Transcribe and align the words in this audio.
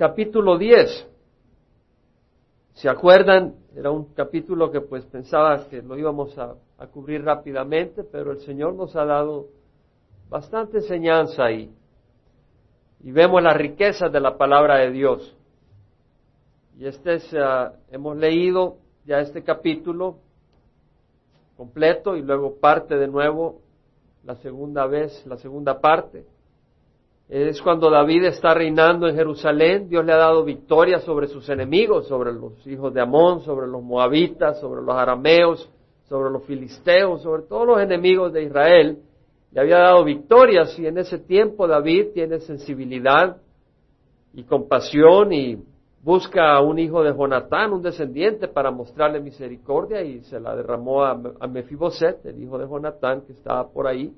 capítulo 0.00 0.56
10. 0.56 1.10
¿Se 2.72 2.88
acuerdan? 2.88 3.56
Era 3.76 3.90
un 3.90 4.14
capítulo 4.14 4.70
que 4.70 4.80
pues 4.80 5.04
pensaba 5.04 5.68
que 5.68 5.82
lo 5.82 5.98
íbamos 5.98 6.38
a, 6.38 6.56
cubrir 6.86 7.22
rápidamente, 7.22 8.02
pero 8.04 8.32
el 8.32 8.38
Señor 8.38 8.72
nos 8.72 8.96
ha 8.96 9.04
dado 9.04 9.48
bastante 10.30 10.78
enseñanza 10.78 11.44
ahí. 11.44 11.70
Y 13.00 13.12
vemos 13.12 13.42
la 13.42 13.52
riqueza 13.52 14.08
de 14.08 14.20
la 14.20 14.38
palabra 14.38 14.78
de 14.78 14.90
Dios. 14.90 15.36
Y 16.78 16.86
este 16.86 17.16
es, 17.16 17.34
ah, 17.34 17.74
hemos 17.90 18.16
leído 18.16 18.78
ya 19.04 19.18
este 19.18 19.44
capítulo 19.44 20.16
completo 21.58 22.16
y 22.16 22.22
luego 22.22 22.58
parte 22.58 22.96
de 22.96 23.06
nuevo 23.06 23.60
la 24.24 24.36
segunda 24.36 24.86
vez, 24.86 25.26
la 25.26 25.36
segunda 25.36 25.78
parte. 25.78 26.24
Es 27.30 27.62
cuando 27.62 27.88
David 27.88 28.24
está 28.24 28.54
reinando 28.54 29.06
en 29.06 29.14
Jerusalén, 29.14 29.88
Dios 29.88 30.04
le 30.04 30.12
ha 30.12 30.16
dado 30.16 30.42
victoria 30.42 30.98
sobre 30.98 31.28
sus 31.28 31.48
enemigos, 31.48 32.08
sobre 32.08 32.32
los 32.32 32.66
hijos 32.66 32.92
de 32.92 33.00
Amón, 33.00 33.42
sobre 33.42 33.68
los 33.68 33.84
moabitas, 33.84 34.58
sobre 34.58 34.82
los 34.82 34.96
arameos, 34.96 35.70
sobre 36.08 36.28
los 36.28 36.42
filisteos, 36.42 37.22
sobre 37.22 37.42
todos 37.42 37.68
los 37.68 37.80
enemigos 37.80 38.32
de 38.32 38.42
Israel. 38.42 38.98
Le 39.52 39.60
había 39.60 39.78
dado 39.78 40.02
victorias 40.02 40.76
y 40.76 40.88
en 40.88 40.98
ese 40.98 41.20
tiempo 41.20 41.68
David 41.68 42.08
tiene 42.14 42.40
sensibilidad 42.40 43.36
y 44.34 44.42
compasión 44.42 45.32
y 45.32 45.56
busca 46.02 46.56
a 46.56 46.60
un 46.60 46.80
hijo 46.80 47.04
de 47.04 47.14
Jonatán, 47.14 47.72
un 47.72 47.82
descendiente, 47.82 48.48
para 48.48 48.72
mostrarle 48.72 49.20
misericordia 49.20 50.02
y 50.02 50.22
se 50.22 50.40
la 50.40 50.56
derramó 50.56 51.04
a, 51.04 51.14
Mefiboset, 51.46 52.26
el 52.26 52.42
hijo 52.42 52.58
de 52.58 52.66
Jonatán, 52.66 53.20
que 53.20 53.34
estaba 53.34 53.68
por 53.68 53.86
ahí. 53.86 54.12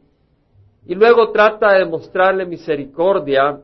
Y 0.86 0.94
luego 0.94 1.30
trata 1.30 1.72
de 1.72 1.84
mostrarle 1.84 2.44
misericordia 2.44 3.60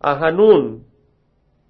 a 0.00 0.12
Hanún, 0.12 0.84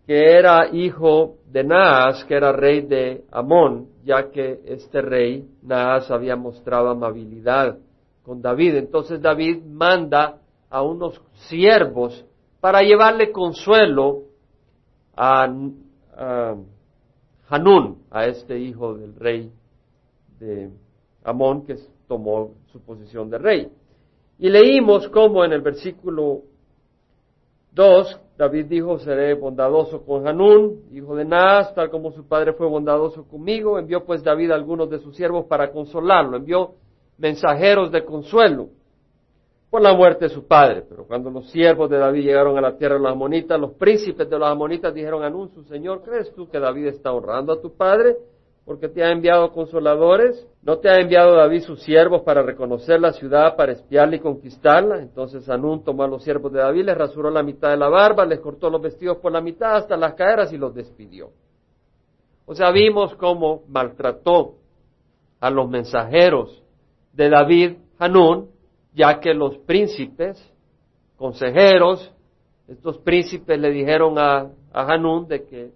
que 0.07 0.39
era 0.39 0.69
hijo 0.73 1.37
de 1.47 1.63
Naas, 1.63 2.25
que 2.25 2.35
era 2.35 2.53
rey 2.53 2.81
de 2.81 3.25
Amón, 3.31 3.89
ya 4.05 4.31
que 4.31 4.61
este 4.65 5.03
rey, 5.03 5.47
Naas, 5.63 6.11
había 6.11 6.35
mostrado 6.35 6.89
amabilidad 6.89 7.79
con 8.23 8.41
David. 8.41 8.77
Entonces 8.77 9.21
David 9.21 9.63
manda 9.63 10.39
a 10.71 10.83
unos 10.83 11.21
siervos 11.49 12.25
para 12.61 12.83
llevarle 12.83 13.31
consuelo 13.31 14.23
a, 15.15 15.47
Hanún, 17.49 18.03
a 18.11 18.27
este 18.27 18.59
hijo 18.59 18.95
del 18.95 19.15
rey 19.15 19.53
de 20.39 20.71
Amón 21.23 21.67
que 21.67 21.77
tomó 22.09 22.55
su 22.73 22.81
posición 22.81 23.29
de 23.29 23.39
rey. 23.39 23.73
Y 24.43 24.51
leímos 24.51 25.07
cómo 25.11 25.45
en 25.45 25.53
el 25.53 25.61
versículo 25.61 26.41
2, 27.75 28.21
David 28.37 28.67
dijo, 28.67 28.99
seré 28.99 29.35
bondadoso 29.35 30.05
con 30.05 30.27
Hanún, 30.27 30.83
hijo 30.91 31.15
de 31.15 31.25
Naas, 31.25 31.73
tal 31.77 31.91
como 31.91 32.11
su 32.11 32.27
padre 32.27 32.53
fue 32.53 32.67
bondadoso 32.67 33.23
conmigo. 33.29 33.79
Envió 33.79 34.05
pues 34.05 34.25
David 34.25 34.51
a 34.51 34.57
algunos 34.57 34.91
de 34.91 34.99
sus 34.99 35.15
siervos 35.15 35.47
para 35.47 35.71
consolarlo, 35.71 36.37
envió 36.37 36.73
mensajeros 37.19 37.93
de 37.93 38.05
consuelo 38.05 38.71
por 39.71 39.81
la 39.81 39.95
muerte 39.95 40.25
de 40.25 40.31
su 40.31 40.45
padre. 40.45 40.83
Pero 40.89 41.07
cuando 41.07 41.31
los 41.31 41.49
siervos 41.49 41.89
de 41.89 41.99
David 41.99 42.25
llegaron 42.25 42.59
a 42.59 42.61
la 42.61 42.77
tierra 42.77 42.97
de 42.97 43.03
los 43.03 43.13
amonitas, 43.13 43.61
los 43.61 43.75
príncipes 43.75 44.29
de 44.29 44.39
los 44.41 44.49
amonitas 44.49 44.93
dijeron 44.93 45.23
a 45.23 45.31
su 45.55 45.63
Señor, 45.69 46.03
¿crees 46.03 46.35
tú 46.35 46.49
que 46.49 46.59
David 46.59 46.87
está 46.87 47.13
honrando 47.13 47.53
a 47.53 47.61
tu 47.61 47.77
padre? 47.77 48.17
Porque 48.65 48.89
te 48.89 49.03
ha 49.03 49.11
enviado 49.11 49.53
consoladores. 49.53 50.47
¿No 50.63 50.79
te 50.79 50.89
ha 50.89 51.01
enviado 51.01 51.35
David 51.35 51.63
sus 51.63 51.83
siervos 51.83 52.23
para 52.23 52.43
reconocer 52.43 53.01
la 53.01 53.13
ciudad, 53.13 53.57
para 53.57 53.73
espiarla 53.73 54.17
y 54.17 54.21
conquistarla? 54.21 55.01
Entonces 55.01 55.49
Anún 55.49 55.83
tomó 55.83 56.05
a 56.05 56.09
los 56.09 56.23
siervos 56.23 56.53
de 56.53 56.61
David, 56.61 56.85
les 56.85 56.97
rasuró 56.97 57.31
la 57.31 57.43
mitad 57.43 57.71
de 57.71 57.77
la 57.77 57.89
barba, 57.89 58.25
les 58.25 58.41
cortó 58.41 58.71
los 58.71 58.81
vestidos 58.81 59.19
por 59.19 59.33
la 59.33 59.41
mitad 59.41 59.77
hasta 59.77 59.97
las 59.97 60.15
caderas 60.15 60.53
y 60.53 60.59
los 60.59 60.75
despidió. 60.75 61.31
O 62.47 62.55
sea, 62.55 62.71
vimos 62.71 63.15
cómo 63.17 63.63
maltrató 63.69 64.55
a 65.41 65.51
los 65.51 65.69
mensajeros 65.69 66.63
de 67.13 67.29
David, 67.29 67.77
Hanún, 67.99 68.51
ya 68.95 69.21
que 69.21 69.35
los 69.35 69.59
príncipes, 69.59 70.39
consejeros, 71.17 72.13
estos 72.69 72.99
príncipes 72.99 73.59
le 73.59 73.71
dijeron 73.71 74.19
a, 74.19 74.51
a 74.73 74.93
Hanún 74.93 75.27
de 75.29 75.45
que 75.45 75.71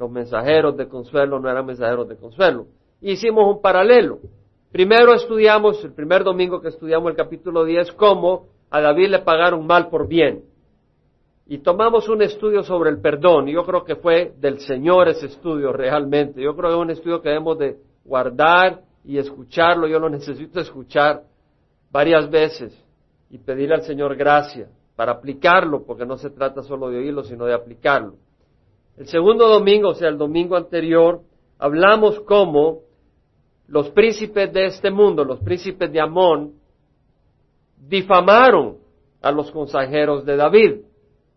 los 0.00 0.10
mensajeros 0.10 0.78
de 0.78 0.88
consuelo 0.88 1.38
no 1.38 1.50
eran 1.50 1.66
mensajeros 1.66 2.08
de 2.08 2.16
consuelo. 2.16 2.68
Hicimos 3.02 3.54
un 3.54 3.60
paralelo. 3.60 4.18
Primero 4.72 5.12
estudiamos, 5.12 5.84
el 5.84 5.92
primer 5.92 6.24
domingo 6.24 6.62
que 6.62 6.68
estudiamos 6.68 7.10
el 7.10 7.16
capítulo 7.16 7.66
10, 7.66 7.92
cómo 7.92 8.46
a 8.70 8.80
David 8.80 9.08
le 9.08 9.18
pagaron 9.18 9.66
mal 9.66 9.90
por 9.90 10.08
bien. 10.08 10.44
Y 11.46 11.58
tomamos 11.58 12.08
un 12.08 12.22
estudio 12.22 12.62
sobre 12.62 12.88
el 12.88 12.98
perdón. 13.02 13.48
Y 13.48 13.52
yo 13.52 13.66
creo 13.66 13.84
que 13.84 13.96
fue 13.96 14.32
del 14.38 14.60
Señor 14.60 15.08
ese 15.08 15.26
estudio 15.26 15.70
realmente. 15.70 16.40
Yo 16.40 16.56
creo 16.56 16.70
que 16.70 16.76
es 16.76 16.82
un 16.82 16.90
estudio 16.90 17.20
que 17.20 17.28
debemos 17.28 17.58
de 17.58 17.76
guardar 18.02 18.80
y 19.04 19.18
escucharlo. 19.18 19.86
Yo 19.86 19.98
lo 19.98 20.08
necesito 20.08 20.60
escuchar 20.60 21.24
varias 21.90 22.30
veces 22.30 22.72
y 23.28 23.36
pedirle 23.36 23.74
al 23.74 23.82
Señor 23.82 24.16
gracia 24.16 24.68
para 24.96 25.12
aplicarlo, 25.12 25.84
porque 25.84 26.06
no 26.06 26.16
se 26.16 26.30
trata 26.30 26.62
solo 26.62 26.88
de 26.88 26.98
oírlo, 26.98 27.22
sino 27.22 27.44
de 27.44 27.52
aplicarlo. 27.52 28.14
El 29.00 29.06
segundo 29.06 29.48
domingo, 29.48 29.88
o 29.88 29.94
sea, 29.94 30.10
el 30.10 30.18
domingo 30.18 30.56
anterior, 30.56 31.22
hablamos 31.58 32.20
cómo 32.20 32.80
los 33.66 33.88
príncipes 33.92 34.52
de 34.52 34.66
este 34.66 34.90
mundo, 34.90 35.24
los 35.24 35.40
príncipes 35.40 35.90
de 35.90 36.02
Amón, 36.02 36.52
difamaron 37.78 38.76
a 39.22 39.32
los 39.32 39.50
consejeros 39.52 40.26
de 40.26 40.36
David, 40.36 40.82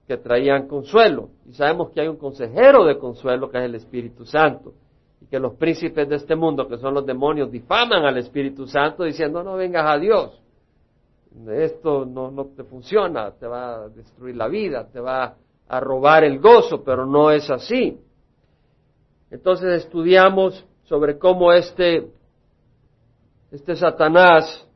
que 0.06 0.18
traían 0.18 0.68
consuelo. 0.68 1.30
Y 1.48 1.54
sabemos 1.54 1.92
que 1.92 2.02
hay 2.02 2.10
un 2.10 2.18
consejero 2.18 2.84
de 2.84 2.98
consuelo, 2.98 3.50
que 3.50 3.60
es 3.60 3.64
el 3.64 3.76
Espíritu 3.76 4.26
Santo. 4.26 4.74
Y 5.22 5.28
que 5.28 5.40
los 5.40 5.54
príncipes 5.54 6.10
de 6.10 6.18
este 6.18 6.36
mundo, 6.36 6.68
que 6.68 6.78
son 6.78 6.94
los 6.94 7.06
demonios, 7.06 7.50
difaman 7.50 8.04
al 8.04 8.18
Espíritu 8.18 8.68
Santo 8.68 9.06
diciendo, 9.06 9.42
no 9.42 9.56
vengas 9.56 9.86
a 9.90 9.98
Dios 9.98 10.44
esto 11.52 12.06
no, 12.06 12.30
no 12.30 12.46
te 12.56 12.64
funciona, 12.64 13.32
te 13.32 13.48
va 13.48 13.86
a 13.86 13.90
destruir 13.90 14.36
la 14.36 14.48
vida, 14.48 14.88
te 14.92 15.00
va 15.00 15.36
a 15.68 15.80
robar 15.80 16.24
el 16.24 16.40
gozo, 16.40 16.84
pero 16.84 17.06
no 17.06 17.32
es 17.32 17.50
así. 17.50 18.00
Entonces 19.32 19.84
estudiamos 19.84 20.66
sobre 20.84 21.18
cómo 21.18 21.52
este, 21.52 22.08
este 23.52 23.76
Satanás 23.76 24.68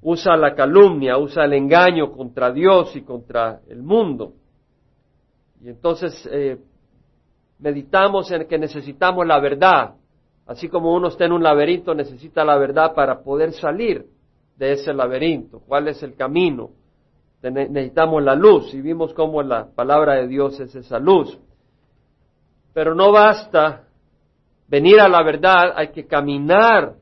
usa 0.00 0.36
la 0.36 0.54
calumnia, 0.54 1.18
usa 1.18 1.44
el 1.44 1.54
engaño 1.54 2.12
contra 2.12 2.52
Dios 2.52 2.94
y 2.94 3.02
contra 3.02 3.60
el 3.68 3.82
mundo. 3.82 4.34
Y 5.60 5.68
entonces 5.68 6.28
eh, 6.30 6.58
meditamos 7.58 8.30
en 8.30 8.46
que 8.46 8.58
necesitamos 8.58 9.26
la 9.26 9.40
verdad. 9.40 9.94
Así 10.46 10.68
como 10.68 10.94
uno 10.94 11.08
está 11.08 11.24
en 11.24 11.32
un 11.32 11.42
laberinto, 11.42 11.94
necesita 11.94 12.44
la 12.44 12.56
verdad 12.56 12.94
para 12.94 13.22
poder 13.22 13.52
salir 13.52 14.06
de 14.56 14.72
ese 14.72 14.94
laberinto, 14.94 15.60
cuál 15.60 15.88
es 15.88 16.02
el 16.02 16.14
camino. 16.14 16.70
Necesitamos 17.42 18.22
la 18.22 18.34
luz 18.34 18.74
y 18.74 18.80
vimos 18.80 19.14
cómo 19.14 19.42
la 19.42 19.68
palabra 19.74 20.14
de 20.14 20.26
Dios 20.26 20.58
es 20.58 20.74
esa 20.74 20.98
luz. 20.98 21.38
Pero 22.74 22.94
no 22.94 23.12
basta 23.12 23.84
venir 24.66 25.00
a 25.00 25.08
la 25.08 25.22
verdad, 25.22 25.72
hay 25.76 25.88
que 25.88 26.06
caminar 26.06 26.94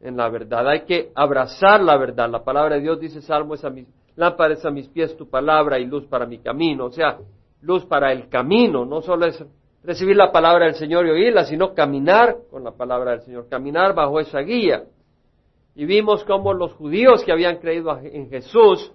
en 0.00 0.16
la 0.16 0.28
verdad, 0.28 0.68
hay 0.68 0.82
que 0.82 1.10
abrazar 1.14 1.82
la 1.82 1.96
verdad. 1.96 2.30
La 2.30 2.44
palabra 2.44 2.76
de 2.76 2.82
Dios 2.82 3.00
dice, 3.00 3.20
Salmo 3.20 3.54
es 3.54 3.64
a 3.64 3.70
mis, 3.70 3.86
lámpara 4.16 4.54
a 4.62 4.70
mis 4.70 4.88
pies 4.88 5.16
tu 5.16 5.28
palabra 5.28 5.78
y 5.78 5.86
luz 5.86 6.06
para 6.06 6.26
mi 6.26 6.38
camino. 6.38 6.86
O 6.86 6.90
sea, 6.90 7.18
luz 7.62 7.84
para 7.86 8.12
el 8.12 8.28
camino, 8.28 8.84
no 8.84 9.02
solo 9.02 9.26
es 9.26 9.44
recibir 9.82 10.16
la 10.16 10.30
palabra 10.30 10.66
del 10.66 10.74
Señor 10.74 11.06
y 11.06 11.10
oírla, 11.10 11.44
sino 11.44 11.74
caminar 11.74 12.36
con 12.50 12.64
la 12.64 12.72
palabra 12.72 13.12
del 13.12 13.22
Señor, 13.22 13.48
caminar 13.48 13.94
bajo 13.94 14.20
esa 14.20 14.40
guía. 14.40 14.84
Y 15.74 15.84
vimos 15.84 16.24
cómo 16.24 16.52
los 16.52 16.72
judíos 16.74 17.24
que 17.24 17.32
habían 17.32 17.58
creído 17.58 17.96
en 17.98 18.28
Jesús, 18.28 18.92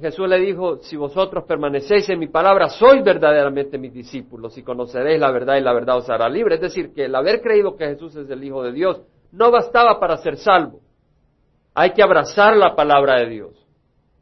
Jesús 0.00 0.28
le 0.28 0.38
dijo, 0.38 0.78
si 0.78 0.96
vosotros 0.96 1.44
permanecéis 1.44 2.08
en 2.08 2.18
mi 2.18 2.28
palabra, 2.28 2.68
sois 2.68 3.04
verdaderamente 3.04 3.78
mis 3.78 3.92
discípulos 3.92 4.56
y 4.56 4.62
conoceréis 4.62 5.20
la 5.20 5.30
verdad 5.30 5.56
y 5.56 5.60
la 5.60 5.72
verdad 5.72 5.98
os 5.98 6.08
hará 6.08 6.28
libre. 6.28 6.54
Es 6.54 6.60
decir, 6.60 6.92
que 6.94 7.04
el 7.04 7.14
haber 7.14 7.40
creído 7.42 7.76
que 7.76 7.86
Jesús 7.86 8.16
es 8.16 8.30
el 8.30 8.42
Hijo 8.42 8.62
de 8.62 8.72
Dios 8.72 9.02
no 9.32 9.50
bastaba 9.50 10.00
para 10.00 10.16
ser 10.18 10.36
salvo. 10.38 10.80
Hay 11.74 11.92
que 11.92 12.02
abrazar 12.02 12.56
la 12.56 12.74
palabra 12.74 13.18
de 13.20 13.28
Dios. 13.28 13.66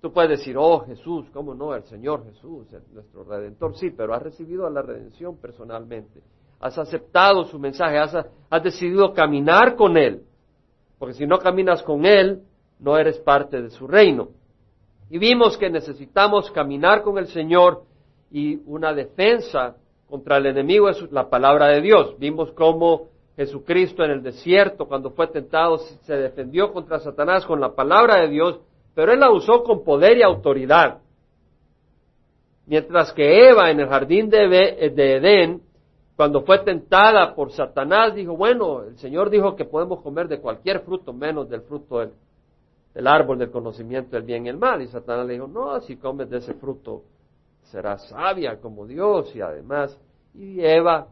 Tú 0.00 0.12
puedes 0.12 0.30
decir, 0.30 0.56
oh 0.58 0.80
Jesús, 0.80 1.28
¿cómo 1.32 1.54
no? 1.54 1.74
El 1.74 1.84
Señor 1.84 2.24
Jesús, 2.24 2.66
nuestro 2.92 3.24
Redentor. 3.24 3.76
Sí, 3.76 3.90
pero 3.90 4.14
has 4.14 4.22
recibido 4.22 4.68
la 4.70 4.82
redención 4.82 5.36
personalmente. 5.36 6.20
Has 6.60 6.78
aceptado 6.78 7.44
su 7.44 7.58
mensaje, 7.58 7.98
has 7.98 8.62
decidido 8.62 9.12
caminar 9.12 9.76
con 9.76 9.96
Él 9.96 10.24
porque 11.00 11.14
si 11.14 11.26
no 11.26 11.38
caminas 11.38 11.82
con 11.82 12.04
Él, 12.04 12.42
no 12.78 12.98
eres 12.98 13.18
parte 13.20 13.62
de 13.62 13.70
su 13.70 13.88
reino. 13.88 14.28
Y 15.10 15.18
vimos 15.18 15.58
que 15.58 15.68
necesitamos 15.68 16.52
caminar 16.52 17.02
con 17.02 17.18
el 17.18 17.26
Señor 17.26 17.82
y 18.30 18.60
una 18.64 18.94
defensa 18.94 19.74
contra 20.08 20.36
el 20.36 20.46
enemigo 20.46 20.88
es 20.88 21.02
la 21.10 21.28
palabra 21.28 21.66
de 21.66 21.80
Dios. 21.80 22.16
Vimos 22.18 22.52
cómo 22.52 23.08
Jesucristo 23.36 24.04
en 24.04 24.12
el 24.12 24.22
desierto, 24.22 24.86
cuando 24.86 25.10
fue 25.10 25.26
tentado, 25.26 25.78
se 25.78 26.14
defendió 26.14 26.72
contra 26.72 27.00
Satanás 27.00 27.44
con 27.44 27.60
la 27.60 27.74
palabra 27.74 28.20
de 28.20 28.28
Dios, 28.28 28.60
pero 28.94 29.12
Él 29.12 29.18
la 29.18 29.32
usó 29.32 29.64
con 29.64 29.82
poder 29.82 30.16
y 30.16 30.22
autoridad. 30.22 30.98
Mientras 32.66 33.12
que 33.12 33.48
Eva 33.48 33.68
en 33.72 33.80
el 33.80 33.88
jardín 33.88 34.30
de, 34.30 34.92
de 34.94 35.16
Edén, 35.16 35.60
cuando 36.14 36.42
fue 36.42 36.60
tentada 36.60 37.34
por 37.34 37.50
Satanás, 37.50 38.14
dijo, 38.14 38.36
bueno, 38.36 38.84
el 38.84 38.96
Señor 38.98 39.28
dijo 39.28 39.56
que 39.56 39.64
podemos 39.64 40.02
comer 40.02 40.28
de 40.28 40.40
cualquier 40.40 40.80
fruto 40.80 41.12
menos 41.12 41.48
del 41.48 41.62
fruto 41.62 41.98
del, 41.98 42.10
del 42.94 43.06
árbol 43.06 43.38
del 43.38 43.50
conocimiento 43.50 44.16
del 44.16 44.24
bien 44.24 44.46
y 44.46 44.48
el 44.48 44.58
mal. 44.58 44.82
Y 44.82 44.88
Satanás 44.88 45.26
le 45.26 45.34
dijo, 45.34 45.46
no, 45.46 45.80
si 45.80 45.96
comes 45.96 46.28
de 46.30 46.38
ese 46.38 46.54
fruto 46.54 47.04
serás 47.70 48.08
sabia 48.08 48.60
como 48.60 48.86
Dios 48.86 49.34
y 49.34 49.40
además. 49.40 49.98
Y 50.34 50.60
Eva 50.60 51.08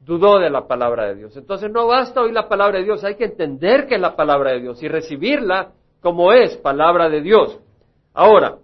dudó 0.00 0.38
de 0.38 0.50
la 0.50 0.66
palabra 0.66 1.06
de 1.06 1.16
Dios. 1.16 1.36
Entonces 1.36 1.70
no 1.70 1.86
basta 1.86 2.20
oír 2.20 2.32
la 2.32 2.48
palabra 2.48 2.78
de 2.78 2.84
Dios, 2.84 3.02
hay 3.02 3.16
que 3.16 3.24
entender 3.24 3.86
que 3.86 3.96
es 3.96 4.00
la 4.00 4.14
palabra 4.14 4.52
de 4.52 4.60
Dios 4.60 4.82
y 4.82 4.88
recibirla 4.88 5.72
como 6.00 6.32
es 6.32 6.56
palabra 6.58 7.08
de 7.08 7.20
Dios. 7.22 7.58
Ahora, 8.14 8.58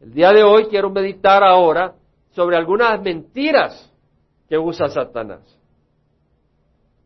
el 0.00 0.12
día 0.12 0.32
de 0.32 0.44
hoy 0.44 0.66
quiero 0.66 0.90
meditar 0.90 1.42
ahora 1.42 1.94
sobre 2.32 2.56
algunas 2.56 3.00
mentiras 3.00 3.92
que 4.48 4.58
usa 4.58 4.88
Satanás. 4.88 5.40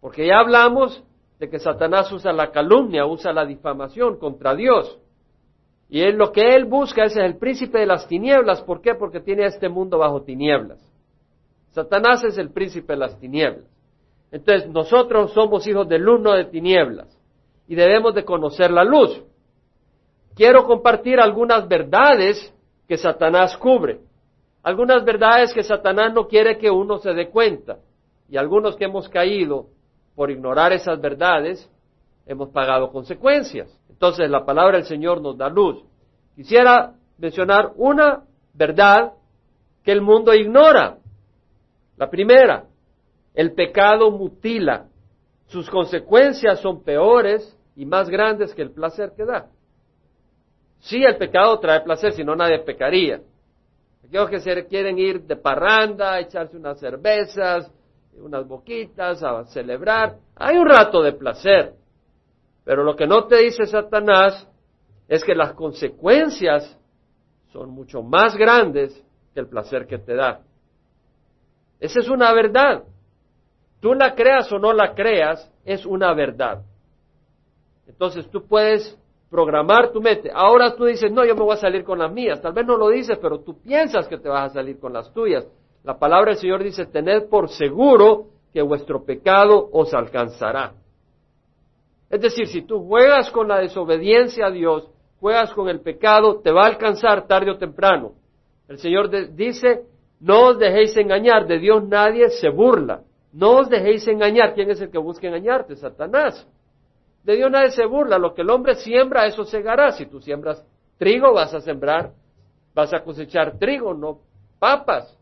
Porque 0.00 0.26
ya 0.26 0.40
hablamos 0.40 1.04
de 1.40 1.48
que 1.48 1.58
Satanás 1.58 2.12
usa 2.12 2.34
la 2.34 2.50
calumnia, 2.50 3.06
usa 3.06 3.32
la 3.32 3.46
difamación 3.46 4.18
contra 4.18 4.54
Dios. 4.54 4.98
Y 5.88 6.02
él, 6.02 6.16
lo 6.16 6.32
que 6.32 6.54
él 6.54 6.66
busca 6.66 7.04
es 7.04 7.16
el 7.16 7.38
príncipe 7.38 7.78
de 7.78 7.86
las 7.86 8.06
tinieblas. 8.06 8.60
¿Por 8.62 8.82
qué? 8.82 8.94
Porque 8.94 9.20
tiene 9.20 9.46
este 9.46 9.70
mundo 9.70 9.96
bajo 9.96 10.22
tinieblas. 10.22 10.78
Satanás 11.70 12.22
es 12.24 12.36
el 12.36 12.50
príncipe 12.50 12.92
de 12.92 12.98
las 12.98 13.18
tinieblas. 13.18 13.64
Entonces, 14.30 14.68
nosotros 14.68 15.32
somos 15.32 15.66
hijos 15.66 15.88
del 15.88 16.06
uno 16.06 16.32
de 16.34 16.44
tinieblas 16.44 17.08
y 17.66 17.74
debemos 17.74 18.14
de 18.14 18.24
conocer 18.24 18.70
la 18.70 18.84
luz. 18.84 19.22
Quiero 20.36 20.66
compartir 20.66 21.18
algunas 21.20 21.66
verdades 21.66 22.54
que 22.86 22.98
Satanás 22.98 23.56
cubre. 23.56 24.00
Algunas 24.62 25.06
verdades 25.06 25.54
que 25.54 25.62
Satanás 25.62 26.12
no 26.12 26.28
quiere 26.28 26.58
que 26.58 26.70
uno 26.70 26.98
se 26.98 27.14
dé 27.14 27.30
cuenta. 27.30 27.78
Y 28.28 28.36
algunos 28.36 28.76
que 28.76 28.84
hemos 28.84 29.08
caído 29.08 29.68
por 30.20 30.30
ignorar 30.30 30.70
esas 30.74 31.00
verdades, 31.00 31.66
hemos 32.26 32.50
pagado 32.50 32.92
consecuencias. 32.92 33.74
Entonces 33.88 34.28
la 34.28 34.44
palabra 34.44 34.76
del 34.76 34.84
Señor 34.84 35.22
nos 35.22 35.38
da 35.38 35.48
luz. 35.48 35.82
Quisiera 36.36 36.92
mencionar 37.16 37.72
una 37.76 38.24
verdad 38.52 39.14
que 39.82 39.92
el 39.92 40.02
mundo 40.02 40.34
ignora. 40.34 40.98
La 41.96 42.10
primera, 42.10 42.66
el 43.32 43.54
pecado 43.54 44.10
mutila. 44.10 44.88
Sus 45.46 45.70
consecuencias 45.70 46.60
son 46.60 46.84
peores 46.84 47.58
y 47.74 47.86
más 47.86 48.10
grandes 48.10 48.52
que 48.52 48.60
el 48.60 48.72
placer 48.72 49.14
que 49.16 49.24
da. 49.24 49.46
Sí, 50.80 51.02
el 51.02 51.16
pecado 51.16 51.58
trae 51.60 51.80
placer, 51.80 52.12
si 52.12 52.22
no 52.24 52.36
nadie 52.36 52.58
pecaría. 52.58 53.22
Aquellos 54.04 54.28
que 54.28 54.40
se 54.40 54.66
quieren 54.66 54.98
ir 54.98 55.22
de 55.22 55.36
parranda, 55.36 56.20
echarse 56.20 56.58
unas 56.58 56.78
cervezas, 56.78 57.72
unas 58.20 58.46
boquitas, 58.46 59.22
a 59.22 59.44
celebrar. 59.46 60.16
Hay 60.36 60.56
un 60.56 60.66
rato 60.68 61.02
de 61.02 61.12
placer. 61.12 61.74
Pero 62.64 62.84
lo 62.84 62.94
que 62.94 63.06
no 63.06 63.26
te 63.26 63.38
dice 63.38 63.66
Satanás 63.66 64.48
es 65.08 65.24
que 65.24 65.34
las 65.34 65.54
consecuencias 65.54 66.78
son 67.52 67.70
mucho 67.70 68.02
más 68.02 68.36
grandes 68.36 69.04
que 69.34 69.40
el 69.40 69.48
placer 69.48 69.86
que 69.86 69.98
te 69.98 70.14
da. 70.14 70.40
Esa 71.80 72.00
es 72.00 72.08
una 72.08 72.32
verdad. 72.32 72.84
Tú 73.80 73.94
la 73.94 74.14
creas 74.14 74.52
o 74.52 74.58
no 74.58 74.72
la 74.72 74.94
creas, 74.94 75.50
es 75.64 75.86
una 75.86 76.12
verdad. 76.14 76.62
Entonces 77.86 78.28
tú 78.30 78.46
puedes 78.46 78.96
programar 79.30 79.90
tu 79.90 80.00
mente. 80.00 80.30
Ahora 80.32 80.76
tú 80.76 80.84
dices, 80.84 81.10
no, 81.10 81.24
yo 81.24 81.34
me 81.34 81.42
voy 81.42 81.54
a 81.54 81.60
salir 81.60 81.84
con 81.84 81.98
las 81.98 82.12
mías. 82.12 82.40
Tal 82.42 82.52
vez 82.52 82.66
no 82.66 82.76
lo 82.76 82.88
dices, 82.88 83.18
pero 83.20 83.40
tú 83.40 83.60
piensas 83.60 84.06
que 84.08 84.18
te 84.18 84.28
vas 84.28 84.50
a 84.50 84.54
salir 84.54 84.78
con 84.78 84.92
las 84.92 85.12
tuyas. 85.12 85.46
La 85.82 85.98
palabra 85.98 86.32
del 86.32 86.40
Señor 86.40 86.62
dice, 86.62 86.86
tened 86.86 87.28
por 87.28 87.48
seguro 87.48 88.26
que 88.52 88.62
vuestro 88.62 89.04
pecado 89.04 89.68
os 89.72 89.94
alcanzará. 89.94 90.74
Es 92.10 92.20
decir, 92.20 92.46
si 92.48 92.62
tú 92.62 92.84
juegas 92.86 93.30
con 93.30 93.48
la 93.48 93.58
desobediencia 93.58 94.46
a 94.46 94.50
Dios, 94.50 94.88
juegas 95.20 95.52
con 95.52 95.68
el 95.68 95.80
pecado, 95.80 96.40
te 96.40 96.50
va 96.50 96.64
a 96.64 96.68
alcanzar 96.68 97.26
tarde 97.26 97.52
o 97.52 97.58
temprano. 97.58 98.12
El 98.68 98.78
Señor 98.78 99.10
dice, 99.34 99.84
no 100.20 100.48
os 100.48 100.58
dejéis 100.58 100.96
engañar, 100.96 101.46
de 101.46 101.58
Dios 101.58 101.82
nadie 101.84 102.28
se 102.30 102.50
burla. 102.50 103.02
No 103.32 103.58
os 103.58 103.68
dejéis 103.68 104.06
engañar. 104.08 104.54
¿Quién 104.54 104.70
es 104.70 104.80
el 104.80 104.90
que 104.90 104.98
busca 104.98 105.26
engañarte? 105.26 105.76
Satanás. 105.76 106.46
De 107.22 107.36
Dios 107.36 107.50
nadie 107.50 107.70
se 107.70 107.86
burla. 107.86 108.18
Lo 108.18 108.34
que 108.34 108.42
el 108.42 108.50
hombre 108.50 108.74
siembra, 108.74 109.26
eso 109.26 109.44
segará. 109.44 109.92
Si 109.92 110.06
tú 110.06 110.20
siembras 110.20 110.64
trigo, 110.98 111.32
vas 111.32 111.54
a 111.54 111.60
sembrar, 111.60 112.12
vas 112.74 112.92
a 112.92 113.02
cosechar 113.02 113.58
trigo, 113.58 113.94
no 113.94 114.18
papas. 114.58 115.16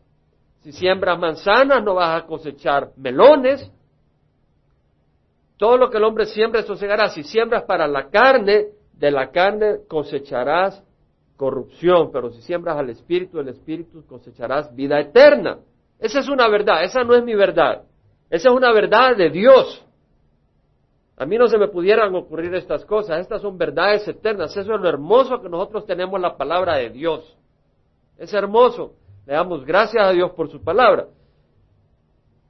Si 0.61 0.71
siembras 0.71 1.17
manzanas, 1.17 1.83
no 1.83 1.95
vas 1.95 2.21
a 2.21 2.25
cosechar 2.25 2.91
melones. 2.97 3.71
Todo 5.57 5.77
lo 5.77 5.89
que 5.89 5.97
el 5.97 6.03
hombre 6.03 6.25
siembra, 6.25 6.61
eso 6.61 6.75
segará. 6.75 7.09
Si 7.09 7.23
siembras 7.23 7.63
para 7.63 7.87
la 7.87 8.09
carne, 8.09 8.67
de 8.93 9.11
la 9.11 9.31
carne 9.31 9.79
cosecharás 9.87 10.83
corrupción, 11.37 12.11
pero 12.11 12.31
si 12.31 12.41
siembras 12.41 12.77
al 12.77 12.89
Espíritu, 12.89 13.37
del 13.37 13.49
Espíritu 13.49 14.05
cosecharás 14.05 14.75
vida 14.75 14.99
eterna. 14.99 15.59
Esa 15.97 16.19
es 16.19 16.27
una 16.27 16.49
verdad, 16.49 16.83
esa 16.83 17.03
no 17.03 17.15
es 17.15 17.23
mi 17.23 17.33
verdad. 17.33 17.83
Esa 18.29 18.49
es 18.49 18.55
una 18.55 18.73
verdad 18.73 19.15
de 19.15 19.29
Dios. 19.29 19.85
A 21.17 21.25
mí 21.25 21.37
no 21.37 21.47
se 21.47 21.57
me 21.57 21.69
pudieran 21.69 22.13
ocurrir 22.13 22.53
estas 22.55 22.85
cosas, 22.85 23.19
estas 23.19 23.41
son 23.41 23.57
verdades 23.57 24.07
eternas. 24.07 24.51
Eso 24.51 24.73
es 24.73 24.79
lo 24.81 24.87
hermoso 24.87 25.41
que 25.41 25.49
nosotros 25.49 25.85
tenemos 25.85 26.19
la 26.19 26.37
palabra 26.37 26.75
de 26.75 26.89
Dios. 26.89 27.37
Es 28.17 28.33
hermoso. 28.33 28.93
Le 29.29 29.35
damos 29.35 29.63
gracias 29.63 30.03
a 30.03 30.09
Dios 30.09 30.31
por 30.31 30.49
su 30.49 30.59
palabra. 30.59 31.05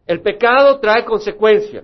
El 0.08 0.22
pecado 0.22 0.80
trae 0.80 1.04
consecuencias. 1.04 1.84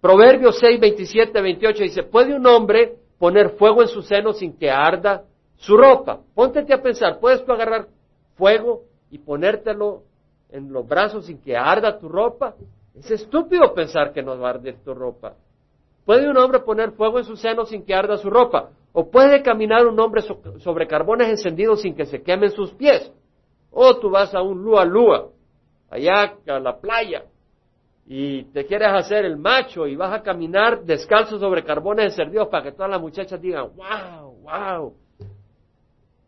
Proverbios 0.00 0.56
6, 0.60 0.78
27, 0.78 1.42
28 1.42 1.82
dice, 1.82 2.04
¿puede 2.04 2.36
un 2.36 2.46
hombre 2.46 2.94
poner 3.18 3.50
fuego 3.56 3.82
en 3.82 3.88
su 3.88 4.02
seno 4.02 4.32
sin 4.34 4.56
que 4.56 4.70
arda 4.70 5.24
su 5.56 5.76
ropa? 5.76 6.20
Póntete 6.32 6.72
a 6.72 6.80
pensar, 6.80 7.18
¿puedes 7.18 7.44
tú 7.44 7.50
agarrar 7.50 7.88
fuego 8.36 8.84
y 9.10 9.18
ponértelo 9.18 10.04
en 10.52 10.72
los 10.72 10.86
brazos 10.86 11.26
sin 11.26 11.38
que 11.38 11.56
arda 11.56 11.98
tu 11.98 12.08
ropa? 12.08 12.54
Es 12.94 13.10
estúpido 13.10 13.74
pensar 13.74 14.12
que 14.12 14.22
no 14.22 14.38
va 14.38 14.60
tu 14.84 14.94
ropa. 14.94 15.34
¿Puede 16.04 16.30
un 16.30 16.36
hombre 16.36 16.60
poner 16.60 16.92
fuego 16.92 17.18
en 17.18 17.24
su 17.24 17.36
seno 17.36 17.66
sin 17.66 17.84
que 17.84 17.96
arda 17.96 18.16
su 18.16 18.30
ropa? 18.30 18.70
¿O 18.92 19.10
puede 19.10 19.42
caminar 19.42 19.86
un 19.86 19.98
hombre 20.00 20.22
sobre 20.58 20.86
carbones 20.86 21.28
encendidos 21.28 21.82
sin 21.82 21.94
que 21.94 22.06
se 22.06 22.22
quemen 22.22 22.50
sus 22.50 22.72
pies? 22.72 23.12
O 23.70 23.98
tú 23.98 24.10
vas 24.10 24.34
a 24.34 24.42
un 24.42 24.62
lua 24.62 24.84
lua, 24.84 25.30
allá 25.90 26.36
a 26.46 26.58
la 26.58 26.80
playa, 26.80 27.24
y 28.10 28.44
te 28.44 28.64
quieres 28.64 28.88
hacer 28.88 29.26
el 29.26 29.36
macho 29.36 29.86
y 29.86 29.94
vas 29.94 30.14
a 30.14 30.22
caminar 30.22 30.82
descalzo 30.82 31.38
sobre 31.38 31.62
carbones 31.62 32.06
encendidos 32.06 32.48
para 32.48 32.64
que 32.64 32.72
todas 32.72 32.90
las 32.90 33.00
muchachas 33.02 33.38
digan, 33.38 33.68
wow, 33.76 34.34
wow. 34.42 34.94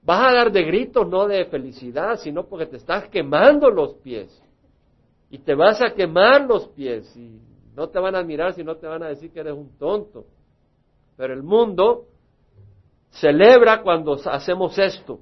Vas 0.02 0.30
a 0.30 0.34
dar 0.34 0.52
de 0.52 0.62
gritos, 0.62 1.08
no 1.08 1.26
de 1.26 1.46
felicidad, 1.46 2.16
sino 2.16 2.46
porque 2.46 2.66
te 2.66 2.76
estás 2.76 3.08
quemando 3.08 3.70
los 3.70 3.94
pies. 3.94 4.42
Y 5.30 5.38
te 5.38 5.54
vas 5.54 5.80
a 5.80 5.94
quemar 5.94 6.42
los 6.42 6.68
pies 6.68 7.16
y 7.16 7.40
no 7.74 7.88
te 7.88 7.98
van 7.98 8.14
a 8.14 8.18
admirar, 8.18 8.52
sino 8.52 8.76
te 8.76 8.86
van 8.86 9.02
a 9.02 9.08
decir 9.08 9.32
que 9.32 9.40
eres 9.40 9.54
un 9.54 9.78
tonto. 9.78 10.26
Pero 11.16 11.32
el 11.32 11.42
mundo 11.42 12.04
celebra 13.10 13.82
cuando 13.82 14.14
hacemos 14.24 14.78
esto. 14.78 15.20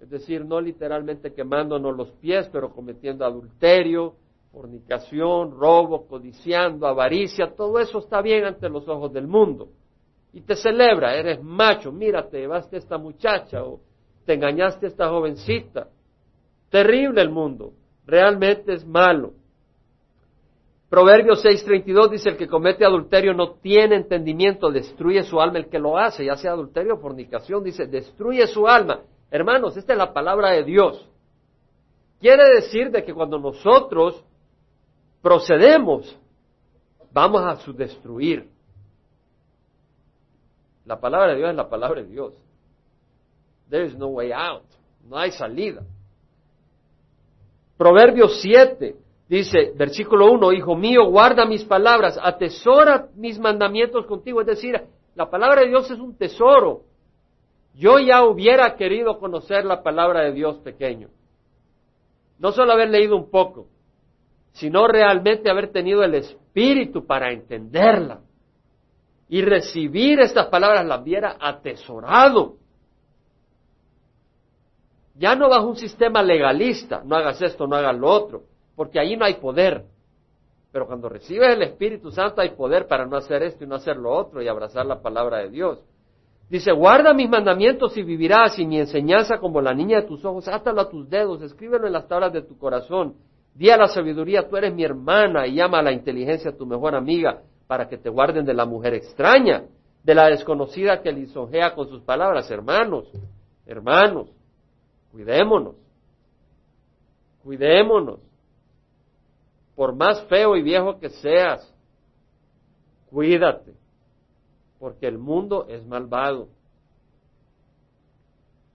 Es 0.00 0.10
decir, 0.10 0.44
no 0.44 0.60
literalmente 0.60 1.32
quemándonos 1.32 1.96
los 1.96 2.10
pies, 2.12 2.48
pero 2.52 2.70
cometiendo 2.72 3.24
adulterio, 3.24 4.14
fornicación, 4.52 5.52
robo, 5.58 6.06
codiciando, 6.06 6.86
avaricia, 6.86 7.54
todo 7.56 7.78
eso 7.78 7.98
está 7.98 8.20
bien 8.20 8.44
ante 8.44 8.68
los 8.68 8.86
ojos 8.88 9.12
del 9.12 9.26
mundo. 9.26 9.68
Y 10.32 10.42
te 10.42 10.56
celebra, 10.56 11.14
eres 11.16 11.42
macho, 11.42 11.90
mira, 11.90 12.28
te 12.28 12.38
llevaste 12.38 12.76
esta 12.76 12.98
muchacha 12.98 13.64
o 13.64 13.80
te 14.26 14.34
engañaste 14.34 14.86
a 14.86 14.88
esta 14.88 15.08
jovencita. 15.08 15.88
Terrible 16.70 17.22
el 17.22 17.30
mundo, 17.30 17.72
realmente 18.06 18.74
es 18.74 18.86
malo. 18.86 19.32
Proverbios 20.88 21.44
6:32 21.44 22.10
dice, 22.10 22.28
el 22.28 22.36
que 22.36 22.46
comete 22.46 22.84
adulterio 22.84 23.34
no 23.34 23.54
tiene 23.54 23.96
entendimiento, 23.96 24.70
destruye 24.70 25.22
su 25.22 25.40
alma 25.40 25.58
el 25.58 25.68
que 25.68 25.78
lo 25.78 25.98
hace, 25.98 26.24
ya 26.24 26.36
sea 26.36 26.52
adulterio 26.52 26.94
o 26.94 26.98
fornicación, 26.98 27.64
dice, 27.64 27.86
destruye 27.86 28.46
su 28.46 28.66
alma. 28.68 29.02
Hermanos, 29.30 29.76
esta 29.76 29.92
es 29.92 29.98
la 29.98 30.12
palabra 30.12 30.50
de 30.50 30.64
Dios. 30.64 31.08
Quiere 32.20 32.44
decir 32.54 32.90
de 32.90 33.04
que 33.04 33.12
cuando 33.12 33.38
nosotros 33.38 34.24
procedemos, 35.20 36.18
vamos 37.12 37.42
a 37.42 37.56
su 37.56 37.72
destruir. 37.72 38.48
La 40.84 41.00
palabra 41.00 41.32
de 41.32 41.38
Dios 41.38 41.50
es 41.50 41.56
la 41.56 41.68
palabra 41.68 42.02
de 42.02 42.08
Dios. 42.08 42.34
There 43.70 43.86
is 43.86 43.96
no 43.96 44.08
way 44.08 44.32
out. 44.32 44.64
No 45.02 45.16
hay 45.16 45.32
salida. 45.32 45.82
Proverbios 47.76 48.40
7 48.40 49.03
dice, 49.28 49.72
versículo 49.76 50.30
1, 50.32 50.52
Hijo 50.52 50.76
mío, 50.76 51.06
guarda 51.06 51.46
mis 51.46 51.64
palabras, 51.64 52.18
atesora 52.22 53.08
mis 53.14 53.38
mandamientos 53.38 54.06
contigo. 54.06 54.40
Es 54.40 54.46
decir, 54.46 54.80
la 55.14 55.30
palabra 55.30 55.62
de 55.62 55.68
Dios 55.68 55.90
es 55.90 55.98
un 55.98 56.16
tesoro. 56.16 56.82
Yo 57.74 57.98
ya 57.98 58.24
hubiera 58.24 58.76
querido 58.76 59.18
conocer 59.18 59.64
la 59.64 59.82
palabra 59.82 60.22
de 60.22 60.32
Dios 60.32 60.58
pequeño. 60.58 61.08
No 62.38 62.52
solo 62.52 62.72
haber 62.72 62.90
leído 62.90 63.16
un 63.16 63.30
poco, 63.30 63.68
sino 64.52 64.86
realmente 64.86 65.50
haber 65.50 65.72
tenido 65.72 66.02
el 66.04 66.14
espíritu 66.14 67.06
para 67.06 67.32
entenderla. 67.32 68.20
Y 69.28 69.42
recibir 69.42 70.20
estas 70.20 70.46
palabras 70.46 70.84
las 70.84 71.00
hubiera 71.00 71.36
atesorado. 71.40 72.56
Ya 75.16 75.34
no 75.34 75.48
bajo 75.48 75.68
un 75.68 75.76
sistema 75.76 76.22
legalista, 76.22 77.02
no 77.04 77.16
hagas 77.16 77.40
esto, 77.40 77.66
no 77.66 77.76
hagas 77.76 77.96
lo 77.96 78.08
otro, 78.08 78.42
porque 78.76 78.98
ahí 78.98 79.16
no 79.16 79.24
hay 79.24 79.34
poder. 79.34 79.84
Pero 80.72 80.86
cuando 80.86 81.08
recibes 81.08 81.54
el 81.54 81.62
Espíritu 81.62 82.10
Santo 82.10 82.40
hay 82.40 82.50
poder 82.50 82.88
para 82.88 83.06
no 83.06 83.16
hacer 83.16 83.42
esto 83.42 83.64
y 83.64 83.66
no 83.66 83.76
hacer 83.76 83.96
lo 83.96 84.12
otro 84.12 84.42
y 84.42 84.48
abrazar 84.48 84.84
la 84.86 85.00
palabra 85.00 85.38
de 85.38 85.50
Dios. 85.50 85.78
Dice, 86.50 86.72
guarda 86.72 87.14
mis 87.14 87.28
mandamientos 87.28 87.96
y 87.96 88.02
vivirás, 88.02 88.58
y 88.58 88.66
mi 88.66 88.78
enseñanza 88.78 89.38
como 89.38 89.60
la 89.60 89.72
niña 89.72 90.00
de 90.00 90.08
tus 90.08 90.24
ojos, 90.24 90.46
átalo 90.46 90.80
a 90.80 90.90
tus 90.90 91.08
dedos, 91.08 91.40
escríbelo 91.42 91.86
en 91.86 91.92
las 91.92 92.06
tablas 92.06 92.32
de 92.32 92.42
tu 92.42 92.58
corazón. 92.58 93.14
Di 93.54 93.70
a 93.70 93.76
la 93.76 93.86
sabiduría, 93.86 94.48
tú 94.48 94.56
eres 94.56 94.74
mi 94.74 94.84
hermana, 94.84 95.46
y 95.46 95.54
llama 95.54 95.78
a 95.78 95.82
la 95.82 95.92
inteligencia 95.92 96.56
tu 96.56 96.66
mejor 96.66 96.94
amiga, 96.94 97.42
para 97.66 97.88
que 97.88 97.96
te 97.96 98.10
guarden 98.10 98.44
de 98.44 98.52
la 98.52 98.66
mujer 98.66 98.94
extraña, 98.94 99.64
de 100.02 100.14
la 100.14 100.26
desconocida 100.26 101.00
que 101.00 101.12
lisonjea 101.12 101.74
con 101.74 101.88
sus 101.88 102.02
palabras. 102.02 102.50
Hermanos, 102.50 103.10
hermanos, 103.64 104.28
cuidémonos, 105.12 105.76
cuidémonos 107.42 108.33
por 109.74 109.94
más 109.94 110.22
feo 110.24 110.56
y 110.56 110.62
viejo 110.62 110.98
que 110.98 111.08
seas, 111.08 111.72
cuídate, 113.10 113.74
porque 114.78 115.06
el 115.06 115.18
mundo 115.18 115.66
es 115.68 115.84
malvado. 115.84 116.48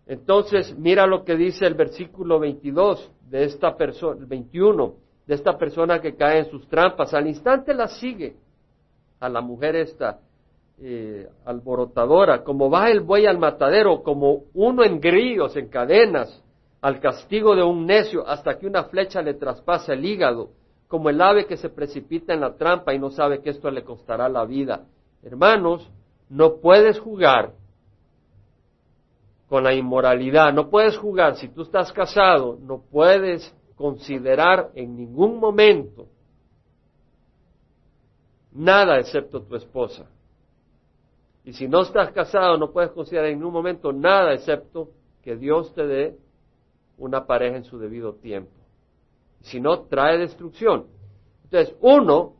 Entonces, 0.06 0.75
mira 0.77 1.06
lo 1.06 1.24
que 1.24 1.36
dice 1.36 1.65
el 1.65 1.75
versículo 1.75 2.39
22 2.39 3.12
de 3.29 3.44
esta 3.44 3.77
persona, 3.77 4.20
el 4.20 4.25
21, 4.25 4.96
de 5.27 5.36
esta 5.36 5.58
persona 5.58 6.01
que 6.01 6.15
cae 6.15 6.39
en 6.39 6.50
sus 6.50 6.68
trampas. 6.68 7.13
Al 7.13 7.27
instante 7.27 7.74
la 7.74 7.88
sigue 7.88 8.36
a 9.20 9.29
la 9.29 9.41
mujer 9.41 9.75
esta 9.75 10.20
eh, 10.82 11.27
alborotadora, 11.46 12.44
como 12.44 12.70
va 12.70 12.89
el 12.89 13.01
buey 13.01 13.27
al 13.27 13.38
matadero, 13.38 14.01
como 14.01 14.46
uno 14.53 14.84
en 14.84 15.00
grillos, 15.00 15.56
en 15.56 15.68
cadenas, 15.68 16.44
al 16.82 17.00
castigo 17.00 17.56
de 17.56 17.62
un 17.62 17.86
necio, 17.86 18.27
hasta 18.27 18.58
que 18.58 18.65
una 18.65 18.86
flecha 18.86 19.22
le 19.22 19.36
traspasa 19.36 19.94
el 19.94 20.06
hígado 20.06 20.50
como 20.89 21.10
el 21.12 21.22
ave 21.22 21.46
que 21.46 21.55
se 21.55 21.69
precipita 21.69 22.34
en 22.34 22.41
la 22.41 22.55
trampa 22.55 22.96
y 22.96 23.00
no 23.00 23.12
sabe 23.12 23.41
que 23.41 23.51
esto 23.51 23.69
le 23.69 23.84
costará 23.84 24.27
la 24.27 24.43
vida. 24.43 24.88
Hermanos, 25.22 25.88
no 26.29 26.55
puedes 26.55 27.00
jugar 27.00 27.53
con 29.48 29.63
la 29.63 29.74
inmoralidad, 29.75 30.51
no 30.51 30.69
puedes 30.69 30.98
jugar, 30.98 31.36
si 31.36 31.48
tú 31.48 31.62
estás 31.62 31.93
casado, 31.93 32.58
no 32.60 32.81
puedes 32.81 33.55
considerar 33.75 34.72
en 34.74 34.98
ningún 34.98 35.39
momento 35.39 36.08
nada 38.51 38.98
excepto 38.98 39.43
tu 39.43 39.55
esposa. 39.55 40.08
Y 41.46 41.53
si 41.53 41.67
no 41.67 41.81
estás 41.81 42.12
casado, 42.13 42.58
no 42.58 42.72
puedes 42.72 42.91
considerar 42.91 43.27
en 43.29 43.38
ningún 43.38 43.53
momento 43.53 43.93
nada 43.93 44.34
excepto 44.34 44.89
que 45.22 45.36
Dios 45.36 45.72
te 45.75 45.86
dé 45.86 46.17
una 46.98 47.27
pareja 47.27 47.58
en 47.58 47.63
su 47.63 47.77
debido 47.77 48.15
tiempo 48.15 48.59
si 49.41 49.60
no 49.60 49.81
trae 49.81 50.17
destrucción. 50.17 50.88
Entonces, 51.43 51.75
uno, 51.81 52.36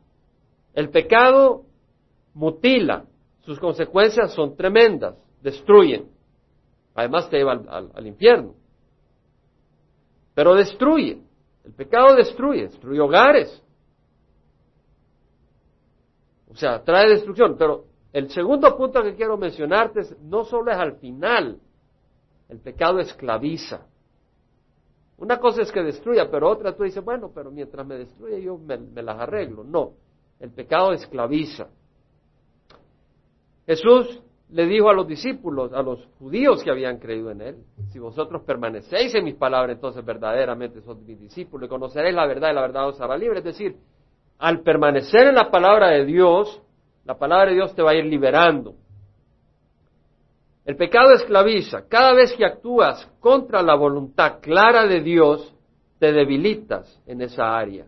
el 0.74 0.90
pecado 0.90 1.64
mutila, 2.34 3.04
sus 3.40 3.58
consecuencias 3.58 4.32
son 4.32 4.56
tremendas, 4.56 5.16
destruyen, 5.42 6.08
además 6.94 7.28
te 7.30 7.38
lleva 7.38 7.52
al, 7.52 8.06
infierno. 8.06 8.54
Pero 10.34 10.54
destruye, 10.54 11.20
el 11.64 11.72
pecado 11.72 12.14
destruye, 12.14 12.62
destruye 12.62 13.00
hogares. 13.00 13.62
O 16.48 16.56
sea, 16.56 16.82
trae 16.82 17.08
destrucción. 17.08 17.56
Pero 17.58 17.84
el 18.12 18.30
segundo 18.30 18.76
punto 18.76 19.02
que 19.02 19.14
quiero 19.14 19.36
mencionarte 19.36 20.00
es, 20.00 20.18
no 20.20 20.44
solo 20.44 20.70
es 20.70 20.78
al 20.78 20.96
final, 20.96 21.58
el 22.48 22.58
pecado 22.58 22.98
esclaviza. 23.00 23.86
Una 25.20 25.38
cosa 25.38 25.60
es 25.60 25.70
que 25.70 25.82
destruya, 25.82 26.30
pero 26.30 26.48
otra 26.48 26.74
tú 26.74 26.82
dices, 26.82 27.04
bueno, 27.04 27.30
pero 27.34 27.50
mientras 27.50 27.86
me 27.86 27.96
destruye 27.96 28.42
yo 28.42 28.56
me, 28.56 28.78
las 29.02 29.20
arreglo. 29.20 29.62
No, 29.62 29.92
el 30.40 30.50
pecado 30.50 30.92
esclaviza. 30.92 31.68
Jesús 33.66 34.22
le 34.48 34.66
dijo 34.66 34.88
a 34.88 34.94
los 34.94 35.06
discípulos, 35.06 35.74
a 35.74 35.82
los 35.82 36.08
judíos 36.18 36.64
que 36.64 36.70
habían 36.70 36.98
creído 36.98 37.30
en 37.30 37.42
él, 37.42 37.56
si 37.92 37.98
vosotros 37.98 38.42
permanecéis 38.44 39.14
en 39.14 39.24
mis 39.24 39.34
palabras, 39.34 39.76
entonces 39.76 40.02
verdaderamente 40.02 40.80
sois 40.80 40.98
mis 41.00 41.20
discípulos 41.20 41.66
y 41.66 41.68
conoceréis 41.68 42.14
la 42.14 42.26
verdad 42.26 42.50
y 42.50 42.54
la 42.54 42.62
verdad 42.62 42.88
os 42.88 42.98
hará 42.98 43.18
libre. 43.18 43.40
Es 43.40 43.44
decir, 43.44 43.76
al 44.38 44.62
permanecer 44.62 45.28
en 45.28 45.34
la 45.34 45.50
palabra 45.50 45.88
de 45.88 46.06
Dios, 46.06 46.62
la 47.04 47.18
palabra 47.18 47.50
de 47.50 47.56
Dios 47.56 47.74
te 47.74 47.82
va 47.82 47.90
a 47.90 47.94
ir 47.94 48.06
liberando. 48.06 48.74
El 50.64 50.76
pecado 50.76 51.12
esclaviza. 51.12 51.88
Cada 51.88 52.12
vez 52.12 52.32
que 52.34 52.44
actúas 52.44 53.06
contra 53.20 53.62
la 53.62 53.74
voluntad 53.74 54.40
clara 54.40 54.86
de 54.86 55.00
Dios, 55.00 55.54
te 55.98 56.12
debilitas 56.12 57.00
en 57.06 57.20
esa 57.22 57.56
área, 57.56 57.86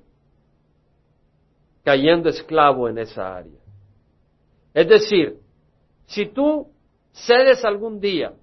cayendo 1.83 2.29
esclavo 2.29 2.89
en 2.89 2.99
esa 2.99 3.37
área. 3.37 3.59
Es 4.75 4.89
decir, 4.89 5.39
si 6.07 6.27
tú 6.27 6.69
cedes 7.13 7.65
algún 7.65 8.01
día 8.01 8.35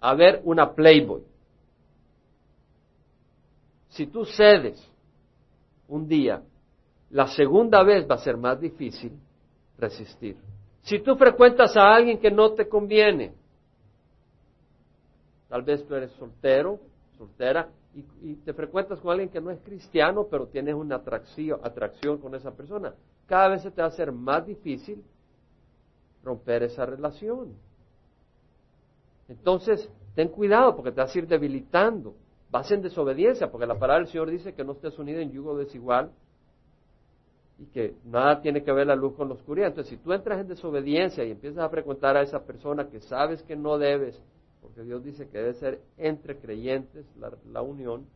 a 0.00 0.14
ver 0.14 0.40
una 0.44 0.74
Playboy, 0.74 1.22
si 3.88 4.06
tú 4.06 4.24
cedes 4.24 4.86
un 5.88 6.06
día, 6.06 6.42
la 7.10 7.26
segunda 7.26 7.82
vez 7.82 8.08
va 8.08 8.14
a 8.14 8.18
ser 8.18 8.36
más 8.36 8.60
difícil 8.60 9.12
resistir. 9.78 10.36
Si 10.82 11.00
tú 11.00 11.16
frecuentas 11.16 11.76
a 11.76 11.94
alguien 11.94 12.18
que 12.18 12.30
no 12.30 12.52
te 12.52 12.68
conviene, 12.68 13.32
Tal 15.48 15.62
vez 15.62 15.84
tú 15.86 15.94
eres 15.94 16.12
soltero, 16.12 16.78
soltera, 17.16 17.68
y, 18.22 18.34
te 18.36 18.52
frecuentas 18.52 19.00
con 19.00 19.10
alguien 19.10 19.30
que 19.30 19.40
no 19.40 19.50
es 19.50 19.60
cristiano, 19.60 20.26
pero 20.30 20.46
tienes 20.46 20.74
una 20.74 20.96
atracción, 20.96 21.58
atracción 21.62 22.18
con 22.18 22.34
esa 22.34 22.52
persona. 22.52 22.94
Cada 23.26 23.48
vez 23.48 23.62
se 23.62 23.70
te 23.70 23.80
va 23.80 23.86
a 23.86 23.90
hacer 23.90 24.12
más 24.12 24.46
difícil 24.46 25.02
romper 26.22 26.62
esa 26.62 26.86
relación. 26.86 27.54
Entonces, 29.28 29.90
ten 30.14 30.28
cuidado 30.28 30.76
porque 30.76 30.92
te 30.92 31.00
vas 31.00 31.14
a 31.14 31.18
ir 31.18 31.26
debilitando. 31.26 32.14
Vas 32.50 32.70
en 32.70 32.82
desobediencia, 32.82 33.50
porque 33.50 33.66
la 33.66 33.78
palabra 33.78 34.04
del 34.04 34.12
Señor 34.12 34.30
dice 34.30 34.54
que 34.54 34.64
no 34.64 34.72
estés 34.72 34.98
unido 34.98 35.20
en 35.20 35.32
yugo 35.32 35.56
desigual 35.56 36.12
y 37.58 37.66
que 37.66 37.94
nada 38.04 38.40
tiene 38.40 38.62
que 38.62 38.72
ver 38.72 38.86
la 38.86 38.94
luz 38.94 39.14
con 39.14 39.28
la 39.28 39.34
oscuridad. 39.34 39.68
Entonces, 39.68 39.90
si 39.90 40.02
tú 40.02 40.12
entras 40.12 40.40
en 40.40 40.48
desobediencia 40.48 41.24
y 41.24 41.32
empiezas 41.32 41.64
a 41.64 41.68
frecuentar 41.68 42.16
a 42.16 42.22
esa 42.22 42.44
persona 42.44 42.88
que 42.88 43.00
sabes 43.00 43.42
que 43.42 43.56
no 43.56 43.76
debes, 43.76 44.22
porque 44.60 44.82
Dios 44.82 45.04
dice 45.04 45.28
que 45.28 45.38
debe 45.38 45.54
ser 45.54 45.80
entre 45.96 46.38
creyentes 46.38 47.06
la, 47.16 47.62
unión, 47.62 48.06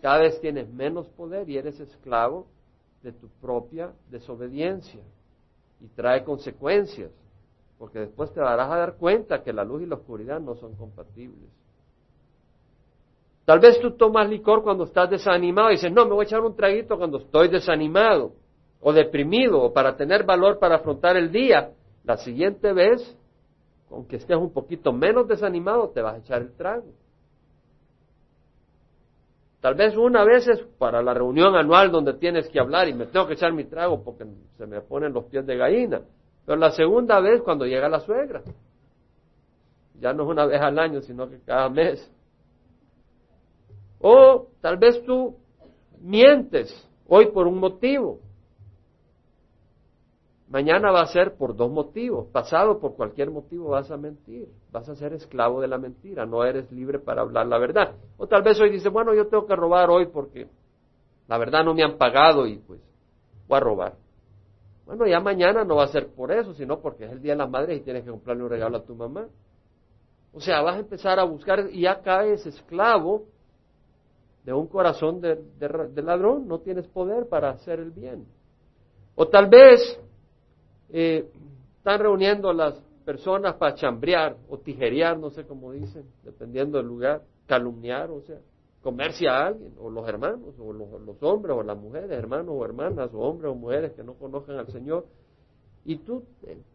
cada 0.00 0.18
vez 0.18 0.40
tienes 0.40 0.68
menos 0.72 1.08
poder 1.08 1.48
y 1.48 1.56
eres 1.56 1.78
esclavo 1.80 2.46
de 3.02 3.12
tu 3.12 3.28
propia 3.40 3.92
desobediencia 4.10 5.00
y 5.80 5.88
trae 5.88 6.24
consecuencias, 6.24 7.10
porque 7.78 8.00
después 8.00 8.32
te 8.32 8.40
darás 8.40 8.70
a 8.70 8.76
dar 8.76 8.96
cuenta 8.96 9.42
que 9.42 9.52
la 9.52 9.64
luz 9.64 9.82
y 9.82 9.86
la 9.86 9.96
oscuridad 9.96 10.40
no 10.40 10.54
son 10.54 10.74
compatibles. 10.76 11.50
Tal 13.46 13.58
vez 13.58 13.80
tú 13.80 13.92
tomas 13.96 14.28
licor 14.28 14.62
cuando 14.62 14.84
estás 14.84 15.10
desanimado 15.10 15.70
y 15.70 15.74
dices, 15.74 15.90
no, 15.90 16.04
me 16.04 16.12
voy 16.12 16.24
a 16.24 16.26
echar 16.28 16.40
un 16.40 16.54
traguito 16.54 16.96
cuando 16.96 17.18
estoy 17.18 17.48
desanimado 17.48 18.32
o 18.80 18.92
deprimido 18.92 19.60
o 19.60 19.72
para 19.72 19.96
tener 19.96 20.24
valor 20.24 20.58
para 20.58 20.76
afrontar 20.76 21.16
el 21.16 21.32
día. 21.32 21.72
La 22.04 22.16
siguiente 22.18 22.72
vez 22.72 23.16
aunque 23.90 24.16
estés 24.16 24.36
un 24.36 24.52
poquito 24.52 24.92
menos 24.92 25.26
desanimado, 25.26 25.90
te 25.90 26.00
vas 26.00 26.14
a 26.14 26.18
echar 26.18 26.42
el 26.42 26.52
trago. 26.52 26.86
Tal 29.60 29.74
vez 29.74 29.94
una 29.96 30.24
vez 30.24 30.48
es 30.48 30.60
para 30.78 31.02
la 31.02 31.12
reunión 31.12 31.54
anual 31.54 31.90
donde 31.90 32.14
tienes 32.14 32.48
que 32.48 32.58
hablar 32.58 32.88
y 32.88 32.94
me 32.94 33.06
tengo 33.06 33.26
que 33.26 33.34
echar 33.34 33.52
mi 33.52 33.64
trago 33.64 34.02
porque 34.02 34.24
se 34.56 34.66
me 34.66 34.80
ponen 34.80 35.12
los 35.12 35.24
pies 35.26 35.46
de 35.46 35.56
gallina. 35.56 36.00
Pero 36.46 36.58
la 36.58 36.70
segunda 36.70 37.20
vez 37.20 37.42
cuando 37.42 37.66
llega 37.66 37.88
la 37.88 38.00
suegra. 38.00 38.42
Ya 40.00 40.14
no 40.14 40.22
es 40.22 40.30
una 40.30 40.46
vez 40.46 40.62
al 40.62 40.78
año, 40.78 41.02
sino 41.02 41.28
que 41.28 41.40
cada 41.40 41.68
mes. 41.68 42.10
O 44.00 44.48
tal 44.62 44.78
vez 44.78 45.04
tú 45.04 45.36
mientes 46.00 46.88
hoy 47.06 47.26
por 47.26 47.46
un 47.46 47.58
motivo. 47.58 48.20
Mañana 50.50 50.90
va 50.90 51.02
a 51.02 51.06
ser 51.06 51.36
por 51.36 51.54
dos 51.54 51.70
motivos. 51.70 52.26
Pasado 52.26 52.80
por 52.80 52.96
cualquier 52.96 53.30
motivo 53.30 53.68
vas 53.68 53.88
a 53.92 53.96
mentir. 53.96 54.48
Vas 54.72 54.88
a 54.88 54.96
ser 54.96 55.12
esclavo 55.12 55.60
de 55.60 55.68
la 55.68 55.78
mentira. 55.78 56.26
No 56.26 56.44
eres 56.44 56.70
libre 56.72 56.98
para 56.98 57.22
hablar 57.22 57.46
la 57.46 57.56
verdad. 57.56 57.94
O 58.18 58.26
tal 58.26 58.42
vez 58.42 58.60
hoy 58.60 58.70
dice, 58.70 58.88
bueno, 58.88 59.14
yo 59.14 59.28
tengo 59.28 59.46
que 59.46 59.54
robar 59.54 59.88
hoy 59.90 60.06
porque 60.06 60.48
la 61.28 61.38
verdad 61.38 61.64
no 61.64 61.72
me 61.72 61.84
han 61.84 61.96
pagado 61.96 62.48
y 62.48 62.58
pues 62.58 62.80
voy 63.46 63.56
a 63.56 63.60
robar. 63.60 63.94
Bueno, 64.86 65.06
ya 65.06 65.20
mañana 65.20 65.62
no 65.62 65.76
va 65.76 65.84
a 65.84 65.88
ser 65.88 66.08
por 66.08 66.32
eso, 66.32 66.52
sino 66.54 66.80
porque 66.80 67.04
es 67.04 67.12
el 67.12 67.22
Día 67.22 67.34
de 67.34 67.38
la 67.38 67.46
Madre 67.46 67.76
y 67.76 67.80
tienes 67.82 68.02
que 68.02 68.10
comprarle 68.10 68.42
un 68.42 68.50
regalo 68.50 68.78
a 68.78 68.82
tu 68.82 68.96
mamá. 68.96 69.28
O 70.32 70.40
sea, 70.40 70.62
vas 70.62 70.74
a 70.74 70.80
empezar 70.80 71.20
a 71.20 71.24
buscar 71.24 71.68
y 71.70 71.82
ya 71.82 72.00
caes 72.00 72.44
esclavo 72.44 73.26
de 74.44 74.52
un 74.52 74.66
corazón 74.66 75.20
de, 75.20 75.38
ladrón, 76.02 76.48
no 76.48 76.58
tienes 76.58 76.88
poder 76.88 77.28
para 77.28 77.50
hacer 77.50 77.78
el 77.78 77.92
bien. 77.92 78.26
O 79.14 79.28
tal 79.28 79.48
vez 79.48 80.00
eh, 80.92 81.28
están 81.78 82.00
reuniendo 82.00 82.50
a 82.50 82.54
las 82.54 82.74
personas 83.04 83.56
para 83.56 83.74
chambrear 83.74 84.36
o 84.48 84.58
tijerear, 84.58 85.18
no 85.18 85.30
sé 85.30 85.44
cómo 85.44 85.72
dicen, 85.72 86.04
dependiendo 86.22 86.78
del 86.78 86.86
lugar, 86.86 87.22
calumniar, 87.46 88.10
o 88.10 88.20
sea, 88.22 88.38
comerse 88.82 89.28
a 89.28 89.46
alguien, 89.46 89.72
o 89.78 89.90
los 89.90 90.08
hermanos, 90.08 90.54
o 90.58 90.72
los, 90.72 91.22
hombres, 91.22 91.56
o 91.56 91.62
las 91.62 91.76
mujeres, 91.76 92.10
hermanos 92.10 92.54
o 92.56 92.64
hermanas, 92.64 93.10
o 93.12 93.18
hombres 93.18 93.52
o 93.52 93.54
mujeres 93.54 93.92
que 93.92 94.02
no 94.02 94.14
conozcan 94.14 94.56
al 94.56 94.68
Señor. 94.68 95.06
Y 95.84 95.96
tú 95.96 96.24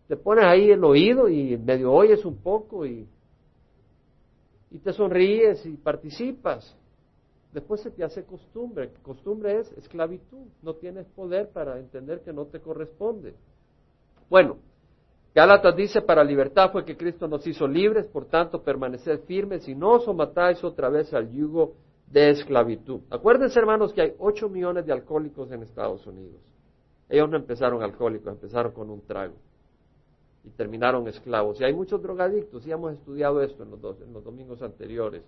te 0.08 0.18
pones 0.18 0.46
ahí 0.46 0.72
el 0.72 0.84
oído 0.84 1.30
y 1.30 1.58
medio 1.58 1.94
oyes 1.94 2.26
un 2.26 2.38
poco 2.38 2.86
y, 2.86 3.08
y 4.72 4.80
te 4.80 4.94
sonríes 4.94 5.66
y 5.66 5.78
participas. 5.78 6.76
Después 7.54 7.82
se 7.82 7.92
te 7.92 8.04
hace 8.04 8.24
costumbre. 8.24 8.92
Costumbre 9.02 9.60
es 9.60 9.72
esclavitud. 9.74 10.48
No 10.62 10.74
tienes 10.74 11.06
poder 11.08 11.50
para 11.50 11.80
entender 11.80 12.22
que 12.22 12.34
no 12.34 12.46
te 12.46 12.60
corresponde. 12.60 13.36
Bueno, 14.30 14.58
Gálatas 15.34 15.76
dice, 15.76 16.02
para 16.02 16.24
libertad 16.24 16.72
fue 16.72 16.86
que 16.86 16.96
Cristo 16.96 17.28
nos 17.28 17.46
hizo 17.46 17.68
libres, 17.68 18.08
por 18.08 18.26
tanto, 18.26 18.64
permaneced 18.64 19.22
firmes 19.26 19.68
y 19.68 19.76
no 19.76 19.94
os 19.94 20.16
matáis 20.16 20.64
otra 20.64 20.90
vez 20.90 21.14
al 21.14 21.30
yugo 21.30 21.74
de 22.08 22.30
esclavitud. 22.30 23.02
Acuérdense, 23.10 23.60
hermanos, 23.60 23.92
que 23.92 24.02
hay 24.02 24.14
8 24.18 24.48
millones 24.48 24.86
de 24.86 24.94
alcohólicos 24.94 25.52
en 25.52 25.64
Estados 25.64 26.08
Unidos. 26.08 26.42
Ellos 27.10 27.30
no 27.30 27.36
empezaron 27.36 27.84
alcohólicos, 27.84 28.32
empezaron 28.34 28.72
con 28.72 28.90
un 28.90 29.02
trago 29.06 29.36
y 30.46 30.50
terminaron 30.52 31.08
esclavos. 31.08 31.60
Y 31.60 31.66
hay 31.66 31.74
muchos 31.74 32.02
drogadictos, 32.02 32.66
y 32.66 32.72
hemos 32.72 32.94
estudiado 32.94 33.42
esto 33.42 33.64
en 33.64 33.72
los, 33.72 34.02
en 34.02 34.14
los 34.14 34.24
domingos 34.24 34.62
anteriores, 34.62 35.24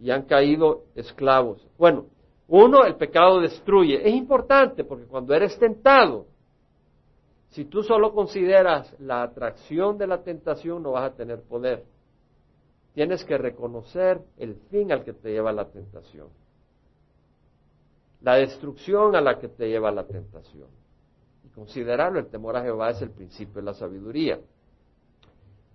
y 0.00 0.10
han 0.10 0.22
caído 0.22 0.84
esclavos. 0.94 1.66
Bueno, 1.76 2.06
uno, 2.48 2.84
el 2.84 2.96
pecado 2.96 3.40
destruye. 3.40 4.06
Es 4.06 4.14
importante 4.14 4.84
porque 4.84 5.04
cuando 5.04 5.34
eres 5.34 5.58
tentado, 5.58 6.26
si 7.52 7.66
tú 7.66 7.82
solo 7.82 8.14
consideras 8.14 8.98
la 8.98 9.22
atracción 9.22 9.98
de 9.98 10.06
la 10.06 10.22
tentación, 10.22 10.82
no 10.82 10.92
vas 10.92 11.12
a 11.12 11.14
tener 11.14 11.42
poder. 11.42 11.84
Tienes 12.94 13.24
que 13.24 13.36
reconocer 13.36 14.22
el 14.38 14.54
fin 14.70 14.90
al 14.90 15.04
que 15.04 15.12
te 15.12 15.32
lleva 15.32 15.52
la 15.52 15.66
tentación. 15.66 16.28
La 18.22 18.36
destrucción 18.36 19.14
a 19.16 19.20
la 19.20 19.38
que 19.38 19.48
te 19.48 19.68
lleva 19.68 19.90
la 19.90 20.06
tentación. 20.06 20.68
Y 21.44 21.48
considerarlo, 21.50 22.20
el 22.20 22.28
temor 22.28 22.56
a 22.56 22.62
Jehová 22.62 22.88
es 22.88 23.02
el 23.02 23.10
principio 23.10 23.56
de 23.56 23.62
la 23.62 23.74
sabiduría. 23.74 24.40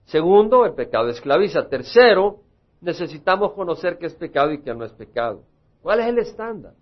Segundo, 0.06 0.66
el 0.66 0.74
pecado 0.74 1.10
esclaviza. 1.10 1.68
Tercero, 1.70 2.40
necesitamos 2.82 3.54
conocer 3.54 4.00
qué 4.00 4.08
es 4.08 4.16
pecado 4.16 4.52
y 4.52 4.62
qué 4.62 4.74
no 4.74 4.84
es 4.84 4.94
pecado. 4.94 5.44
¿Cuál 5.84 6.00
es 6.00 6.08
el 6.08 6.18
estándar? 6.18 6.74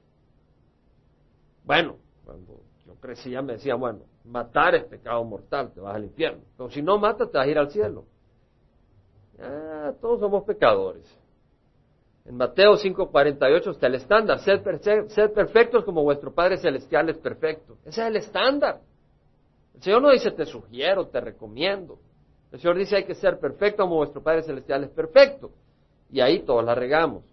Bueno, 1.66 1.98
cuando 2.24 2.62
yo 2.86 2.96
crecía 3.02 3.42
me 3.42 3.54
decían, 3.54 3.78
bueno, 3.78 4.00
matar 4.26 4.76
es 4.76 4.84
pecado 4.86 5.24
mortal, 5.24 5.72
te 5.74 5.80
vas 5.80 5.96
al 5.96 6.06
infierno. 6.06 6.42
Pero 6.58 6.70
si 6.70 6.82
no 6.82 6.98
matas, 6.98 7.32
te 7.32 7.38
vas 7.38 7.48
a 7.48 7.50
ir 7.50 7.58
al 7.58 7.70
cielo. 7.70 8.06
Ah, 9.40 9.94
todos 10.02 10.20
somos 10.20 10.44
pecadores. 10.44 11.06
En 12.26 12.38
Mateo 12.38 12.76
5:48 12.78 13.72
está 13.72 13.88
el 13.88 13.96
estándar, 13.96 14.40
sed, 14.40 14.62
sed, 15.10 15.32
perfectos 15.32 15.84
como 15.86 16.04
vuestro 16.04 16.34
Padre 16.34 16.58
Celestial 16.58 17.10
es 17.10 17.18
perfecto. 17.18 17.78
Ese 17.86 18.02
es 18.02 18.08
el 18.08 18.16
estándar. 18.16 18.82
El 19.76 19.82
Señor 19.84 20.02
no 20.02 20.10
dice 20.10 20.32
te 20.32 20.46
sugiero, 20.46 21.08
te 21.08 21.22
recomiendo. 21.22 22.00
El 22.52 22.60
Señor 22.60 22.78
dice 22.78 22.96
hay 22.96 23.04
que 23.04 23.14
ser 23.14 23.40
perfecto 23.40 23.84
como 23.84 23.98
vuestro 23.98 24.24
Padre 24.24 24.42
Celestial 24.42 24.86
es 24.86 24.90
perfecto. 24.90 25.52
Y 26.10 26.22
ahí 26.22 26.40
todos 26.40 26.64
la 26.64 26.74
regamos, 26.74 27.24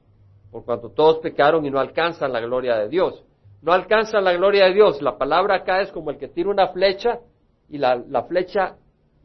por 0.51 0.65
cuanto 0.65 0.91
todos 0.91 1.21
pecaron 1.21 1.65
y 1.65 1.71
no 1.71 1.79
alcanzan 1.79 2.33
la 2.33 2.41
gloria 2.41 2.77
de 2.77 2.89
Dios 2.89 3.25
no 3.63 3.73
alcanza 3.73 4.21
la 4.21 4.33
gloria 4.33 4.67
de 4.67 4.75
Dios. 4.75 5.01
La 5.01 5.17
palabra 5.17 5.57
acá 5.57 5.81
es 5.81 5.93
como 5.93 6.11
el 6.11 6.19
que 6.19 6.29
tira 6.29 6.51
una 6.51 6.69
flecha 6.69 7.21
y 7.69 7.79
la, 7.79 8.25
flecha 8.29 8.77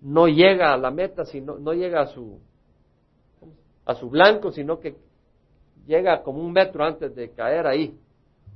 no 0.02 0.28
llega 0.28 0.74
a 0.74 0.78
la 0.78 0.92
meta, 0.92 1.26
sino 1.26 1.58
no 1.58 1.74
llega 1.74 2.02
a 2.02 2.08
su 2.08 2.40
a 3.86 3.96
su 3.96 4.10
blanco, 4.10 4.52
sino 4.52 4.80
que 4.80 4.96
llega 5.86 6.22
como 6.22 6.40
un 6.40 6.52
metro 6.52 6.84
antes 6.84 7.16
de 7.16 7.32
caer 7.32 7.66
ahí. 7.66 7.98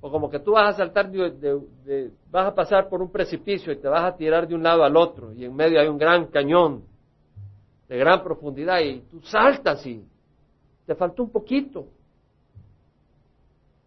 O 0.01 0.11
como 0.11 0.29
que 0.29 0.39
tú 0.39 0.51
vas 0.53 0.75
a 0.75 0.77
saltar, 0.77 1.09
vas 2.29 2.47
a 2.47 2.55
pasar 2.55 2.89
por 2.89 3.01
un 3.01 3.11
precipicio 3.11 3.71
y 3.71 3.77
te 3.77 3.87
vas 3.87 4.03
a 4.03 4.15
tirar 4.15 4.47
de 4.47 4.55
un 4.55 4.63
lado 4.63 4.83
al 4.83 4.97
otro 4.97 5.31
y 5.33 5.45
en 5.45 5.55
medio 5.55 5.79
hay 5.79 5.87
un 5.87 5.97
gran 5.97 6.25
cañón 6.27 6.83
de 7.87 7.97
gran 7.97 8.23
profundidad 8.23 8.79
y 8.79 9.01
tú 9.01 9.21
saltas 9.21 9.85
y 9.85 10.03
te 10.85 10.95
faltó 10.95 11.23
un 11.23 11.31
poquito. 11.31 11.87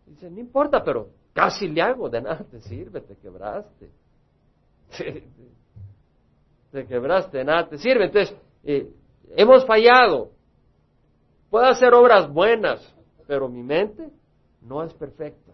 Dice, 0.07 0.31
no 0.31 0.38
importa, 0.38 0.85
pero 0.85 1.09
Casi 1.35 1.68
le 1.68 1.83
hago, 1.83 2.09
de 2.09 2.23
nada 2.23 2.44
te 2.49 2.61
sirve, 2.61 3.01
te 3.01 3.16
quebraste. 3.16 3.90
Te, 6.70 6.87
quebraste, 6.88 7.38
de 7.38 7.44
nada 7.44 7.68
te 7.68 7.79
sirve. 7.79 8.07
Entonces, 8.07 8.37
eh, 8.64 8.90
hemos 9.37 9.64
fallado. 9.64 10.33
Puedo 11.49 11.66
hacer 11.66 11.94
obras 11.94 12.29
buenas, 12.33 12.92
pero 13.29 13.49
mi 13.49 13.62
mente 13.62 14.11
no 14.61 14.83
es 14.83 14.92
perfecta. 14.92 15.53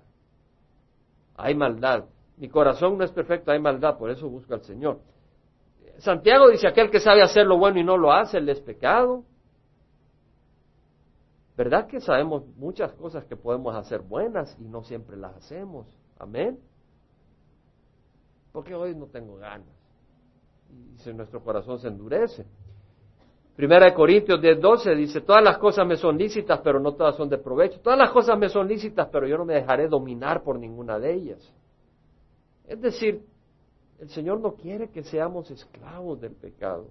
Hay 1.36 1.54
maldad. 1.54 2.06
Mi 2.38 2.48
corazón 2.48 2.96
no 2.96 3.04
es 3.04 3.12
perfecto, 3.12 3.50
hay 3.50 3.58
maldad, 3.58 3.98
por 3.98 4.08
eso 4.08 4.30
busco 4.30 4.54
al 4.54 4.62
Señor. 4.62 5.00
Santiago 5.98 6.48
dice, 6.48 6.66
aquel 6.66 6.90
que 6.90 7.00
sabe 7.00 7.20
hacer 7.22 7.46
lo 7.46 7.58
bueno 7.58 7.78
y 7.78 7.84
no 7.84 7.98
lo 7.98 8.12
hace, 8.12 8.40
le 8.40 8.52
es 8.52 8.60
pecado. 8.60 9.24
¿Verdad 11.60 11.88
que 11.88 12.00
sabemos 12.00 12.46
muchas 12.56 12.90
cosas 12.94 13.26
que 13.26 13.36
podemos 13.36 13.76
hacer 13.76 14.00
buenas 14.00 14.56
y 14.58 14.64
no 14.64 14.82
siempre 14.82 15.14
las 15.18 15.36
hacemos? 15.36 15.86
Amén. 16.18 16.58
Porque 18.50 18.74
hoy 18.74 18.94
no 18.94 19.08
tengo 19.08 19.36
ganas. 19.36 19.68
Y 20.70 20.96
si 21.00 21.12
nuestro 21.12 21.44
corazón 21.44 21.78
se 21.78 21.88
endurece. 21.88 22.46
Primera 23.56 23.84
de 23.84 23.92
Corintios 23.92 24.40
10:12 24.40 24.96
dice, 24.96 25.20
todas 25.20 25.44
las 25.44 25.58
cosas 25.58 25.86
me 25.86 25.98
son 25.98 26.16
lícitas, 26.16 26.60
pero 26.64 26.80
no 26.80 26.94
todas 26.94 27.14
son 27.16 27.28
de 27.28 27.36
provecho. 27.36 27.78
Todas 27.80 27.98
las 27.98 28.10
cosas 28.10 28.38
me 28.38 28.48
son 28.48 28.66
lícitas, 28.66 29.08
pero 29.12 29.26
yo 29.26 29.36
no 29.36 29.44
me 29.44 29.52
dejaré 29.52 29.86
dominar 29.86 30.42
por 30.42 30.58
ninguna 30.58 30.98
de 30.98 31.12
ellas. 31.12 31.54
Es 32.64 32.80
decir, 32.80 33.22
el 33.98 34.08
Señor 34.08 34.40
no 34.40 34.54
quiere 34.54 34.88
que 34.88 35.02
seamos 35.02 35.50
esclavos 35.50 36.22
del 36.22 36.32
pecado, 36.32 36.86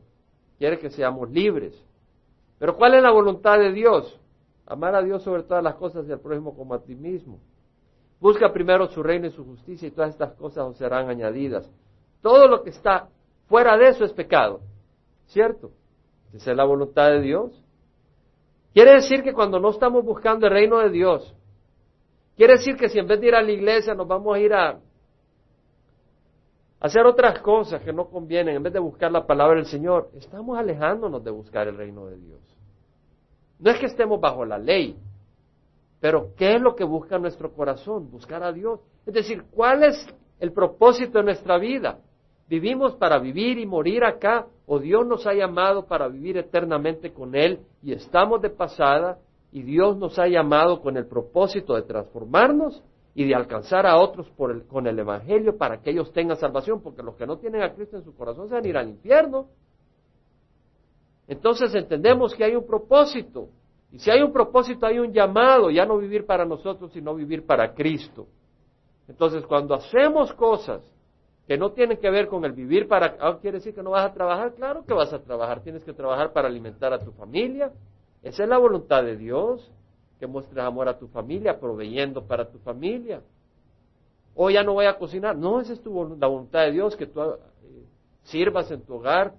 quiere 0.59 0.77
que 0.77 0.91
seamos 0.91 1.27
libres. 1.31 1.73
Pero 2.59 2.77
¿cuál 2.77 2.93
es 2.93 3.01
la 3.01 3.09
voluntad 3.09 3.57
de 3.57 3.71
Dios? 3.71 4.19
Amar 4.69 4.93
a 4.93 5.01
Dios 5.01 5.23
sobre 5.23 5.41
todas 5.41 5.63
las 5.63 5.75
cosas 5.75 6.07
y 6.07 6.11
al 6.11 6.19
prójimo 6.19 6.55
como 6.55 6.75
a 6.75 6.83
ti 6.83 6.93
mismo. 6.93 7.39
Busca 8.19 8.53
primero 8.53 8.87
su 8.87 9.01
reino 9.01 9.25
y 9.25 9.31
su 9.31 9.43
justicia 9.43 9.87
y 9.87 9.91
todas 9.91 10.11
estas 10.11 10.33
cosas 10.33 10.65
os 10.65 10.77
serán 10.77 11.09
añadidas. 11.09 11.67
Todo 12.21 12.47
lo 12.47 12.61
que 12.61 12.69
está 12.69 13.09
fuera 13.47 13.75
de 13.77 13.87
eso 13.87 14.05
es 14.05 14.13
pecado. 14.13 14.61
¿Cierto? 15.25 15.71
Esa 16.33 16.51
es 16.51 16.57
la 16.57 16.65
voluntad 16.65 17.09
de 17.09 17.21
Dios. 17.21 17.63
Quiere 18.71 18.93
decir 18.93 19.23
que 19.23 19.33
cuando 19.33 19.59
no 19.59 19.71
estamos 19.71 20.05
buscando 20.05 20.45
el 20.45 20.53
reino 20.53 20.77
de 20.77 20.91
Dios, 20.91 21.35
quiere 22.37 22.53
decir 22.53 22.75
que 22.75 22.89
si 22.89 22.99
en 22.99 23.07
vez 23.07 23.19
de 23.19 23.27
ir 23.27 23.35
a 23.35 23.41
la 23.41 23.51
iglesia 23.51 23.95
nos 23.95 24.07
vamos 24.07 24.35
a 24.35 24.39
ir 24.39 24.53
a 24.53 24.79
hacer 26.79 27.07
otras 27.07 27.39
cosas 27.39 27.81
que 27.81 27.91
no 27.91 28.07
convienen, 28.07 28.55
en 28.55 28.63
vez 28.63 28.73
de 28.73 28.79
buscar 28.79 29.11
la 29.11 29.25
palabra 29.25 29.55
del 29.55 29.65
Señor, 29.65 30.11
estamos 30.13 30.59
alejándonos 30.59 31.23
de 31.23 31.31
buscar 31.31 31.67
el 31.67 31.75
reino 31.75 32.05
de 32.05 32.17
Dios. 32.17 32.58
No 33.59 33.71
es 33.71 33.79
que 33.79 33.87
estemos 33.87 34.19
bajo 34.19 34.45
la 34.45 34.57
ley, 34.57 34.97
pero 35.99 36.33
¿qué 36.37 36.55
es 36.55 36.61
lo 36.61 36.75
que 36.75 36.85
busca 36.85 37.19
nuestro 37.19 37.51
corazón? 37.51 38.09
Buscar 38.09 38.41
a 38.43 38.53
Dios. 38.53 38.79
Es 39.05 39.13
decir, 39.13 39.43
¿cuál 39.51 39.83
es 39.83 40.07
el 40.39 40.53
propósito 40.53 41.19
de 41.19 41.25
nuestra 41.25 41.57
vida? 41.57 41.99
¿Vivimos 42.47 42.95
para 42.95 43.19
vivir 43.19 43.59
y 43.59 43.65
morir 43.65 44.03
acá 44.03 44.47
o 44.65 44.79
Dios 44.79 45.05
nos 45.05 45.27
ha 45.27 45.33
llamado 45.33 45.85
para 45.85 46.07
vivir 46.07 46.37
eternamente 46.37 47.11
con 47.11 47.35
Él 47.35 47.59
y 47.83 47.93
estamos 47.93 48.41
de 48.41 48.49
pasada 48.49 49.19
y 49.51 49.61
Dios 49.61 49.97
nos 49.97 50.17
ha 50.17 50.27
llamado 50.27 50.81
con 50.81 50.95
el 50.97 51.05
propósito 51.05 51.75
de 51.75 51.83
transformarnos 51.83 52.81
y 53.13 53.27
de 53.27 53.35
alcanzar 53.35 53.85
a 53.85 53.97
otros 53.97 54.31
con 54.67 54.87
el 54.87 54.97
Evangelio 54.97 55.57
para 55.57 55.81
que 55.81 55.91
ellos 55.91 56.11
tengan 56.13 56.37
salvación? 56.37 56.81
Porque 56.81 57.03
los 57.03 57.15
que 57.15 57.27
no 57.27 57.37
tienen 57.37 57.61
a 57.61 57.73
Cristo 57.73 57.97
en 57.97 58.03
su 58.03 58.15
corazón 58.15 58.47
se 58.47 58.55
van 58.55 58.65
a 58.65 58.67
ir 58.67 58.77
al 58.77 58.89
infierno. 58.89 59.47
Entonces 61.29 61.73
entendemos 61.75 62.33
que 62.33 62.43
hay 62.43 62.55
un 62.55 62.65
propósito. 62.65 63.49
Y 63.91 63.99
si 63.99 64.09
hay 64.09 64.23
un 64.23 64.33
propósito, 64.33 64.87
hay 64.87 64.97
un 64.97 65.13
llamado, 65.13 65.69
ya 65.69 65.85
no 65.85 65.97
vivir 65.97 66.25
para 66.25 66.43
nosotros, 66.43 66.91
sino 66.91 67.13
vivir 67.13 67.45
para 67.45 67.73
Cristo. 67.73 68.27
Entonces, 69.07 69.45
cuando 69.45 69.75
hacemos 69.75 70.33
cosas 70.33 70.81
que 71.47 71.55
no 71.55 71.71
tienen 71.71 71.97
que 71.97 72.09
ver 72.09 72.27
con 72.27 72.45
el 72.45 72.53
vivir 72.53 72.87
para... 72.87 73.15
Ah, 73.19 73.37
¿Quiere 73.39 73.57
decir 73.57 73.75
que 73.75 73.83
no 73.83 73.91
vas 73.91 74.09
a 74.09 74.13
trabajar? 74.13 74.53
Claro 74.55 74.83
que 74.83 74.93
vas 74.93 75.13
a 75.13 75.19
trabajar. 75.19 75.61
Tienes 75.61 75.83
que 75.83 75.93
trabajar 75.93 76.33
para 76.33 76.47
alimentar 76.47 76.93
a 76.93 76.99
tu 76.99 77.11
familia. 77.11 77.71
Esa 78.23 78.43
es 78.43 78.49
la 78.49 78.57
voluntad 78.57 79.03
de 79.03 79.15
Dios, 79.15 79.71
que 80.19 80.25
muestres 80.25 80.63
amor 80.63 80.89
a 80.89 80.97
tu 80.97 81.07
familia, 81.07 81.59
proveyendo 81.59 82.25
para 82.25 82.49
tu 82.49 82.57
familia. 82.59 83.21
O 84.33 84.49
ya 84.49 84.63
no 84.63 84.73
voy 84.73 84.85
a 84.85 84.97
cocinar. 84.97 85.37
No, 85.37 85.61
esa 85.61 85.73
es 85.73 85.81
tu, 85.81 86.17
la 86.19 86.27
voluntad 86.27 86.61
de 86.61 86.71
Dios, 86.71 86.95
que 86.95 87.05
tú 87.05 87.21
eh, 87.21 87.37
sirvas 88.23 88.69
en 88.71 88.81
tu 88.81 88.95
hogar, 88.95 89.33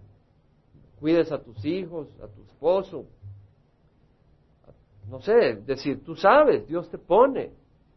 cuides 1.00 1.32
a 1.32 1.42
tus 1.42 1.64
hijos, 1.64 2.08
a 2.22 2.28
tu 2.28 2.42
esposo. 2.42 3.06
no 5.08 5.20
sé, 5.20 5.56
decir, 5.66 6.04
tú 6.04 6.14
sabes, 6.14 6.68
Dios 6.68 6.88
te 6.88 6.98
pone 6.98 7.50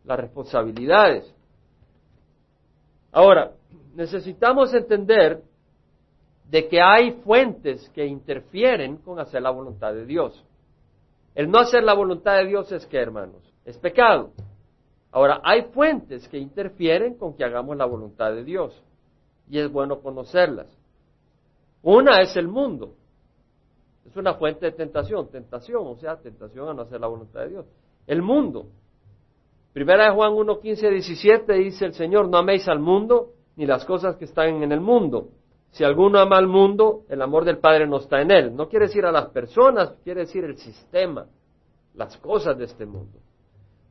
las 0.04 0.20
responsabilidades. 0.20 1.32
Ahora, 3.12 3.52
necesitamos 3.94 4.74
entender 4.74 5.44
de 6.50 6.68
que 6.68 6.82
hay 6.82 7.12
fuentes 7.24 7.88
que 7.90 8.06
interfieren 8.06 8.98
con 8.98 9.20
hacer 9.20 9.42
la 9.42 9.52
voluntad 9.52 9.94
de 9.94 10.06
Dios. 10.06 10.44
El 11.36 11.50
no 11.50 11.60
hacer 11.60 11.84
la 11.84 11.94
voluntad 11.94 12.38
de 12.38 12.48
Dios 12.48 12.72
es 12.72 12.86
que, 12.86 12.98
hermanos, 12.98 13.54
es 13.66 13.78
pecado. 13.78 14.32
Ahora, 15.12 15.42
hay 15.44 15.64
fuentes 15.74 16.28
que 16.28 16.38
interfieren 16.38 17.16
con 17.16 17.36
que 17.36 17.44
hagamos 17.44 17.78
la 17.78 17.86
voluntad 17.86 18.32
de 18.32 18.44
Dios 18.44 18.82
y 19.50 19.60
es 19.60 19.72
bueno 19.72 20.00
conocerlas. 20.02 20.68
Una 21.84 22.22
es 22.22 22.36
el 22.36 22.48
mundo. 22.48 22.96
Es 24.06 24.16
una 24.16 24.34
fuente 24.36 24.66
de 24.66 24.72
tentación, 24.72 25.30
tentación, 25.30 25.86
o 25.86 25.96
sea, 25.96 26.18
tentación 26.18 26.70
a 26.70 26.74
no 26.74 26.82
hacer 26.84 27.00
la 27.00 27.08
voluntad 27.08 27.42
de 27.42 27.50
Dios. 27.50 27.66
El 28.08 28.22
mundo. 28.22 28.68
Primera 29.74 30.06
de 30.06 30.12
Juan 30.12 30.34
1, 30.34 30.60
15, 30.60 30.90
17 30.90 31.54
dice 31.54 31.86
el 31.86 31.94
Señor, 31.94 32.30
no 32.30 32.38
améis 32.38 32.68
al 32.68 32.80
mundo 32.80 33.32
ni 33.56 33.66
las 33.66 33.86
cosas 33.86 34.16
que 34.16 34.26
están 34.26 34.64
en 34.64 34.72
el 34.72 34.82
mundo. 34.82 35.30
Si 35.72 35.84
alguno 35.84 36.20
ama 36.20 36.38
al 36.38 36.48
mundo, 36.48 37.02
el 37.10 37.22
amor 37.22 37.46
del 37.46 37.58
Padre 37.58 37.88
no 37.88 37.98
está 37.98 38.22
en 38.22 38.32
él. 38.32 38.56
No 38.56 38.70
quiere 38.70 38.86
decir 38.86 39.06
a 39.06 39.12
las 39.12 39.30
personas, 39.30 39.96
quiere 40.04 40.22
decir 40.22 40.44
el 40.44 40.58
sistema, 40.58 41.26
las 41.96 42.16
cosas 42.18 42.58
de 42.58 42.66
este 42.66 42.86
mundo. 42.86 43.20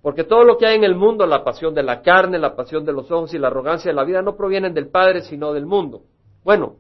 Porque 0.01 0.25
todo 0.25 0.45
lo 0.45 0.57
que 0.57 0.67
hay 0.67 0.77
en 0.77 0.85
el 0.85 0.95
mundo, 0.95 1.27
la 1.27 1.45
pasión 1.45 1.75
de 1.75 1.83
la 1.83 2.01
carne, 2.01 2.39
la 2.39 2.55
pasión 2.55 2.85
de 2.85 2.93
los 2.93 3.11
ojos 3.11 3.35
y 3.35 3.39
la 3.39 3.49
arrogancia 3.49 3.91
de 3.91 3.97
la 3.97 4.05
vida, 4.05 4.23
no 4.23 4.37
provienen 4.37 4.75
del 4.75 4.89
Padre, 4.89 5.23
sino 5.23 5.53
del 5.53 5.67
mundo. 5.67 6.03
Bueno, 6.45 6.77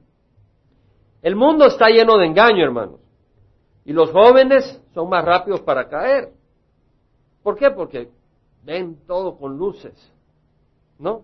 el 1.23 1.37
mundo 1.37 1.67
está 1.67 1.89
lleno 1.89 2.19
de 2.19 2.27
engaño, 2.27 2.65
hermanos. 2.65 3.01
Y 3.85 3.93
los 3.93 4.11
jóvenes 4.11 4.81
son 4.93 5.09
más 5.09 5.25
rápidos 5.25 5.61
para 5.61 5.89
caer. 5.89 6.33
¿Por 7.43 7.57
qué? 7.57 7.71
Porque 7.71 8.11
ven 8.65 9.07
todo 9.07 9.37
con 9.37 9.57
luces, 9.57 9.95
¿no? 10.99 11.23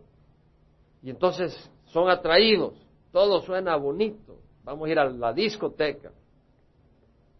Y 1.02 1.10
entonces 1.10 1.70
son 1.86 2.08
atraídos 2.08 2.88
todo 3.12 3.40
suena 3.40 3.76
bonito, 3.76 4.36
vamos 4.64 4.88
a 4.88 4.92
ir 4.92 4.98
a 4.98 5.08
la 5.08 5.32
discoteca 5.32 6.10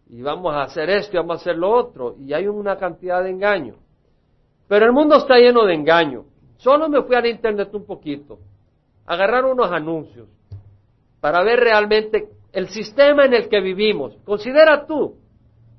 y 0.09 0.21
vamos 0.21 0.53
a 0.53 0.63
hacer 0.63 0.89
esto 0.89 1.15
y 1.15 1.17
vamos 1.17 1.37
a 1.37 1.41
hacer 1.41 1.55
lo 1.55 1.69
otro, 1.71 2.15
y 2.17 2.33
hay 2.33 2.47
una 2.47 2.77
cantidad 2.77 3.23
de 3.23 3.29
engaño. 3.29 3.75
Pero 4.67 4.85
el 4.85 4.91
mundo 4.91 5.17
está 5.17 5.35
lleno 5.37 5.65
de 5.65 5.75
engaño. 5.75 6.25
Solo 6.57 6.89
me 6.89 7.03
fui 7.03 7.15
al 7.15 7.27
internet 7.27 7.69
un 7.73 7.85
poquito, 7.85 8.39
agarrar 9.05 9.45
unos 9.45 9.71
anuncios 9.71 10.27
para 11.21 11.43
ver 11.43 11.59
realmente 11.59 12.27
el 12.51 12.69
sistema 12.69 13.25
en 13.25 13.33
el 13.33 13.49
que 13.49 13.61
vivimos. 13.61 14.15
Considera 14.25 14.85
tú 14.85 15.15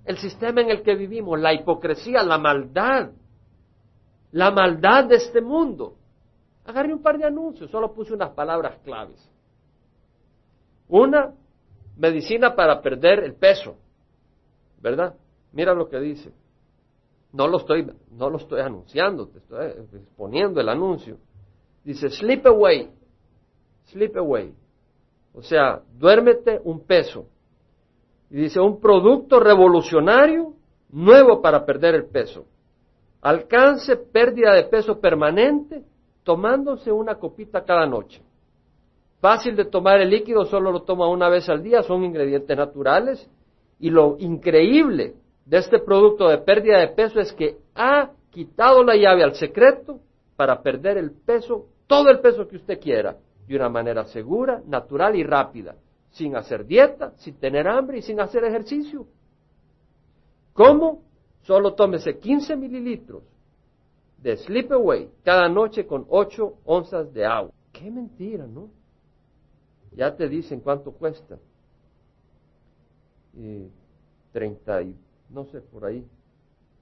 el 0.04 0.18
sistema 0.18 0.61
en 0.61 0.70
el 0.70 0.83
que 0.83 0.94
vivimos, 0.94 1.38
la 1.38 1.52
hipocresía, 1.52 2.22
la 2.22 2.38
maldad, 2.38 3.11
la 4.33 4.50
maldad 4.50 5.04
de 5.04 5.16
este 5.16 5.40
mundo. 5.40 5.96
Agarré 6.64 6.92
un 6.92 7.02
par 7.02 7.18
de 7.18 7.24
anuncios, 7.24 7.70
solo 7.70 7.92
puse 7.92 8.14
unas 8.14 8.30
palabras 8.30 8.78
claves. 8.85 9.28
Una, 10.88 11.33
medicina 11.96 12.54
para 12.54 12.80
perder 12.80 13.22
el 13.22 13.35
peso, 13.35 13.76
¿verdad? 14.80 15.14
Mira 15.52 15.74
lo 15.74 15.88
que 15.88 16.00
dice. 16.00 16.33
No 17.33 17.46
lo 17.46 17.59
estoy, 17.59 17.87
no 18.11 18.28
lo 18.28 18.38
estoy 18.38 18.61
anunciando, 18.61 19.28
te 19.28 19.38
estoy 19.38 19.66
exponiendo 20.00 20.61
el 20.61 20.68
anuncio. 20.68 21.18
Dice, 21.85 22.11
sleep 22.11 22.46
away, 22.46 22.90
sleep 23.87 24.16
away. 24.16 24.52
O 25.35 25.43
sea, 25.43 25.83
duérmete 25.99 26.61
un 26.64 26.85
peso. 26.85 27.27
Y 28.31 28.37
dice, 28.37 28.61
un 28.61 28.81
producto 28.81 29.40
revolucionario 29.40 30.55
nuevo 30.90 31.40
para 31.40 31.64
perder 31.64 31.95
el 31.95 32.07
peso. 32.07 32.45
Alcance 33.23 33.97
pérdida 33.97 34.55
de 34.55 34.64
peso 34.64 35.01
permanente 35.01 35.83
tomándose 36.23 36.90
una 36.90 37.16
copita 37.16 37.64
cada 37.64 37.87
noche. 37.87 38.23
Fácil 39.21 39.57
de 39.57 39.66
tomar 39.66 40.01
el 40.01 40.11
líquido, 40.11 40.45
solo 40.47 40.73
lo 40.73 40.83
toma 40.83 41.09
una 41.09 41.29
vez 41.29 41.49
al 41.49 41.62
día, 41.62 41.83
son 41.83 42.05
ingredientes 42.05 42.57
naturales. 42.57 43.29
Y 43.79 43.90
lo 43.90 44.16
increíble 44.19 45.14
de 45.45 45.59
este 45.59 45.79
producto 45.79 46.29
de 46.29 46.38
pérdida 46.38 46.79
de 46.79 46.88
peso 46.88 47.21
es 47.21 47.33
que 47.33 47.57
ha 47.75 48.11
quitado 48.31 48.83
la 48.83 48.97
llave 48.97 49.25
al 49.25 49.35
secreto 49.35 50.01
para 50.37 50.62
perder 50.62 50.97
el 50.97 51.11
peso, 51.11 51.66
todo 51.87 52.09
el 52.09 52.21
peso 52.21 52.47
que 52.47 52.57
usted 52.57 52.81
quiera, 52.81 53.16
de 53.50 53.56
una 53.56 53.68
manera 53.68 54.04
segura, 54.04 54.62
natural 54.64 55.16
y 55.16 55.24
rápida, 55.24 55.74
sin 56.10 56.36
hacer 56.36 56.64
dieta, 56.64 57.14
sin 57.16 57.34
tener 57.34 57.66
hambre 57.66 57.98
y 57.98 58.02
sin 58.02 58.20
hacer 58.20 58.44
ejercicio. 58.44 59.08
¿Cómo? 60.52 61.02
Solo 61.42 61.74
tómese 61.74 62.16
15 62.16 62.54
mililitros 62.54 63.24
de 64.18 64.36
Sleep 64.36 64.70
Away 64.70 65.10
cada 65.24 65.48
noche 65.48 65.84
con 65.84 66.06
8 66.08 66.58
onzas 66.64 67.12
de 67.12 67.26
agua. 67.26 67.52
Qué 67.72 67.90
mentira, 67.90 68.46
¿no? 68.46 68.70
ya 69.96 70.14
te 70.14 70.28
dicen 70.28 70.60
cuánto 70.60 70.92
cuesta. 70.92 71.36
Y 73.34 73.68
30 74.30 74.82
y 74.82 74.96
no 75.28 75.44
sé 75.46 75.60
por 75.60 75.86
ahí 75.86 76.06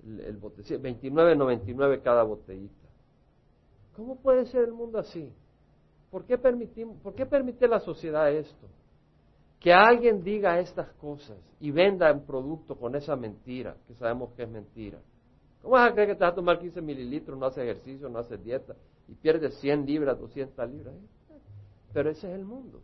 el, 0.05 0.21
el 0.21 0.37
botecito, 0.37 0.83
29.99 0.83 2.03
cada 2.03 2.25
botellita. 2.25 2.89
¿Cómo 3.97 4.17
puede 4.17 4.45
ser 4.45 4.65
el 4.65 4.73
mundo 4.73 4.99
así? 4.99 5.33
¿Por 6.11 6.25
qué, 6.25 6.39
permitimos, 6.39 6.97
¿Por 7.03 7.15
qué 7.15 7.27
permite 7.27 7.69
la 7.69 7.81
sociedad 7.81 8.31
esto? 8.31 8.67
Que 9.61 9.73
alguien 9.73 10.23
diga 10.23 10.59
estas 10.59 10.91
cosas 10.95 11.37
y 11.61 11.71
venda 11.71 12.13
un 12.13 12.25
producto 12.25 12.77
con 12.77 12.95
esa 12.95 13.17
mentira, 13.17 13.77
que 13.87 13.95
sabemos 13.95 14.33
que 14.35 14.45
es 14.45 14.49
mentira. 14.49 14.99
¿Cómo 15.63 15.75
vas 15.75 15.91
a 15.91 15.93
creer 15.93 16.09
que 16.09 16.15
te 16.15 16.25
vas 16.25 16.33
a 16.33 16.37
tomar 16.37 16.59
15 16.59 16.81
mililitros, 16.81 17.39
no 17.39 17.47
haces 17.47 17.65
ejercicio, 17.65 18.09
no 18.09 18.21
haces 18.21 18.43
dieta 18.43 18.77
y 19.09 19.15
pierdes 19.15 19.55
100 19.61 19.85
libras, 19.85 20.19
200 20.19 20.71
libras? 20.71 20.95
Pero 21.93 22.11
ese 22.11 22.29
es 22.29 22.35
el 22.39 22.45
mundo. 22.45 22.81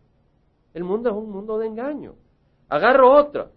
El 0.73 0.85
mundo 0.85 1.11
es 1.11 1.17
un 1.17 1.31
mundo 1.31 1.59
de 1.59 1.69
engaño. 1.69 2.15
Agarro 2.69 3.13
otra. 3.15 3.51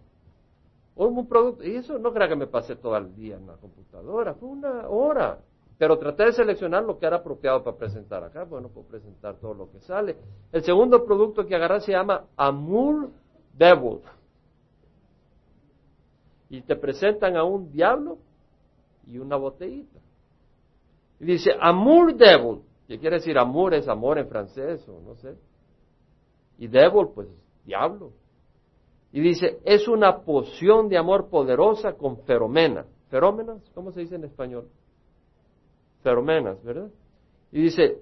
Un 0.96 1.28
producto. 1.28 1.64
Y 1.64 1.76
eso 1.76 1.98
no 2.00 2.14
creo 2.14 2.28
que 2.28 2.36
me 2.36 2.48
pase 2.48 2.76
todo 2.76 2.98
el 2.98 3.16
día 3.16 3.38
en 3.38 3.48
la 3.48 3.54
computadora. 3.56 4.34
Fue 4.36 4.50
una 4.50 4.88
hora. 4.88 5.40
Pero 5.78 6.00
traté 6.00 6.26
de 6.26 6.34
seleccionar 6.34 6.84
lo 6.84 6.98
que 6.98 7.06
era 7.06 7.18
apropiado 7.18 7.64
para 7.64 7.78
presentar 7.78 8.24
acá. 8.24 8.44
Bueno, 8.44 8.70
puedo 8.70 8.88
presentar 8.88 9.36
todo 9.36 9.54
lo 9.54 9.72
que 9.72 9.80
sale. 9.82 10.18
El 10.52 10.64
segundo 10.64 11.06
producto 11.06 11.46
que 11.46 11.56
agarré 11.56 11.82
se 11.82 11.92
llama 11.92 12.26
Amur 12.36 13.10
Devil. 13.54 14.00
Y 16.50 16.62
te 16.62 16.76
presentan 16.76 17.36
a 17.36 17.44
un 17.44 17.72
diablo 17.72 18.18
y 19.06 19.20
una 19.20 19.36
botellita. 19.36 20.00
Y 21.20 21.26
dice 21.26 21.52
Amur 21.60 22.16
Devil. 22.16 22.62
¿Qué 22.88 22.98
quiere 23.00 23.18
decir 23.18 23.38
amor? 23.38 23.74
Es 23.74 23.88
amor 23.88 24.18
en 24.18 24.28
francés 24.30 24.88
o 24.88 25.02
no 25.02 25.16
sé. 25.16 25.36
Y 26.58 26.68
devil, 26.68 27.10
pues 27.14 27.28
diablo. 27.66 28.14
Y 29.12 29.20
dice, 29.20 29.60
es 29.66 29.88
una 29.88 30.22
poción 30.22 30.90
de 30.90 30.98
amor 30.98 31.30
poderosa 31.30 31.94
con 31.94 32.24
feromena. 32.24 32.86
¿Ferómenas? 33.10 33.62
¿Cómo 33.74 33.92
se 33.92 34.02
dice 34.02 34.16
en 34.16 34.24
español? 34.24 34.70
Feromenas, 36.02 36.64
¿verdad? 36.64 36.90
Y 37.52 37.64
dice, 37.64 38.00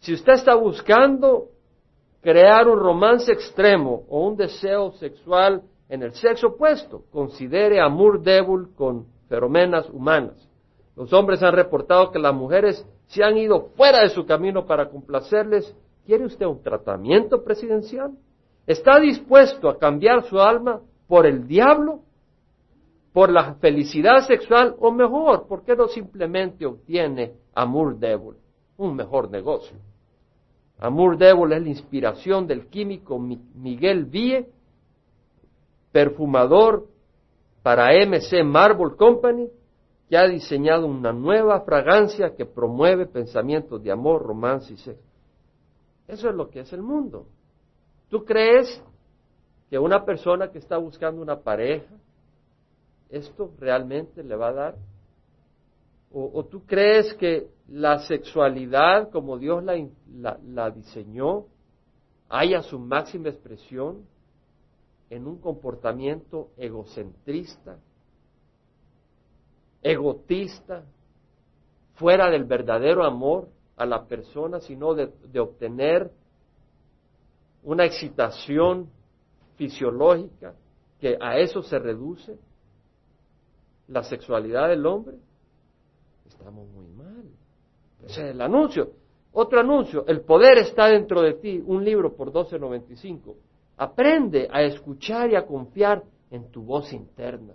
si 0.00 0.14
usted 0.14 0.34
está 0.34 0.54
buscando 0.54 1.48
crear 2.20 2.68
un 2.68 2.78
romance 2.78 3.32
extremo 3.32 4.04
o 4.08 4.26
un 4.26 4.36
deseo 4.36 4.92
sexual 4.92 5.62
en 5.88 6.02
el 6.02 6.12
sexo 6.12 6.48
opuesto, 6.48 7.04
considere 7.10 7.80
amor 7.80 8.22
débil 8.22 8.68
con 8.74 9.06
feromenas 9.28 9.88
humanas. 9.90 10.48
Los 10.96 11.12
hombres 11.12 11.42
han 11.42 11.54
reportado 11.54 12.10
que 12.10 12.18
las 12.18 12.34
mujeres 12.34 12.84
se 13.06 13.22
han 13.22 13.36
ido 13.36 13.70
fuera 13.76 14.02
de 14.02 14.08
su 14.10 14.26
camino 14.26 14.66
para 14.66 14.88
complacerles 14.88 15.74
¿Quiere 16.08 16.24
usted 16.24 16.46
un 16.46 16.62
tratamiento 16.62 17.44
presidencial? 17.44 18.12
¿Está 18.66 18.98
dispuesto 18.98 19.68
a 19.68 19.78
cambiar 19.78 20.24
su 20.24 20.40
alma 20.40 20.80
por 21.06 21.26
el 21.26 21.46
diablo? 21.46 22.00
¿Por 23.18 23.32
la 23.32 23.54
felicidad 23.54 24.24
sexual? 24.28 24.76
O 24.78 24.92
mejor, 24.92 25.48
¿por 25.48 25.64
qué 25.64 25.74
no 25.74 25.88
simplemente 25.88 26.64
obtiene 26.64 27.32
Amur 27.52 27.98
Devil? 27.98 28.36
Un 28.76 28.94
mejor 28.94 29.28
negocio. 29.28 29.76
Amur 30.78 31.18
Devil 31.18 31.52
es 31.52 31.62
la 31.62 31.68
inspiración 31.68 32.46
del 32.46 32.68
químico 32.68 33.18
Miguel 33.18 34.04
Vie, 34.04 34.48
perfumador 35.90 36.86
para 37.64 37.88
MC 37.92 38.44
Marble 38.44 38.94
Company, 38.96 39.48
que 40.08 40.16
ha 40.16 40.28
diseñado 40.28 40.86
una 40.86 41.12
nueva 41.12 41.62
fragancia 41.62 42.36
que 42.36 42.46
promueve 42.46 43.06
pensamientos 43.06 43.82
de 43.82 43.90
amor, 43.90 44.22
romance 44.22 44.72
y 44.72 44.76
sexo. 44.76 45.02
Eso 46.06 46.28
es 46.28 46.36
lo 46.36 46.50
que 46.50 46.60
es 46.60 46.72
el 46.72 46.82
mundo. 46.82 47.26
¿Tú 48.10 48.24
crees 48.24 48.80
que 49.68 49.76
una 49.76 50.04
persona 50.04 50.52
que 50.52 50.58
está 50.58 50.78
buscando 50.78 51.20
una 51.20 51.40
pareja, 51.40 51.92
esto 53.10 53.52
realmente 53.58 54.22
le 54.22 54.36
va 54.36 54.48
a 54.48 54.52
dar? 54.52 54.76
¿O, 56.10 56.44
tú 56.46 56.64
crees 56.64 57.12
que 57.14 57.48
la 57.68 57.98
sexualidad, 57.98 59.10
como 59.10 59.38
Dios 59.38 59.62
la, 59.62 60.70
diseñó, 60.70 61.44
haya 62.30 62.62
su 62.62 62.78
máxima 62.78 63.28
expresión 63.28 64.06
en 65.10 65.26
un 65.26 65.38
comportamiento 65.38 66.48
egocentrista, 66.56 67.78
egotista, 69.82 70.84
fuera 71.94 72.30
del 72.30 72.44
verdadero 72.44 73.04
amor 73.04 73.48
a 73.76 73.84
la 73.84 74.06
persona, 74.06 74.60
sino 74.60 74.94
de 74.94 75.40
obtener 75.40 76.10
una 77.64 77.84
excitación 77.84 78.88
fisiológica 79.56 80.54
que 81.00 81.18
a 81.20 81.38
eso 81.38 81.62
se 81.62 81.78
reduce 81.78 82.38
la 83.88 84.02
sexualidad 84.02 84.68
del 84.68 84.86
hombre, 84.86 85.16
estamos 86.26 86.68
muy 86.68 86.86
mal. 86.88 87.24
Ese 88.04 88.28
es 88.28 88.34
el 88.34 88.40
anuncio. 88.40 88.92
Otro 89.32 89.60
anuncio, 89.60 90.06
el 90.06 90.22
poder 90.22 90.58
está 90.58 90.86
dentro 90.86 91.22
de 91.22 91.34
ti, 91.34 91.62
un 91.64 91.84
libro 91.84 92.14
por 92.14 92.32
12.95. 92.32 93.34
Aprende 93.76 94.48
a 94.50 94.62
escuchar 94.62 95.30
y 95.30 95.36
a 95.36 95.46
confiar 95.46 96.02
en 96.30 96.50
tu 96.50 96.62
voz 96.62 96.92
interna. 96.92 97.54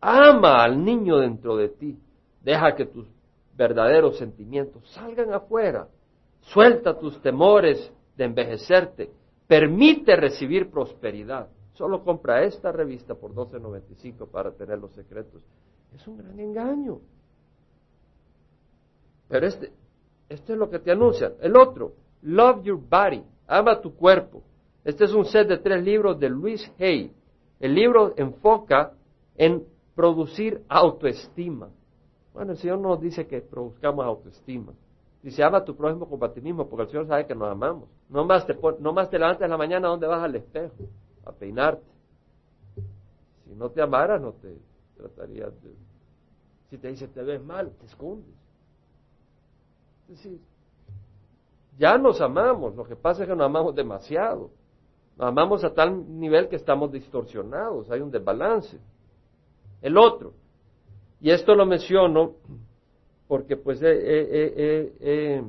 Ama 0.00 0.62
al 0.62 0.84
niño 0.84 1.18
dentro 1.18 1.56
de 1.56 1.68
ti. 1.70 1.98
Deja 2.42 2.74
que 2.74 2.86
tus 2.86 3.06
verdaderos 3.56 4.18
sentimientos 4.18 4.88
salgan 4.90 5.32
afuera. 5.32 5.88
Suelta 6.40 6.98
tus 6.98 7.20
temores 7.22 7.90
de 8.16 8.24
envejecerte. 8.24 9.10
Permite 9.46 10.14
recibir 10.16 10.70
prosperidad. 10.70 11.48
Solo 11.74 12.02
compra 12.04 12.42
esta 12.44 12.72
revista 12.72 13.14
por 13.14 13.34
12.95 13.34 14.28
para 14.28 14.52
tener 14.52 14.78
los 14.78 14.92
secretos. 14.92 15.42
Es 15.94 16.06
un 16.06 16.18
gran 16.18 16.38
engaño. 16.38 17.00
Pero 19.28 19.46
este, 19.46 19.72
esto 20.28 20.52
es 20.52 20.58
lo 20.58 20.70
que 20.70 20.78
te 20.78 20.92
anuncian. 20.92 21.34
El 21.40 21.56
otro, 21.56 21.94
Love 22.22 22.62
Your 22.62 22.80
Body, 22.80 23.24
ama 23.46 23.80
tu 23.80 23.94
cuerpo. 23.94 24.42
Este 24.84 25.04
es 25.04 25.12
un 25.12 25.24
set 25.24 25.48
de 25.48 25.58
tres 25.58 25.82
libros 25.82 26.18
de 26.18 26.28
Luis 26.28 26.70
Hay. 26.78 27.12
El 27.58 27.74
libro 27.74 28.14
enfoca 28.16 28.92
en 29.36 29.64
producir 29.94 30.62
autoestima. 30.68 31.70
Bueno, 32.32 32.52
el 32.52 32.58
Señor 32.58 32.78
nos 32.78 33.00
dice 33.00 33.26
que 33.26 33.40
produzcamos 33.40 34.04
autoestima. 34.04 34.72
Dice, 35.22 35.42
ama 35.42 35.64
tu 35.64 35.74
prójimo 35.74 36.06
con 36.06 36.20
mismo, 36.42 36.68
porque 36.68 36.82
el 36.82 36.88
Señor 36.90 37.06
sabe 37.06 37.26
que 37.26 37.34
nos 37.34 37.48
amamos. 37.48 37.88
No 38.10 38.24
más 38.26 38.46
te, 38.46 38.54
no 38.80 38.92
más 38.92 39.08
te 39.08 39.18
levantas 39.18 39.42
en 39.42 39.50
la 39.50 39.56
mañana 39.56 39.88
donde 39.88 40.06
vas 40.06 40.22
al 40.22 40.34
espejo, 40.36 40.74
a 41.24 41.32
peinarte. 41.32 41.84
Si 43.44 43.54
no 43.54 43.70
te 43.70 43.82
amara, 43.82 44.18
no 44.18 44.32
te 44.32 44.58
tratarías 44.96 45.52
de... 45.62 45.74
Si 46.70 46.78
te 46.78 46.88
dice, 46.88 47.08
te 47.08 47.22
ves 47.22 47.42
mal, 47.42 47.72
te 47.78 47.86
escondes. 47.86 48.34
Es 50.08 50.16
decir, 50.16 50.40
ya 51.78 51.98
nos 51.98 52.20
amamos, 52.20 52.74
lo 52.76 52.84
que 52.84 52.96
pasa 52.96 53.22
es 53.22 53.28
que 53.28 53.34
nos 53.34 53.46
amamos 53.46 53.74
demasiado. 53.74 54.50
Nos 55.16 55.28
amamos 55.28 55.62
a 55.64 55.72
tal 55.72 56.18
nivel 56.18 56.48
que 56.48 56.56
estamos 56.56 56.90
distorsionados, 56.90 57.90
hay 57.90 58.00
un 58.00 58.10
desbalance. 58.10 58.78
El 59.80 59.98
otro, 59.98 60.32
y 61.20 61.30
esto 61.30 61.54
lo 61.54 61.66
menciono 61.66 62.34
porque 63.28 63.56
pues 63.56 63.80
he, 63.82 65.42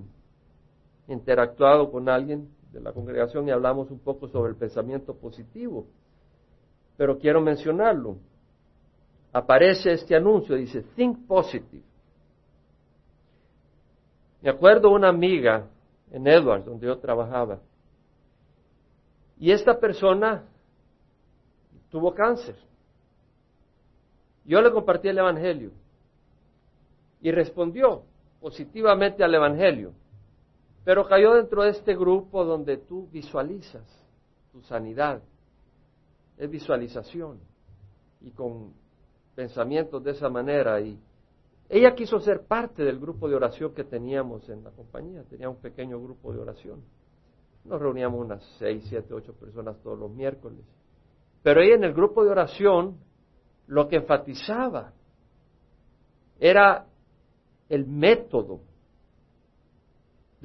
interactuado 1.07 1.91
con 1.91 2.09
alguien 2.09 2.49
de 2.75 2.81
la 2.81 2.91
congregación 2.91 3.47
y 3.47 3.51
hablamos 3.51 3.89
un 3.89 3.99
poco 3.99 4.27
sobre 4.27 4.51
el 4.51 4.57
pensamiento 4.57 5.15
positivo, 5.15 5.88
pero 6.97 7.17
quiero 7.17 7.39
mencionarlo. 7.39 8.17
Aparece 9.31 9.93
este 9.93 10.13
anuncio, 10.13 10.55
dice, 10.55 10.81
Think 10.95 11.25
Positive. 11.25 11.83
Me 14.41 14.49
acuerdo 14.49 14.91
una 14.91 15.07
amiga 15.07 15.67
en 16.11 16.27
Edwards, 16.27 16.65
donde 16.65 16.85
yo 16.85 16.97
trabajaba, 16.99 17.61
y 19.39 19.51
esta 19.51 19.79
persona 19.79 20.43
tuvo 21.89 22.13
cáncer. 22.13 22.57
Yo 24.43 24.61
le 24.61 24.71
compartí 24.71 25.07
el 25.07 25.17
Evangelio 25.17 25.71
y 27.21 27.31
respondió 27.31 28.03
positivamente 28.41 29.23
al 29.23 29.33
Evangelio, 29.33 29.93
pero 30.85 31.07
cayó 31.07 31.33
dentro 31.33 31.63
de 31.63 31.71
este 31.71 31.95
grupo 31.95 32.45
donde 32.45 32.77
tú 32.77 33.09
visualizas 33.11 33.83
tu 34.51 34.61
sanidad. 34.61 35.21
Es 36.37 36.49
visualización 36.49 37.39
y 38.21 38.29
con 38.29 38.71
pensamientos 39.33 40.03
de 40.03 40.11
esa 40.11 40.29
manera. 40.29 40.79
Y 40.79 40.99
ella 41.69 41.95
quiso 41.95 42.19
ser 42.19 42.45
parte 42.45 42.83
del 42.83 42.99
grupo 42.99 43.27
de 43.27 43.35
oración 43.35 43.73
que 43.73 43.83
teníamos 43.83 44.47
en 44.47 44.63
la 44.63 44.69
compañía, 44.69 45.23
tenía 45.23 45.49
un 45.49 45.57
pequeño 45.57 45.99
grupo 45.99 46.31
de 46.31 46.39
oración. 46.39 46.83
Nos 47.63 47.81
reuníamos 47.81 48.23
unas 48.23 48.43
seis, 48.59 48.85
siete, 48.87 49.11
ocho 49.11 49.33
personas 49.33 49.81
todos 49.81 49.97
los 49.97 50.11
miércoles. 50.11 50.63
Pero 51.41 51.61
ella 51.61 51.75
en 51.75 51.83
el 51.83 51.93
grupo 51.93 52.23
de 52.23 52.29
oración 52.29 52.99
lo 53.65 53.87
que 53.87 53.95
enfatizaba 53.95 54.93
era 56.39 56.85
el 57.69 57.87
método 57.87 58.59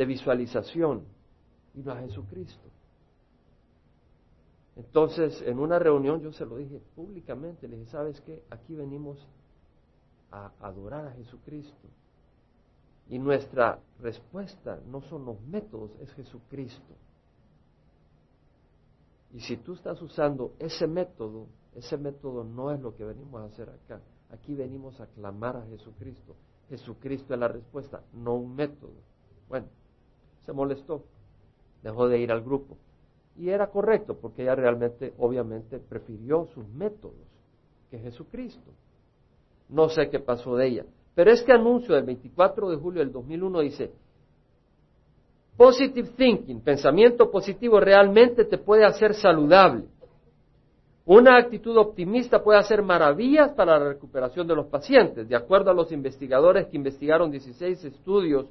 de 0.01 0.07
visualización 0.07 1.05
y 1.75 1.83
no 1.83 1.93
a 1.93 2.01
Jesucristo. 2.01 2.71
Entonces, 4.75 5.43
en 5.43 5.59
una 5.59 5.79
reunión 5.79 6.23
yo 6.23 6.33
se 6.33 6.47
lo 6.47 6.57
dije 6.57 6.81
públicamente, 6.97 7.69
le 7.69 7.77
dije, 7.77 7.91
¿sabes 7.91 8.19
qué? 8.23 8.43
Aquí 8.49 8.75
venimos 8.75 9.19
a 10.31 10.53
adorar 10.63 11.07
a 11.07 11.13
Jesucristo. 11.13 11.87
Y 13.11 13.19
nuestra 13.19 13.79
respuesta 14.01 14.81
no 14.87 15.03
son 15.03 15.27
los 15.27 15.39
métodos, 15.43 15.91
es 16.01 16.11
Jesucristo. 16.15 16.95
Y 19.35 19.41
si 19.41 19.59
tú 19.59 19.75
estás 19.75 20.01
usando 20.01 20.55
ese 20.59 20.87
método, 20.87 21.47
ese 21.75 21.99
método 21.99 22.43
no 22.43 22.73
es 22.73 22.81
lo 22.81 22.97
que 22.97 23.05
venimos 23.05 23.43
a 23.43 23.53
hacer 23.53 23.69
acá. 23.69 24.01
Aquí 24.31 24.55
venimos 24.55 24.99
a 24.99 25.09
clamar 25.09 25.59
a 25.59 25.67
Jesucristo. 25.67 26.37
Jesucristo 26.71 27.35
es 27.35 27.41
la 27.41 27.49
respuesta, 27.49 28.03
no 28.15 28.37
un 28.37 28.55
método. 28.57 28.95
Bueno, 29.47 29.67
se 30.45 30.53
molestó, 30.53 31.05
dejó 31.83 32.09
de 32.09 32.19
ir 32.19 32.33
al 32.33 32.43
grupo. 32.43 32.77
Y 33.37 33.49
era 33.51 33.69
correcto, 33.69 34.19
porque 34.21 34.43
ella 34.43 34.55
realmente, 34.55 35.15
obviamente, 35.19 35.79
prefirió 35.79 36.47
sus 36.55 36.67
métodos 36.69 37.15
que 37.91 37.99
Jesucristo. 37.99 38.71
No 39.69 39.89
sé 39.89 40.11
qué 40.11 40.19
pasó 40.19 40.57
de 40.57 40.67
ella. 40.67 40.85
Pero 41.15 41.31
este 41.31 41.53
anuncio 41.53 41.95
del 41.95 42.05
24 42.05 42.71
de 42.71 42.77
julio 42.77 43.01
del 43.01 43.13
2001 43.13 43.61
dice, 43.61 43.93
Positive 45.57 46.11
thinking, 46.17 46.61
pensamiento 46.63 47.31
positivo, 47.31 47.81
realmente 47.81 48.45
te 48.45 48.59
puede 48.59 48.85
hacer 48.85 49.15
saludable. 49.15 49.85
Una 51.05 51.39
actitud 51.39 51.77
optimista 51.77 52.43
puede 52.43 52.61
hacer 52.61 52.83
maravillas 52.83 53.53
para 53.53 53.79
la 53.79 53.89
recuperación 53.89 54.47
de 54.47 54.55
los 54.55 54.67
pacientes. 54.67 55.29
De 55.29 55.37
acuerdo 55.37 55.71
a 55.71 55.75
los 55.75 55.91
investigadores 55.93 56.69
que 56.69 56.77
investigaron 56.77 57.31
16 57.31 57.85
estudios 57.85 58.47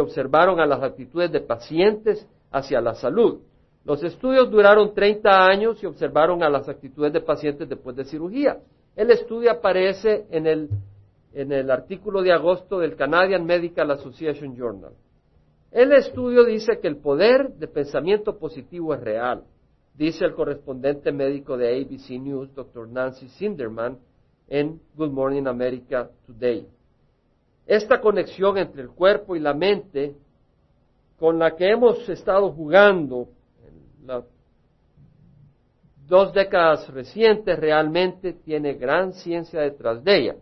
observaron 0.00 0.60
a 0.60 0.66
las 0.66 0.82
actitudes 0.82 1.30
de 1.32 1.40
pacientes 1.40 2.26
hacia 2.50 2.80
la 2.80 2.94
salud. 2.94 3.40
Los 3.84 4.02
estudios 4.02 4.50
duraron 4.50 4.94
30 4.94 5.46
años 5.46 5.82
y 5.82 5.86
observaron 5.86 6.42
a 6.42 6.50
las 6.50 6.68
actitudes 6.68 7.12
de 7.12 7.20
pacientes 7.20 7.68
después 7.68 7.96
de 7.96 8.04
cirugía. 8.04 8.58
El 8.96 9.10
estudio 9.10 9.50
aparece 9.50 10.26
en 10.30 10.46
el, 10.46 10.68
en 11.32 11.52
el 11.52 11.70
artículo 11.70 12.22
de 12.22 12.32
agosto 12.32 12.80
del 12.80 12.96
Canadian 12.96 13.44
Medical 13.44 13.90
Association 13.92 14.56
Journal. 14.56 14.92
El 15.70 15.92
estudio 15.92 16.44
dice 16.44 16.80
que 16.80 16.88
el 16.88 16.96
poder 16.96 17.54
de 17.54 17.68
pensamiento 17.68 18.38
positivo 18.38 18.94
es 18.94 19.00
real, 19.00 19.44
dice 19.94 20.24
el 20.24 20.34
correspondiente 20.34 21.12
médico 21.12 21.56
de 21.56 21.80
ABC 21.80 22.20
News, 22.20 22.54
Dr. 22.54 22.88
Nancy 22.88 23.28
Sinderman, 23.28 23.98
en 24.48 24.80
Good 24.96 25.10
Morning 25.10 25.46
America 25.46 26.10
Today. 26.26 26.66
Esta 27.68 28.00
conexión 28.00 28.56
entre 28.56 28.80
el 28.80 28.88
cuerpo 28.88 29.36
y 29.36 29.40
la 29.40 29.52
mente, 29.52 30.16
con 31.18 31.38
la 31.38 31.54
que 31.54 31.68
hemos 31.68 32.08
estado 32.08 32.50
jugando 32.50 33.28
en 33.62 34.06
las 34.06 34.24
dos 36.06 36.32
décadas 36.32 36.88
recientes, 36.88 37.58
realmente 37.58 38.32
tiene 38.32 38.72
gran 38.72 39.12
ciencia 39.12 39.60
detrás 39.60 40.02
de 40.02 40.16
ella. 40.16 40.36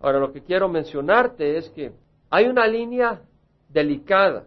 Ahora, 0.00 0.18
lo 0.18 0.32
que 0.32 0.42
quiero 0.42 0.66
mencionarte 0.66 1.58
es 1.58 1.68
que 1.68 1.92
hay 2.30 2.46
una 2.46 2.66
línea 2.66 3.20
delicada 3.68 4.46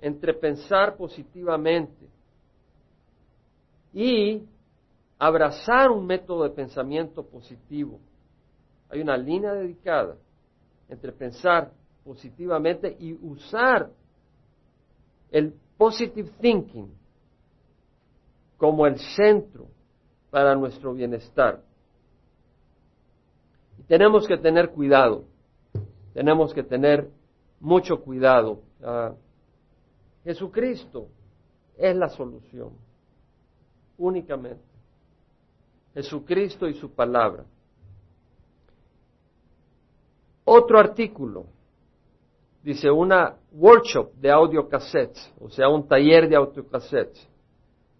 entre 0.00 0.32
pensar 0.32 0.96
positivamente 0.96 2.06
y 3.92 4.44
abrazar 5.18 5.90
un 5.90 6.06
método 6.06 6.44
de 6.44 6.50
pensamiento 6.50 7.24
positivo. 7.24 7.98
Hay 8.88 9.00
una 9.00 9.16
línea 9.16 9.52
dedicada 9.54 10.14
entre 10.90 11.12
pensar 11.12 11.72
positivamente 12.04 12.96
y 12.98 13.12
usar 13.12 13.90
el 15.30 15.54
positive 15.78 16.30
thinking 16.40 16.92
como 18.56 18.86
el 18.86 18.98
centro 18.98 19.68
para 20.30 20.54
nuestro 20.54 20.92
bienestar. 20.92 21.62
Tenemos 23.86 24.26
que 24.26 24.36
tener 24.36 24.70
cuidado, 24.70 25.24
tenemos 26.12 26.52
que 26.52 26.62
tener 26.62 27.08
mucho 27.58 28.00
cuidado. 28.00 28.62
Ah, 28.82 29.14
Jesucristo 30.24 31.08
es 31.76 31.96
la 31.96 32.08
solución, 32.08 32.72
únicamente. 33.96 34.62
Jesucristo 35.94 36.68
y 36.68 36.74
su 36.74 36.90
palabra. 36.92 37.44
Otro 40.52 40.80
artículo, 40.80 41.44
dice 42.64 42.90
una 42.90 43.36
workshop 43.52 44.14
de 44.14 44.32
audiocassettes, 44.32 45.32
o 45.38 45.48
sea, 45.48 45.68
un 45.68 45.86
taller 45.86 46.28
de 46.28 46.34
audiocassettes. 46.34 47.24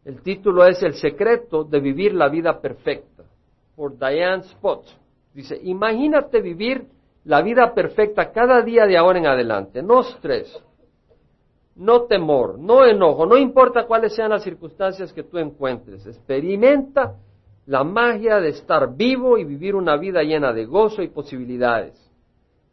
El 0.05 0.21
título 0.21 0.67
es 0.67 0.83
El 0.83 0.95
secreto 0.95 1.63
de 1.63 1.79
vivir 1.79 2.13
la 2.13 2.29
vida 2.29 2.61
perfecta, 2.61 3.23
por 3.77 3.97
Diane 3.97 4.43
Spot. 4.43 4.85
Dice, 5.33 5.61
imagínate 5.63 6.41
vivir 6.41 6.89
la 7.23 7.41
vida 7.41 7.73
perfecta 7.73 8.33
cada 8.33 8.63
día 8.63 8.85
de 8.85 8.97
ahora 8.97 9.21
en 9.21 9.29
adelante, 9.29 9.81
no 9.81 10.01
estrés, 10.01 10.61
no 11.77 12.07
temor, 12.07 12.59
no 12.59 12.85
enojo, 12.85 13.27
no 13.27 13.37
importa 13.37 13.87
cuáles 13.87 14.17
sean 14.17 14.31
las 14.31 14.43
circunstancias 14.43 15.13
que 15.13 15.23
tú 15.23 15.39
encuentres, 15.39 16.05
experimenta 16.05 17.15
la 17.67 17.85
magia 17.85 18.41
de 18.41 18.49
estar 18.49 18.93
vivo 18.97 19.39
y 19.39 19.45
vivir 19.45 19.77
una 19.77 19.97
vida 19.97 20.25
llena 20.25 20.53
de 20.53 20.65
gozo 20.65 21.01
y 21.01 21.07
posibilidades. 21.11 22.10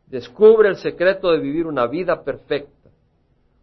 Descubre 0.08 0.70
el 0.70 0.78
secreto 0.78 1.32
de 1.32 1.40
vivir 1.40 1.68
una 1.68 1.86
vida 1.88 2.24
perfecta, 2.24 2.90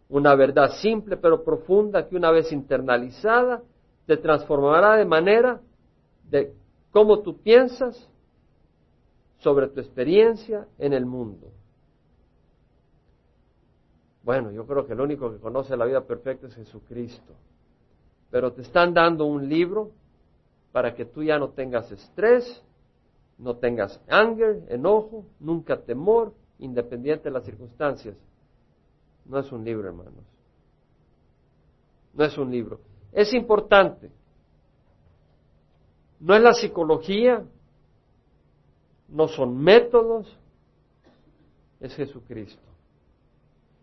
una 0.09 0.35
verdad 0.35 0.71
simple 0.81 1.17
pero 1.17 1.43
profunda 1.43 2.07
que 2.07 2.15
una 2.15 2.31
vez 2.31 2.51
internalizada 2.51 3.63
te 4.05 4.17
transformará 4.17 4.95
de 4.95 5.05
manera 5.05 5.59
de 6.29 6.53
cómo 6.91 7.21
tú 7.21 7.41
piensas 7.41 8.09
sobre 9.39 9.67
tu 9.67 9.79
experiencia 9.79 10.67
en 10.77 10.93
el 10.93 11.05
mundo. 11.05 11.51
Bueno, 14.23 14.51
yo 14.51 14.65
creo 14.65 14.87
que 14.87 14.93
el 14.93 15.01
único 15.01 15.31
que 15.31 15.39
conoce 15.39 15.77
la 15.77 15.85
vida 15.85 16.01
perfecta 16.01 16.47
es 16.47 16.55
Jesucristo. 16.55 17.33
Pero 18.31 18.53
te 18.53 18.63
están 18.63 18.93
dando 18.93 19.25
un 19.25 19.47
libro 19.47 19.91
para 20.71 20.95
que 20.95 21.05
tú 21.05 21.23
ya 21.23 21.37
no 21.37 21.49
tengas 21.49 21.91
estrés, 21.91 22.63
no 23.37 23.57
tengas 23.57 24.01
anger, 24.07 24.63
enojo, 24.69 25.25
nunca 25.39 25.77
temor, 25.81 26.33
independiente 26.59 27.25
de 27.25 27.31
las 27.31 27.43
circunstancias. 27.43 28.15
No 29.25 29.39
es 29.39 29.51
un 29.51 29.63
libro, 29.63 29.87
hermanos. 29.87 30.23
No 32.13 32.23
es 32.23 32.37
un 32.37 32.51
libro. 32.51 32.79
Es 33.11 33.33
importante. 33.33 34.09
No 36.19 36.33
es 36.33 36.41
la 36.41 36.53
psicología, 36.53 37.43
no 39.09 39.27
son 39.27 39.57
métodos, 39.57 40.37
es 41.79 41.93
Jesucristo. 41.95 42.61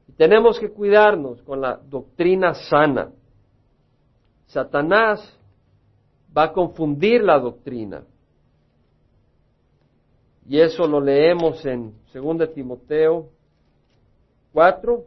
Y 0.09 0.13
tenemos 0.13 0.59
que 0.59 0.71
cuidarnos 0.71 1.43
con 1.43 1.61
la 1.61 1.77
doctrina 1.77 2.55
sana. 2.55 3.13
Satanás 4.47 5.39
va 6.37 6.45
a 6.45 6.53
confundir 6.53 7.23
la 7.23 7.39
doctrina. 7.39 8.03
Y 10.49 10.61
eso 10.61 10.87
lo 10.87 11.01
leemos 11.01 11.65
en 11.65 11.93
2 12.13 12.53
Timoteo 12.55 13.29
4, 14.53 15.05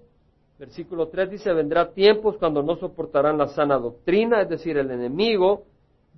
versículo 0.58 1.08
3 1.08 1.30
dice, 1.30 1.54
vendrá 1.54 1.92
tiempos 1.92 2.38
cuando 2.38 2.64
no 2.64 2.76
soportarán 2.78 3.38
la 3.38 3.48
sana 3.48 3.78
doctrina, 3.78 4.42
es 4.42 4.50
decir, 4.50 4.78
el 4.78 4.90
enemigo 4.92 5.64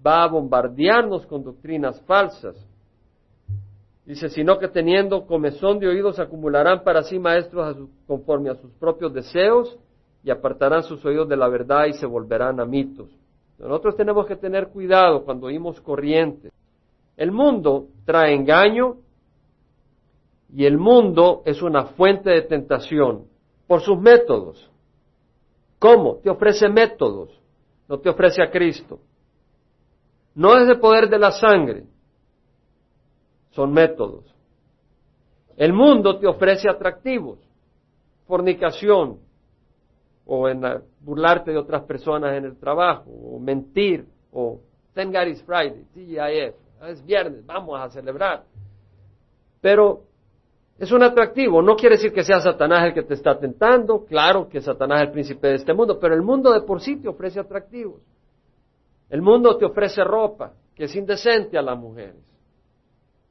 va 0.05 0.23
a 0.23 0.27
bombardearnos 0.27 1.25
con 1.25 1.43
doctrinas 1.43 1.99
falsas. 2.01 2.55
Dice, 4.05 4.29
sino 4.29 4.57
que 4.57 4.69
teniendo 4.69 5.25
comezón 5.25 5.79
de 5.79 5.87
oídos 5.87 6.17
acumularán 6.19 6.83
para 6.83 7.03
sí 7.03 7.19
maestros 7.19 7.77
conforme 8.05 8.49
a 8.49 8.55
sus 8.55 8.71
propios 8.73 9.13
deseos 9.13 9.77
y 10.23 10.29
apartarán 10.29 10.83
sus 10.83 11.03
oídos 11.03 11.27
de 11.27 11.35
la 11.35 11.49
verdad 11.49 11.87
y 11.87 11.93
se 11.93 12.05
volverán 12.05 12.61
a 12.61 12.65
mitos. 12.65 13.09
Nosotros 13.59 13.97
tenemos 13.97 14.25
que 14.25 14.37
tener 14.37 14.69
cuidado 14.69 15.25
cuando 15.25 15.47
oímos 15.47 15.81
corrientes. 15.81 16.53
El 17.17 17.31
mundo 17.31 17.87
trae 18.05 18.33
engaño, 18.33 18.97
y 20.53 20.65
el 20.65 20.77
mundo 20.77 21.41
es 21.45 21.61
una 21.61 21.85
fuente 21.85 22.29
de 22.29 22.43
tentación 22.43 23.25
por 23.67 23.81
sus 23.81 23.99
métodos. 23.99 24.69
¿Cómo? 25.79 26.17
Te 26.17 26.29
ofrece 26.29 26.69
métodos, 26.69 27.29
no 27.87 27.99
te 27.99 28.09
ofrece 28.09 28.41
a 28.41 28.49
Cristo. 28.49 28.99
No 30.33 30.57
es 30.57 30.69
el 30.69 30.79
poder 30.79 31.09
de 31.09 31.19
la 31.19 31.31
sangre, 31.31 31.83
son 33.51 33.73
métodos. 33.73 34.23
El 35.55 35.73
mundo 35.73 36.19
te 36.19 36.27
ofrece 36.27 36.69
atractivos, 36.69 37.39
fornicación, 38.27 39.19
o 40.25 40.49
en 40.49 40.61
burlarte 40.99 41.51
de 41.51 41.57
otras 41.57 41.83
personas 41.83 42.37
en 42.37 42.45
el 42.45 42.57
trabajo, 42.57 43.09
o 43.09 43.39
mentir, 43.39 44.05
o 44.31 44.59
Thank 44.93 45.13
God 45.13 45.35
Friday, 45.45 45.85
TGIF, 45.93 46.55
es 46.89 47.05
viernes, 47.05 47.45
vamos 47.45 47.79
a 47.79 47.89
celebrar. 47.89 48.43
Pero 49.61 50.06
es 50.79 50.91
un 50.91 51.03
atractivo. 51.03 51.61
No 51.61 51.75
quiere 51.75 51.95
decir 51.95 52.13
que 52.13 52.23
sea 52.23 52.39
Satanás 52.39 52.85
el 52.85 52.93
que 52.93 53.03
te 53.03 53.15
está 53.15 53.37
tentando. 53.37 54.05
Claro 54.05 54.47
que 54.47 54.61
Satanás 54.61 55.01
es 55.01 55.07
el 55.07 55.11
príncipe 55.11 55.47
de 55.47 55.55
este 55.55 55.73
mundo, 55.73 55.97
pero 55.99 56.13
el 56.13 56.21
mundo 56.21 56.53
de 56.53 56.61
por 56.61 56.81
sí 56.81 56.97
te 56.97 57.07
ofrece 57.07 57.39
atractivos. 57.39 58.01
El 59.09 59.21
mundo 59.21 59.57
te 59.57 59.65
ofrece 59.65 60.03
ropa 60.03 60.53
que 60.75 60.83
es 60.83 60.95
indecente 60.95 61.57
a 61.57 61.61
las 61.63 61.77
mujeres, 61.77 62.23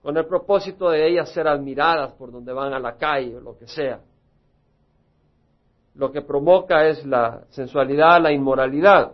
con 0.03 0.17
el 0.17 0.27
propósito 0.27 0.91
de 0.91 1.07
ellas 1.07 1.31
ser 1.31 1.47
admiradas 1.47 2.13
por 2.15 2.33
donde 2.33 2.53
van 2.53 2.73
a 2.73 2.81
la 2.81 2.97
calle 2.97 3.37
o 3.37 3.41
lo 3.41 3.57
que 3.57 3.69
sea. 3.69 4.01
Lo 5.95 6.11
que 6.11 6.23
provoca 6.23 6.87
es 6.87 7.07
la 7.07 7.45
sensualidad, 7.51 8.21
la 8.21 8.33
inmoralidad. 8.33 9.13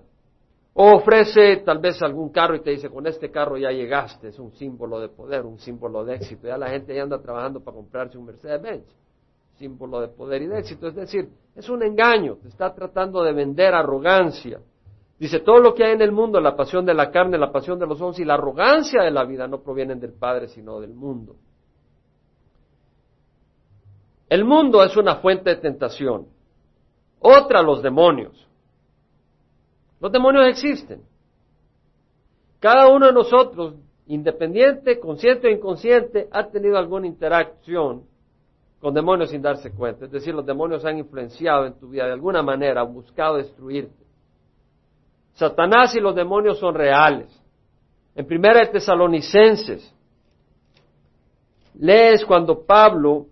O 0.75 0.97
ofrece 0.97 1.59
tal 1.59 1.79
vez 1.79 2.01
algún 2.03 2.31
carro 2.31 2.57
y 2.57 2.61
te 2.61 2.71
dice, 2.71 2.89
con 2.89 3.07
este 3.07 3.31
carro 3.31 3.59
ya 3.59 3.71
llegaste, 3.71 4.29
es 4.29 4.39
un 4.39 4.53
símbolo 4.53 5.01
de 5.01 5.11
poder, 5.11 5.45
un 5.45 5.59
símbolo 5.59 6.05
de 6.05 6.15
éxito. 6.15 6.47
Ya 6.47 6.57
la 6.57 6.71
gente 6.71 6.95
ya 6.95 7.03
anda 7.03 7.21
trabajando 7.21 7.61
para 7.61 7.77
comprarse 7.77 8.17
un 8.17 8.25
Mercedes-Benz, 8.25 8.87
símbolo 9.59 10.01
de 10.01 10.09
poder 10.09 10.43
y 10.43 10.47
de 10.47 10.59
éxito. 10.61 10.89
Es 10.89 10.95
decir, 10.95 11.29
es 11.55 11.69
un 11.69 11.83
engaño, 11.83 12.37
te 12.37 12.49
está 12.49 12.75
tratando 12.75 13.23
de 13.23 13.35
vender 13.35 13.75
arrogancia. 13.75 14.61
Dice, 15.19 15.41
todo 15.41 15.61
lo 15.61 15.75
que 15.75 15.85
hay 15.85 15.93
en 15.93 16.01
el 16.01 16.11
mundo, 16.11 16.41
la 16.41 16.57
pasión 16.57 16.87
de 16.87 16.95
la 16.95 17.11
carne, 17.11 17.37
la 17.37 17.53
pasión 17.53 17.79
de 17.79 17.87
los 17.87 18.01
ojos 18.01 18.19
y 18.19 18.25
la 18.25 18.35
arrogancia 18.35 19.03
de 19.03 19.11
la 19.11 19.25
vida 19.25 19.47
no 19.47 19.61
provienen 19.61 20.01
del 20.01 20.15
Padre, 20.15 20.49
sino 20.49 20.81
del 20.81 20.95
mundo. 20.95 21.37
El 24.29 24.47
mundo 24.47 24.83
es 24.83 24.97
una 24.97 25.17
fuente 25.17 25.51
de 25.51 25.57
tentación. 25.57 26.27
Otra, 27.21 27.61
los 27.61 27.83
demonios. 27.83 28.49
Los 30.03 30.11
demonios 30.11 30.49
existen. 30.49 31.01
Cada 32.59 32.89
uno 32.89 33.07
de 33.07 33.13
nosotros, 33.13 33.77
independiente, 34.07 34.99
consciente 34.99 35.47
o 35.47 35.51
inconsciente, 35.51 36.29
ha 36.33 36.49
tenido 36.49 36.77
alguna 36.77 37.07
interacción 37.07 38.03
con 38.81 38.95
demonios 38.95 39.31
sin 39.31 39.41
darse 39.41 39.71
cuenta. 39.71 40.07
Es 40.07 40.11
decir, 40.11 40.35
los 40.35 40.45
demonios 40.45 40.85
han 40.85 40.99
influenciado 40.99 41.67
en 41.67 41.79
tu 41.79 41.89
vida 41.89 42.07
de 42.07 42.15
alguna 42.15 42.43
manera, 42.43 42.81
han 42.81 42.93
buscado 42.93 43.37
destruirte. 43.37 44.05
Satanás 45.35 45.95
y 45.95 46.01
los 46.01 46.17
demonios 46.17 46.59
son 46.59 46.75
reales. 46.75 47.29
En 48.17 48.27
primera 48.27 48.59
de 48.59 48.73
Tesalonicenses, 48.73 49.95
lees 51.79 52.25
cuando 52.25 52.67
Pablo 52.67 53.27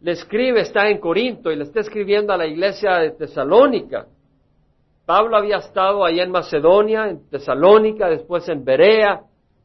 le 0.00 0.12
escribe, 0.12 0.60
está 0.60 0.88
en 0.88 1.00
Corinto 1.00 1.50
y 1.50 1.56
le 1.56 1.64
está 1.64 1.80
escribiendo 1.80 2.32
a 2.32 2.36
la 2.36 2.46
iglesia 2.46 2.98
de 2.98 3.10
Tesalónica 3.10 4.06
Pablo 5.04 5.36
había 5.36 5.56
estado 5.56 6.04
allá 6.04 6.22
en 6.22 6.30
Macedonia, 6.30 7.08
en 7.08 7.28
Tesalónica, 7.28 8.08
después 8.08 8.48
en 8.48 8.64
Berea, 8.64 9.22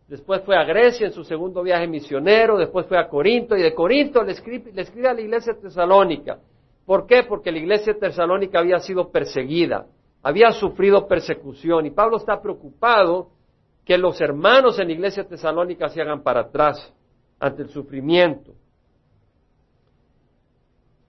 después 0.08 0.41
fue 0.43 0.58
a 0.58 0.63
Grecia 0.63 1.08
en 1.08 1.13
su 1.13 1.23
segundo 1.23 1.62
viaje 1.62 1.88
misionero, 1.88 2.58
después 2.58 2.88
fue 2.88 2.97
a 2.97 3.08
Corinto 3.08 3.56
y 3.56 3.62
de 3.62 3.73
Corinto 3.73 4.23
le 4.23 4.32
escribe, 4.32 5.08
a 5.08 5.13
la 5.13 5.21
iglesia 5.21 5.54
tesalónica. 5.60 6.39
¿Por 6.86 7.06
qué? 7.06 7.23
Porque 7.23 7.52
la 7.52 7.60
iglesia 7.60 7.93
tesalónica 8.00 8.60
había 8.60 8.80
sido 8.80 9.12
perseguida, 9.12 9.86
había 10.23 10.52
sufrido 10.52 11.08
persecución 11.08 11.86
y 11.86 11.91
Pablo 11.91 12.17
está 12.17 12.41
preocupado 12.41 13.30
que 13.86 13.97
los 13.97 14.20
hermanos 14.20 14.80
en 14.80 14.88
la 14.88 14.93
iglesia 14.93 15.24
tesalónica 15.26 15.88
se 15.89 16.01
hagan 16.01 16.24
para 16.24 16.41
atrás 16.41 16.93
ante 17.39 17.61
el 17.61 17.70
sufrimiento. 17.70 18.53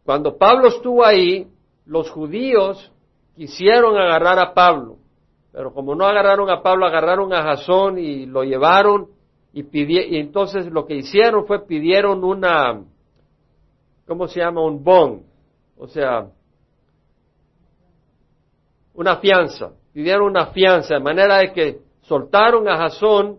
Cuando 0.05 0.37
Pablo 0.37 0.69
estuvo 0.69 1.05
ahí, 1.05 1.49
los 1.87 2.11
judíos 2.11 2.93
quisieron 3.39 3.97
agarrar 3.97 4.39
a 4.39 4.53
Pablo, 4.53 4.97
pero 5.53 5.73
como 5.73 5.95
no 5.95 6.05
agarraron 6.05 6.51
a 6.51 6.61
Pablo, 6.61 6.87
agarraron 6.87 7.33
a 7.33 7.43
Jasón 7.43 7.99
y 7.99 8.27
lo 8.27 8.43
llevaron 8.43 9.09
y, 9.53 10.19
entonces 10.19 10.67
lo 10.67 10.85
que 10.85 10.97
hicieron 10.97 11.47
fue 11.47 11.67
pidieron 11.67 12.23
una, 12.23 12.83
¿cómo 14.07 14.29
se 14.29 14.41
llama? 14.41 14.63
Un 14.63 14.83
bond, 14.85 15.23
o 15.79 15.87
sea, 15.87 16.29
una 18.95 19.17
fianza, 19.17 19.71
pidieron 19.93 20.27
una 20.27 20.49
fianza, 20.49 20.95
de 20.95 21.01
manera 21.01 21.39
de 21.39 21.53
que 21.53 21.79
soltaron 22.03 22.69
a 22.69 22.77
Jasón, 22.77 23.39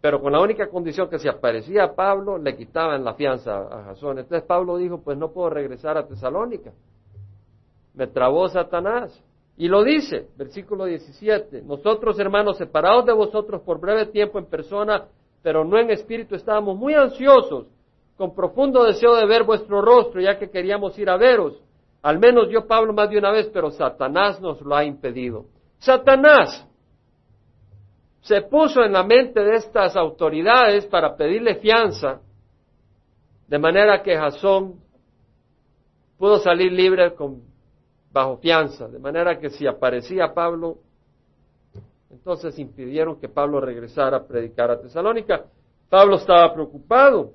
pero 0.00 0.20
con 0.20 0.32
la 0.32 0.40
única 0.40 0.68
condición 0.68 1.08
que 1.08 1.18
si 1.18 1.28
aparecía 1.28 1.84
a 1.84 1.94
Pablo, 1.94 2.36
le 2.36 2.56
quitaban 2.56 3.04
la 3.04 3.14
fianza 3.14 3.56
a 3.56 3.84
Jasón. 3.84 4.18
Entonces 4.18 4.46
Pablo 4.46 4.76
dijo, 4.76 5.02
pues 5.02 5.16
no 5.16 5.32
puedo 5.32 5.48
regresar 5.48 5.96
a 5.96 6.06
Tesalónica. 6.06 6.72
Me 7.94 8.06
trabó 8.06 8.48
Satanás. 8.48 9.18
Y 9.56 9.68
lo 9.68 9.84
dice, 9.84 10.28
versículo 10.36 10.84
17, 10.84 11.62
nosotros 11.62 12.18
hermanos 12.18 12.58
separados 12.58 13.06
de 13.06 13.12
vosotros 13.12 13.62
por 13.62 13.80
breve 13.80 14.06
tiempo 14.06 14.38
en 14.38 14.46
persona, 14.46 15.06
pero 15.42 15.64
no 15.64 15.78
en 15.78 15.90
espíritu, 15.90 16.34
estábamos 16.34 16.76
muy 16.76 16.94
ansiosos 16.94 17.66
con 18.16 18.34
profundo 18.34 18.84
deseo 18.84 19.14
de 19.16 19.26
ver 19.26 19.44
vuestro 19.44 19.80
rostro, 19.80 20.20
ya 20.20 20.38
que 20.38 20.50
queríamos 20.50 20.98
ir 20.98 21.08
a 21.08 21.16
veros. 21.16 21.60
Al 22.02 22.18
menos 22.18 22.48
yo, 22.50 22.66
Pablo, 22.66 22.92
más 22.92 23.10
de 23.10 23.18
una 23.18 23.30
vez, 23.30 23.48
pero 23.52 23.70
Satanás 23.70 24.40
nos 24.40 24.60
lo 24.60 24.74
ha 24.74 24.84
impedido. 24.84 25.46
Satanás 25.78 26.66
se 28.20 28.42
puso 28.42 28.82
en 28.82 28.92
la 28.92 29.04
mente 29.04 29.40
de 29.40 29.56
estas 29.56 29.96
autoridades 29.96 30.86
para 30.86 31.16
pedirle 31.16 31.56
fianza, 31.56 32.20
de 33.46 33.58
manera 33.58 34.02
que 34.02 34.16
Jasón 34.16 34.80
pudo 36.18 36.38
salir 36.38 36.72
libre 36.72 37.14
con, 37.14 37.42
bajo 38.14 38.36
fianza, 38.36 38.86
de 38.86 39.00
manera 39.00 39.40
que 39.40 39.50
si 39.50 39.66
aparecía 39.66 40.32
Pablo, 40.32 40.78
entonces 42.10 42.56
impidieron 42.60 43.18
que 43.18 43.28
Pablo 43.28 43.60
regresara 43.60 44.18
a 44.18 44.24
predicar 44.24 44.70
a 44.70 44.80
Tesalónica. 44.80 45.46
Pablo 45.90 46.14
estaba 46.14 46.54
preocupado. 46.54 47.32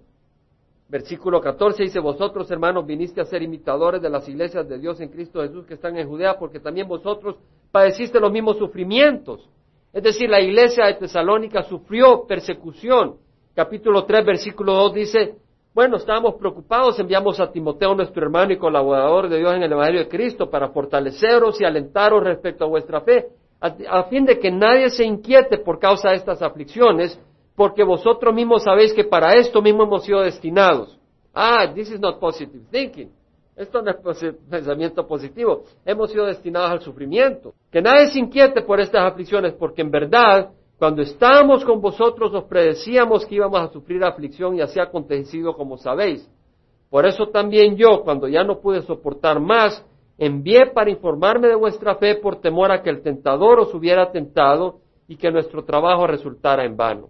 Versículo 0.88 1.41
14 1.41 1.84
dice, 1.84 1.99
vosotros 1.99 2.49
hermanos 2.49 2.86
viniste 2.86 3.19
a 3.19 3.25
ser 3.25 3.43
imitadores 3.43 4.01
de 4.01 4.09
las 4.09 4.27
iglesias 4.30 4.67
de 4.69 4.80
Dios 4.80 4.99
en 5.01 5.09
Cristo 5.09 5.41
Jesús 5.41 5.65
que 5.65 5.73
están 5.73 5.97
en 5.97 6.07
Judea, 6.07 6.39
porque 6.39 6.61
también 6.61 6.88
vosotros 6.88 7.36
padeciste 7.71 8.19
los 8.19 8.32
mismos 8.32 8.57
sufrimientos. 8.57 9.47
Es 9.91 10.01
decir, 10.01 10.30
la 10.30 10.39
iglesia 10.39 10.86
de 10.86 10.93
Tesalónica 10.93 11.61
sufrió 11.63 12.25
persecución. 12.25 13.17
Capítulo 13.53 14.05
3, 14.05 14.25
versículo 14.25 14.73
2 14.75 14.93
dice, 14.93 15.36
bueno, 15.80 15.95
estábamos 15.95 16.36
preocupados, 16.36 16.99
enviamos 16.99 17.39
a 17.39 17.53
Timoteo, 17.53 17.95
nuestro 17.95 18.21
hermano 18.21 18.51
y 18.51 18.57
colaborador 18.57 19.30
de 19.30 19.38
Dios 19.38 19.53
en 19.53 19.63
el 19.63 19.71
Evangelio 19.71 20.01
de 20.01 20.09
Cristo, 20.09 20.49
para 20.49 20.67
fortaleceros 20.71 21.61
y 21.61 21.63
alentaros 21.63 22.21
respecto 22.21 22.65
a 22.65 22.67
vuestra 22.67 22.99
fe, 22.99 23.27
a, 23.61 24.03
fin 24.09 24.25
de 24.25 24.38
que 24.39 24.51
nadie 24.51 24.89
se 24.89 25.05
inquiete 25.05 25.57
por 25.59 25.80
causa 25.80 26.09
de 26.09 26.17
estas 26.17 26.41
aflicciones, 26.41 27.17
porque 27.55 27.86
vosotros 27.86 28.36
mismos 28.36 28.63
sabéis 28.63 28.93
que 28.93 29.05
para 29.05 29.36
esto 29.36 29.61
mismo 29.61 29.84
hemos 29.84 30.03
sido 30.03 30.19
destinados. 30.19 30.99
Ah, 31.34 31.71
this 31.73 31.89
is 31.89 31.99
not 32.01 32.19
positive 32.19 32.65
thinking. 32.69 33.09
Esto 33.55 33.82
no 33.82 33.91
es 33.91 34.36
pensamiento 34.49 35.07
positivo. 35.07 35.63
Hemos 35.86 36.11
sido 36.11 36.25
destinados 36.25 36.71
al 36.71 36.82
sufrimiento. 36.82 37.53
Que 37.71 37.82
nadie 37.82 38.07
se 38.07 38.19
inquiete 38.19 38.63
por 38.63 38.82
estas 38.82 39.09
aflicciones, 39.09 39.53
porque 39.53 39.82
en 39.82 39.91
verdad, 39.91 40.49
cuando 40.80 41.01
estábamos 41.01 41.65
con 41.65 41.82
vosotros, 41.82 42.34
os 42.34 42.45
predecíamos 42.45 43.25
que 43.25 43.36
íbamos 43.36 43.59
a 43.59 43.67
sufrir 43.67 44.01
aflicción 44.01 44.55
y 44.55 44.61
así 44.61 44.80
ha 44.80 44.84
acontecido 44.84 45.53
como 45.53 45.75
sabéis. 45.77 46.27
Por 46.89 47.05
eso 47.05 47.27
también 47.27 47.75
yo, 47.75 48.01
cuando 48.01 48.30
ya 48.30 48.45
no 48.45 48.61
pude 48.61 48.82
soportar 48.84 49.41
más, 49.41 49.86
envié 50.17 50.67
para 50.67 50.89
informarme 50.89 51.49
de 51.49 51.55
vuestra 51.55 51.95
fe 51.95 52.15
por 52.15 52.39
temor 52.39 52.71
a 52.71 52.82
que 52.82 52.89
el 52.89 53.01
tentador 53.01 53.59
os 53.59 53.73
hubiera 53.73 54.09
tentado 54.13 54.80
y 55.05 55.17
que 55.17 55.30
nuestro 55.30 55.65
trabajo 55.65 56.07
resultara 56.07 56.63
en 56.63 56.77
vano. 56.77 57.09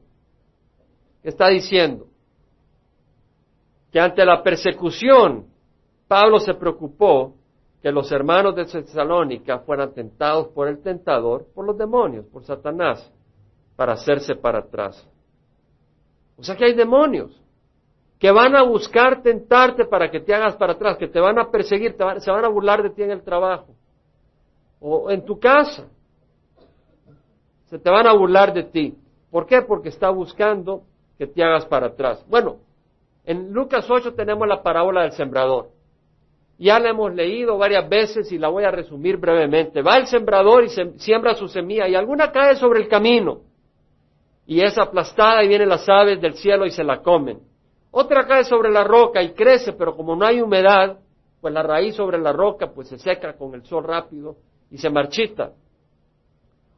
Está 1.21 1.49
diciendo 1.49 2.07
que 3.91 3.99
ante 3.99 4.25
la 4.25 4.41
persecución 4.41 5.45
Pablo 6.07 6.39
se 6.39 6.55
preocupó 6.55 7.35
que 7.83 7.91
los 7.91 8.11
hermanos 8.11 8.55
de 8.55 8.65
Tesalónica 8.65 9.59
fueran 9.59 9.93
tentados 9.93 10.47
por 10.47 10.67
el 10.67 10.81
tentador, 10.81 11.45
por 11.53 11.65
los 11.65 11.77
demonios, 11.77 12.25
por 12.25 12.43
Satanás, 12.43 13.13
para 13.79 13.93
hacerse 13.93 14.35
para 14.35 14.59
atrás. 14.59 15.07
O 16.37 16.43
sea 16.43 16.57
que 16.57 16.65
hay 16.65 16.73
demonios 16.73 17.31
que 18.19 18.29
van 18.29 18.53
a 18.53 18.63
buscar 18.63 19.23
tentarte 19.23 19.85
para 19.85 20.11
que 20.11 20.19
te 20.19 20.35
hagas 20.35 20.57
para 20.57 20.73
atrás, 20.73 20.97
que 20.97 21.07
te 21.07 21.17
van 21.17 21.39
a 21.39 21.49
perseguir, 21.49 21.95
se 22.17 22.29
van 22.29 22.43
a 22.43 22.49
burlar 22.49 22.83
de 22.83 22.89
ti 22.89 23.03
en 23.03 23.11
el 23.11 23.23
trabajo 23.23 23.73
o 24.81 25.09
en 25.09 25.23
tu 25.23 25.39
casa. 25.39 25.87
Se 27.67 27.79
te 27.79 27.89
van 27.89 28.05
a 28.05 28.11
burlar 28.11 28.53
de 28.53 28.63
ti. 28.63 28.97
¿Por 29.31 29.45
qué? 29.45 29.61
Porque 29.61 29.87
está 29.87 30.09
buscando 30.09 30.83
que 31.17 31.27
te 31.27 31.41
hagas 31.41 31.65
para 31.65 31.87
atrás. 31.87 32.25
Bueno, 32.27 32.57
en 33.23 33.53
Lucas 33.53 33.89
8 33.89 34.13
tenemos 34.13 34.45
la 34.45 34.61
parábola 34.61 35.03
del 35.03 35.13
sembrador. 35.13 35.69
Ya 36.57 36.81
la 36.81 36.89
hemos 36.89 37.15
leído 37.15 37.57
varias 37.57 37.87
veces 37.87 38.29
y 38.33 38.37
la 38.37 38.49
voy 38.49 38.65
a 38.65 38.71
resumir 38.71 39.15
brevemente. 39.15 39.81
Va 39.81 39.95
el 39.95 40.07
sembrador 40.07 40.65
y 40.65 40.99
siembra 40.99 41.33
su 41.33 41.47
semilla 41.47 41.87
y 41.87 41.95
alguna 41.95 42.33
cae 42.33 42.57
sobre 42.57 42.81
el 42.81 42.89
camino 42.89 43.47
y 44.49 44.61
es 44.61 44.79
aplastada 44.79 45.43
y 45.43 45.47
vienen 45.47 45.69
las 45.69 45.87
aves 45.87 46.19
del 46.19 46.33
cielo 46.33 46.65
y 46.65 46.71
se 46.71 46.83
la 46.83 47.03
comen. 47.03 47.39
Otra 47.91 48.25
cae 48.25 48.43
sobre 48.43 48.71
la 48.71 48.83
roca 48.83 49.21
y 49.21 49.33
crece, 49.33 49.73
pero 49.73 49.95
como 49.95 50.15
no 50.15 50.25
hay 50.25 50.41
humedad, 50.41 50.97
pues 51.39 51.53
la 51.53 51.61
raíz 51.61 51.93
sobre 51.93 52.17
la 52.17 52.33
roca 52.33 52.71
pues 52.73 52.87
se 52.87 52.97
seca 52.97 53.37
con 53.37 53.53
el 53.53 53.63
sol 53.63 53.83
rápido 53.83 54.37
y 54.71 54.79
se 54.79 54.89
marchita. 54.89 55.51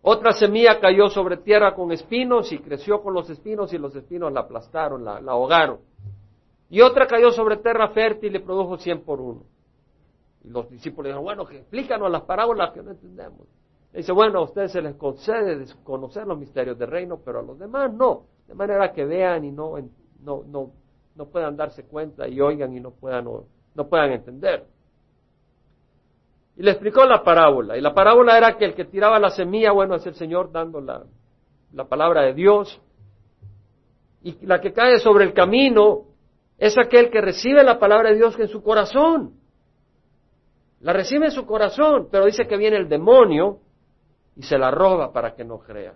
Otra 0.01 0.33
semilla 0.33 0.81
cayó 0.81 1.07
sobre 1.07 1.37
tierra 1.37 1.73
con 1.73 1.93
espinos 1.93 2.51
y 2.51 2.59
creció 2.59 3.01
con 3.01 3.13
los 3.13 3.29
espinos 3.29 3.71
y 3.71 3.77
los 3.77 3.95
espinos 3.95 4.33
la 4.33 4.41
aplastaron, 4.41 5.05
la, 5.05 5.21
ahogaron. 5.25 5.79
Y 6.69 6.81
otra 6.81 7.07
cayó 7.07 7.31
sobre 7.31 7.55
tierra 7.55 7.87
fértil 7.91 8.31
y 8.31 8.33
le 8.33 8.39
produjo 8.41 8.77
cien 8.79 9.01
por 9.05 9.21
uno. 9.21 9.43
Y 10.43 10.49
los 10.49 10.69
discípulos 10.69 11.05
dijeron, 11.05 11.23
bueno, 11.23 11.45
que 11.45 11.59
explícanos 11.59 12.11
las 12.11 12.23
parábolas 12.23 12.73
que 12.73 12.83
no 12.83 12.91
entendemos. 12.91 13.47
Dice, 13.93 14.11
bueno, 14.11 14.39
a 14.39 14.43
ustedes 14.43 14.71
se 14.71 14.81
les 14.81 14.95
concede 14.95 15.65
conocer 15.83 16.25
los 16.25 16.37
misterios 16.37 16.77
del 16.77 16.89
reino, 16.89 17.19
pero 17.23 17.39
a 17.39 17.43
los 17.43 17.59
demás 17.59 17.93
no. 17.93 18.25
De 18.47 18.53
manera 18.53 18.91
que 18.91 19.05
vean 19.05 19.43
y 19.43 19.51
no, 19.51 19.75
no, 20.23 20.43
no, 20.47 20.71
no 21.15 21.25
puedan 21.25 21.57
darse 21.57 21.85
cuenta 21.85 22.27
y 22.27 22.39
oigan 22.39 22.75
y 22.75 22.79
no 22.79 22.91
puedan, 22.91 23.25
no, 23.25 23.87
puedan 23.87 24.11
entender. 24.11 24.65
Y 26.55 26.63
le 26.63 26.71
explicó 26.71 27.05
la 27.05 27.23
parábola. 27.23 27.77
Y 27.77 27.81
la 27.81 27.93
parábola 27.93 28.37
era 28.37 28.57
que 28.57 28.65
el 28.65 28.75
que 28.75 28.85
tiraba 28.85 29.19
la 29.19 29.29
semilla, 29.29 29.71
bueno, 29.71 29.95
es 29.95 30.05
el 30.05 30.15
Señor 30.15 30.51
dando 30.51 30.79
la, 30.79 31.03
la 31.73 31.85
palabra 31.85 32.21
de 32.23 32.33
Dios. 32.33 32.79
Y 34.23 34.45
la 34.45 34.61
que 34.61 34.71
cae 34.71 34.99
sobre 34.99 35.25
el 35.25 35.33
camino 35.33 36.05
es 36.57 36.77
aquel 36.77 37.09
que 37.09 37.21
recibe 37.21 37.63
la 37.63 37.79
palabra 37.79 38.09
de 38.09 38.15
Dios 38.15 38.37
en 38.39 38.47
su 38.47 38.61
corazón. 38.61 39.33
La 40.81 40.93
recibe 40.93 41.25
en 41.25 41.31
su 41.31 41.45
corazón, 41.45 42.07
pero 42.11 42.25
dice 42.25 42.47
que 42.47 42.57
viene 42.57 42.77
el 42.77 42.87
demonio 42.87 43.59
y 44.35 44.43
se 44.43 44.57
la 44.57 44.71
roba 44.71 45.11
para 45.11 45.33
que 45.35 45.43
no 45.43 45.59
crea. 45.59 45.93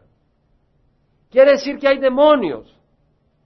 Quiere 1.29 1.51
decir 1.51 1.77
que 1.79 1.87
hay 1.87 1.99
demonios 1.99 2.73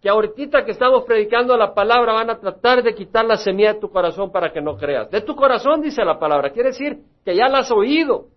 que 0.02 0.10
ahorita 0.10 0.64
que 0.64 0.72
estamos 0.72 1.04
predicando 1.04 1.58
la 1.58 1.74
palabra 1.74 2.14
van 2.14 2.30
a 2.30 2.40
tratar 2.40 2.82
de 2.82 2.96
quitar 2.96 3.26
la 3.26 3.38
semilla 3.38 3.74
de 3.74 3.80
tu 3.80 3.90
corazón 3.90 4.32
para 4.32 4.52
que 4.52 4.62
no 4.62 4.78
creas. 4.78 5.10
De 5.12 5.22
tu 5.22 5.36
corazón 5.36 5.82
dice 5.82 6.06
la 6.06 6.18
palabra. 6.18 6.52
Quiere 6.52 6.70
decir 6.70 7.00
que 7.26 7.36
ya 7.36 7.50
la 7.50 7.60
has 7.60 7.72
oído. 7.72 8.28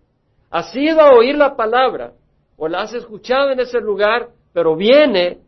Has 0.50 0.74
ido 0.74 1.00
a 1.00 1.12
oír 1.12 1.36
la 1.36 1.54
palabra 1.54 2.12
o 2.56 2.68
la 2.68 2.82
has 2.82 2.92
escuchado 2.94 3.50
en 3.50 3.60
ese 3.60 3.80
lugar, 3.80 4.30
pero 4.52 4.74
viene 4.76 5.38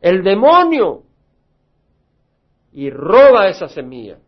el 0.00 0.22
demonio 0.22 1.02
y 2.72 2.90
roba 2.90 3.48
esa 3.48 3.68
semilla. 3.68 4.18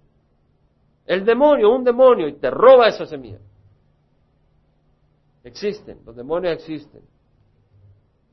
El 1.04 1.24
demonio, 1.24 1.70
un 1.70 1.84
demonio, 1.84 2.26
y 2.28 2.34
te 2.34 2.50
roba 2.50 2.88
esa 2.88 3.06
semilla. 3.06 3.38
Existen, 5.46 5.98
los 6.04 6.16
demonios 6.16 6.54
existen. 6.54 7.02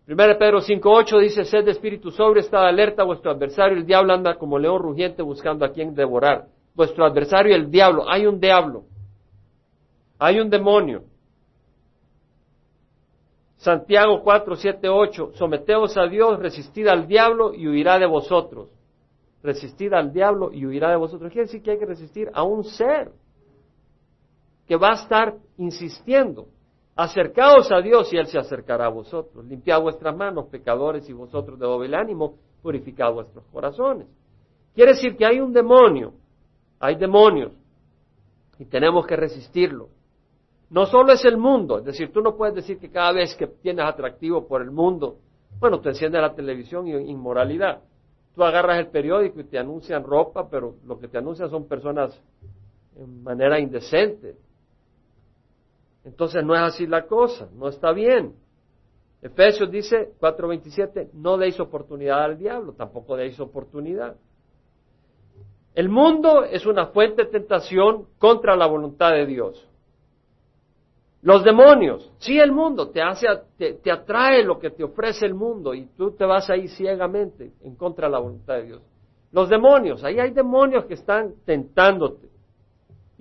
1 0.07 0.17
Pedro 0.37 0.59
5.8 0.59 1.21
dice, 1.21 1.45
sed 1.45 1.63
de 1.63 1.71
espíritu 1.71 2.11
sobre, 2.11 2.41
estad 2.41 2.65
alerta, 2.65 3.03
vuestro 3.03 3.31
adversario, 3.31 3.77
el 3.77 3.85
diablo 3.85 4.13
anda 4.13 4.35
como 4.35 4.59
león 4.59 4.81
rugiente 4.81 5.21
buscando 5.21 5.63
a 5.63 5.71
quien 5.71 5.95
devorar. 5.95 6.47
Vuestro 6.75 7.05
adversario, 7.05 7.55
el 7.55 7.69
diablo, 7.69 8.09
hay 8.09 8.25
un 8.25 8.39
diablo, 8.39 8.83
hay 10.19 10.39
un 10.39 10.49
demonio. 10.49 11.03
Santiago 13.57 14.21
4, 14.21 14.55
7, 14.55 14.89
8, 14.89 15.31
someteos 15.35 15.95
a 15.95 16.07
Dios, 16.07 16.39
resistid 16.39 16.87
al 16.87 17.07
diablo 17.07 17.53
y 17.53 17.67
huirá 17.67 17.97
de 17.97 18.07
vosotros 18.07 18.69
resistir 19.43 19.93
al 19.93 20.13
diablo 20.13 20.51
y 20.51 20.65
huirá 20.65 20.89
de 20.89 20.95
vosotros. 20.95 21.31
Quiere 21.31 21.47
decir 21.47 21.61
que 21.61 21.71
hay 21.71 21.77
que 21.77 21.85
resistir 21.85 22.31
a 22.33 22.43
un 22.43 22.63
ser 22.63 23.11
que 24.65 24.77
va 24.77 24.91
a 24.91 25.03
estar 25.03 25.35
insistiendo. 25.57 26.47
Acercaos 26.95 27.71
a 27.71 27.81
Dios 27.81 28.11
y 28.13 28.17
Él 28.17 28.27
se 28.27 28.37
acercará 28.37 28.85
a 28.85 28.89
vosotros. 28.89 29.43
Limpiad 29.45 29.81
vuestras 29.81 30.15
manos, 30.15 30.47
pecadores, 30.47 31.09
y 31.09 31.13
vosotros 31.13 31.57
de 31.57 31.65
doble 31.65 31.95
ánimo, 31.95 32.35
purificad 32.61 33.11
vuestros 33.11 33.43
corazones. 33.51 34.07
Quiere 34.75 34.93
decir 34.93 35.15
que 35.15 35.25
hay 35.25 35.39
un 35.39 35.53
demonio, 35.53 36.13
hay 36.79 36.95
demonios, 36.95 37.51
y 38.59 38.65
tenemos 38.65 39.05
que 39.05 39.15
resistirlo. 39.15 39.89
No 40.69 40.85
solo 40.85 41.13
es 41.13 41.23
el 41.25 41.37
mundo, 41.37 41.79
es 41.79 41.85
decir, 41.85 42.11
tú 42.11 42.21
no 42.21 42.35
puedes 42.35 42.55
decir 42.55 42.79
que 42.79 42.89
cada 42.89 43.11
vez 43.11 43.35
que 43.35 43.47
tienes 43.47 43.85
atractivo 43.85 44.47
por 44.47 44.61
el 44.61 44.71
mundo, 44.71 45.17
bueno, 45.59 45.79
te 45.79 45.89
enciende 45.89 46.19
la 46.19 46.33
televisión 46.33 46.87
y 46.87 46.93
inmoralidad. 46.93 47.81
Tú 48.33 48.43
agarras 48.43 48.79
el 48.79 48.87
periódico 48.87 49.39
y 49.39 49.43
te 49.43 49.59
anuncian 49.59 50.03
ropa, 50.03 50.49
pero 50.49 50.75
lo 50.85 50.99
que 50.99 51.07
te 51.07 51.19
anuncian 51.19 51.49
son 51.49 51.67
personas 51.67 52.19
en 52.95 53.23
manera 53.23 53.59
indecente. 53.59 54.35
Entonces 56.05 56.43
no 56.43 56.53
es 56.55 56.61
así 56.61 56.85
la 56.85 57.05
cosa, 57.05 57.49
no 57.53 57.69
está 57.69 57.91
bien. 57.91 58.35
Efesios 59.21 59.71
dice 59.71 60.13
4:27, 60.19 61.11
no 61.13 61.37
deis 61.37 61.59
oportunidad 61.59 62.23
al 62.23 62.37
diablo, 62.37 62.73
tampoco 62.73 63.15
deis 63.15 63.39
oportunidad. 63.39 64.17
El 65.73 65.89
mundo 65.89 66.43
es 66.43 66.65
una 66.65 66.87
fuente 66.87 67.23
de 67.23 67.31
tentación 67.31 68.05
contra 68.19 68.55
la 68.55 68.67
voluntad 68.67 69.11
de 69.11 69.25
Dios. 69.25 69.67
Los 71.23 71.43
demonios, 71.45 72.11
sí 72.17 72.37
el 72.37 72.51
mundo, 72.51 72.89
te, 72.89 73.01
hace, 73.01 73.27
te, 73.57 73.89
atrae 73.89 74.43
lo 74.43 74.59
que 74.59 74.71
te 74.71 74.83
ofrece 74.83 75.25
el 75.25 75.33
mundo 75.33 75.73
y 75.73 75.85
tú 75.95 76.11
te 76.11 76.25
vas 76.25 76.49
ahí 76.49 76.67
ciegamente 76.67 77.53
en 77.61 77.75
contra 77.75 78.07
de 78.07 78.11
la 78.11 78.19
voluntad 78.19 78.55
de 78.55 78.63
Dios. 78.63 78.81
Los 79.31 79.47
demonios, 79.47 80.03
ahí 80.03 80.19
hay 80.19 80.31
demonios 80.31 80.83
que 80.85 80.95
están 80.95 81.33
tentándote. 81.45 82.27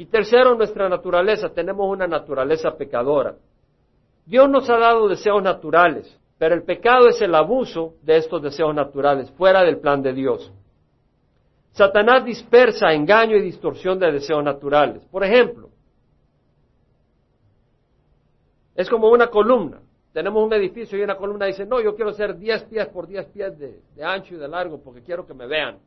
Y 0.03 0.07
tercero, 0.07 0.57
nuestra 0.57 0.89
naturaleza, 0.89 1.51
tenemos 1.51 1.89
una 1.89 2.09
naturaleza 2.09 2.77
pecadora. 2.77 3.37
Dios 4.27 4.51
nos 4.51 4.69
ha 4.69 4.77
dado 4.77 5.07
deseos 5.07 5.41
naturales, 5.41 6.19
pero 6.39 6.57
el 6.57 6.65
pecado 6.65 7.07
es 7.07 7.23
el 7.23 7.33
abuso 7.33 7.95
de 8.03 8.17
estos 8.17 8.43
deseos 8.43 8.75
naturales, 8.75 9.31
fuera 9.31 9.63
del 9.63 9.79
plan 9.79 10.03
de 10.03 10.13
Dios. 10.13 10.53
Satanás 11.71 12.25
dispersa 12.25 12.93
engaño 12.93 13.37
y 13.37 13.43
distorsión 13.43 14.01
de 14.01 14.11
deseos 14.11 14.43
naturales. 14.43 15.05
Por 15.05 15.23
ejemplo, 15.23 15.69
es 18.75 18.91
como 18.91 19.09
una 19.09 19.29
columna. 19.29 19.83
Tenemos 20.13 20.45
un 20.45 20.53
edificio 20.53 20.99
y 20.99 21.03
una 21.03 21.15
columna 21.15 21.47
dice, 21.47 21.65
no, 21.65 21.81
yo 21.81 21.95
quiero 21.95 22.13
ser 22.13 22.37
10 22.37 22.65
pies 22.65 22.89
por 22.89 23.07
10 23.07 23.27
pies 23.27 23.57
de, 23.57 23.81
ancho 24.03 24.35
y 24.35 24.39
de 24.39 24.49
largo 24.49 24.83
porque 24.83 25.01
quiero 25.01 25.25
que 25.25 25.33
me 25.33 25.47
vean. 25.47 25.79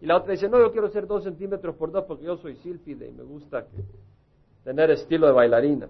Y 0.00 0.06
la 0.06 0.16
otra 0.16 0.32
dice, 0.32 0.48
no, 0.48 0.58
yo 0.58 0.72
quiero 0.72 0.88
ser 0.88 1.06
2 1.06 1.24
centímetros 1.24 1.76
por 1.76 1.90
2 1.90 2.04
porque 2.04 2.24
yo 2.24 2.36
soy 2.36 2.56
sílfide 2.56 3.08
y 3.08 3.12
me 3.12 3.22
gusta 3.22 3.66
tener 4.64 4.90
estilo 4.90 5.26
de 5.26 5.32
bailarina. 5.32 5.88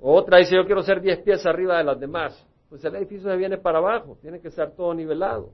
Otra 0.00 0.38
dice, 0.38 0.56
yo 0.56 0.64
quiero 0.64 0.82
ser 0.82 1.00
10 1.00 1.20
pies 1.20 1.46
arriba 1.46 1.78
de 1.78 1.84
las 1.84 1.98
demás. 1.98 2.46
Pues 2.68 2.84
el 2.84 2.94
edificio 2.96 3.30
se 3.30 3.36
viene 3.36 3.58
para 3.58 3.78
abajo, 3.78 4.16
tiene 4.20 4.40
que 4.40 4.48
estar 4.48 4.72
todo 4.72 4.94
nivelado. 4.94 5.50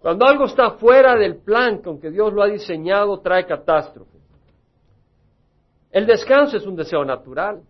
Cuando 0.00 0.26
algo 0.26 0.44
está 0.44 0.72
fuera 0.72 1.16
del 1.16 1.36
plan 1.36 1.82
con 1.82 2.00
que 2.00 2.10
Dios 2.10 2.32
lo 2.32 2.42
ha 2.42 2.46
diseñado, 2.46 3.20
trae 3.20 3.46
catástrofe. 3.46 4.18
El 5.90 6.06
descanso 6.06 6.56
es 6.56 6.66
un 6.66 6.76
deseo 6.76 7.04
natural. 7.04 7.62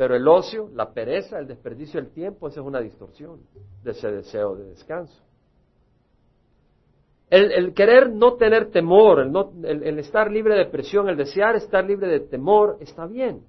Pero 0.00 0.16
el 0.16 0.26
ocio, 0.26 0.70
la 0.72 0.94
pereza, 0.94 1.38
el 1.38 1.46
desperdicio 1.46 2.00
del 2.00 2.10
tiempo, 2.10 2.48
esa 2.48 2.60
es 2.60 2.66
una 2.66 2.80
distorsión 2.80 3.38
de 3.84 3.90
ese 3.90 4.10
deseo 4.10 4.56
de 4.56 4.70
descanso. 4.70 5.22
El, 7.30 7.74
querer 7.74 8.10
no 8.10 8.34
tener 8.34 8.72
temor, 8.72 9.20
el, 9.20 9.82
el 9.84 9.98
estar 10.00 10.28
libre 10.28 10.56
de 10.56 10.66
presión, 10.66 11.08
el 11.08 11.16
desear 11.16 11.54
estar 11.54 11.84
libre 11.84 12.08
de 12.08 12.20
temor, 12.20 12.76
está 12.80 13.06
bien. 13.06 13.44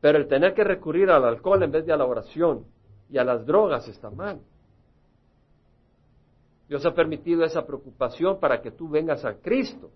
Pero 0.00 0.18
el 0.18 0.26
tener 0.26 0.54
que 0.54 0.64
recurrir 0.64 1.10
al 1.10 1.24
alcohol 1.24 1.62
en 1.62 1.70
vez 1.70 1.84
de 1.84 1.92
a 1.92 1.96
la 1.98 2.06
oración 2.06 2.64
y 3.10 3.18
a 3.18 3.24
las 3.24 3.44
drogas 3.44 3.86
está 3.88 4.10
mal. 4.10 4.40
Dios 6.66 6.86
ha 6.86 6.94
permitido 6.94 7.44
esa 7.44 7.66
preocupación 7.66 8.40
para 8.40 8.62
que 8.62 8.70
tú 8.70 8.88
vengas 8.88 9.26
a 9.26 9.34
Cristo. 9.34 9.90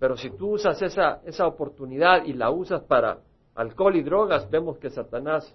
Pero 0.00 0.16
si 0.16 0.30
tú 0.30 0.54
usas 0.54 0.82
esa, 0.82 1.20
esa 1.24 1.46
oportunidad 1.46 2.24
y 2.24 2.32
la 2.32 2.50
usas 2.50 2.82
para 2.82 3.20
alcohol 3.54 3.94
y 3.94 4.02
drogas, 4.02 4.50
vemos 4.50 4.78
que 4.78 4.90
Satanás 4.90 5.54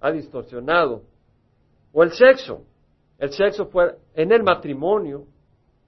ha 0.00 0.10
distorsionado. 0.10 1.02
O 1.92 2.02
el 2.02 2.10
sexo. 2.10 2.64
El 3.22 3.30
sexo 3.30 3.66
fue 3.66 3.96
en 4.14 4.32
el 4.32 4.42
matrimonio, 4.42 5.26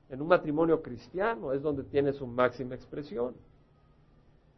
en 0.09 0.23
un 0.23 0.29
matrimonio 0.29 0.81
cristiano, 0.81 1.53
es 1.53 1.61
donde 1.63 1.83
tiene 1.83 2.13
su 2.13 2.29
máxima 2.29 2.77
expresión. 2.77 3.35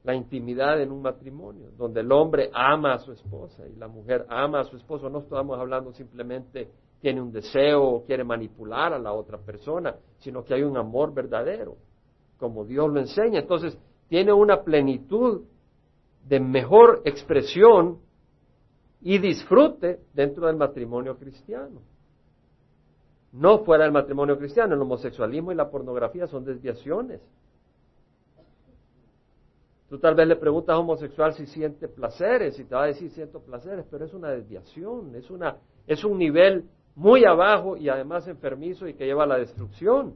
La 0.04 0.14
intimidad 0.14 0.78
en 0.82 0.92
un 0.92 1.00
matrimonio, 1.00 1.70
donde 1.78 2.00
el 2.00 2.12
hombre 2.12 2.50
ama 2.52 2.92
a 2.92 2.98
su 2.98 3.12
esposa 3.12 3.66
y 3.66 3.74
la 3.76 3.88
mujer 3.88 4.26
ama 4.28 4.60
a 4.60 4.64
su 4.64 4.76
esposo. 4.76 5.08
No 5.08 5.20
estamos 5.20 5.58
hablando 5.58 5.90
simplemente 5.94 6.68
tiene 7.00 7.22
un 7.22 7.32
deseo 7.32 7.82
o 7.82 8.04
quiere 8.04 8.24
manipular 8.24 8.92
a 8.92 8.98
la 8.98 9.14
otra 9.14 9.38
persona, 9.38 9.96
sino 10.18 10.44
que 10.44 10.52
hay 10.52 10.62
un 10.62 10.76
amor 10.76 11.14
verdadero 11.14 11.76
como 12.36 12.66
Dios 12.66 12.92
lo 12.92 13.00
enseña. 13.00 13.40
Entonces, 13.40 13.78
tiene 14.10 14.34
una 14.34 14.62
plenitud 14.62 15.44
de 16.28 16.40
mejor 16.40 17.00
expresión 17.06 18.00
y 19.00 19.16
disfrute 19.16 20.00
dentro 20.12 20.46
del 20.46 20.56
matrimonio 20.56 21.16
cristiano. 21.16 21.95
No 23.36 23.58
fuera 23.64 23.84
del 23.84 23.92
matrimonio 23.92 24.38
cristiano, 24.38 24.74
el 24.74 24.80
homosexualismo 24.80 25.52
y 25.52 25.54
la 25.54 25.68
pornografía 25.68 26.26
son 26.26 26.44
desviaciones. 26.44 27.20
Tú 29.90 29.98
tal 29.98 30.14
vez 30.14 30.26
le 30.26 30.36
preguntas 30.36 30.74
a 30.74 30.78
homosexual 30.78 31.34
si 31.34 31.46
siente 31.46 31.86
placeres 31.86 32.58
y 32.58 32.64
te 32.64 32.74
va 32.74 32.84
a 32.84 32.86
decir 32.86 33.10
siento 33.10 33.40
placeres, 33.40 33.84
pero 33.90 34.06
es 34.06 34.14
una 34.14 34.30
desviación, 34.30 35.14
es, 35.14 35.30
una, 35.30 35.58
es 35.86 36.02
un 36.02 36.18
nivel 36.18 36.64
muy 36.94 37.26
abajo 37.26 37.76
y 37.76 37.90
además 37.90 38.26
enfermizo 38.26 38.88
y 38.88 38.94
que 38.94 39.04
lleva 39.04 39.24
a 39.24 39.26
la 39.26 39.36
destrucción. 39.36 40.14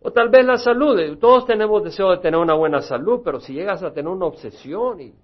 O 0.00 0.12
tal 0.12 0.28
vez 0.28 0.46
la 0.46 0.58
salud. 0.58 1.18
Todos 1.18 1.46
tenemos 1.46 1.82
deseo 1.82 2.12
de 2.12 2.18
tener 2.18 2.38
una 2.38 2.54
buena 2.54 2.80
salud, 2.80 3.22
pero 3.24 3.40
si 3.40 3.54
llegas 3.54 3.82
a 3.82 3.92
tener 3.92 4.10
una 4.10 4.26
obsesión 4.26 5.00
y, 5.00 5.14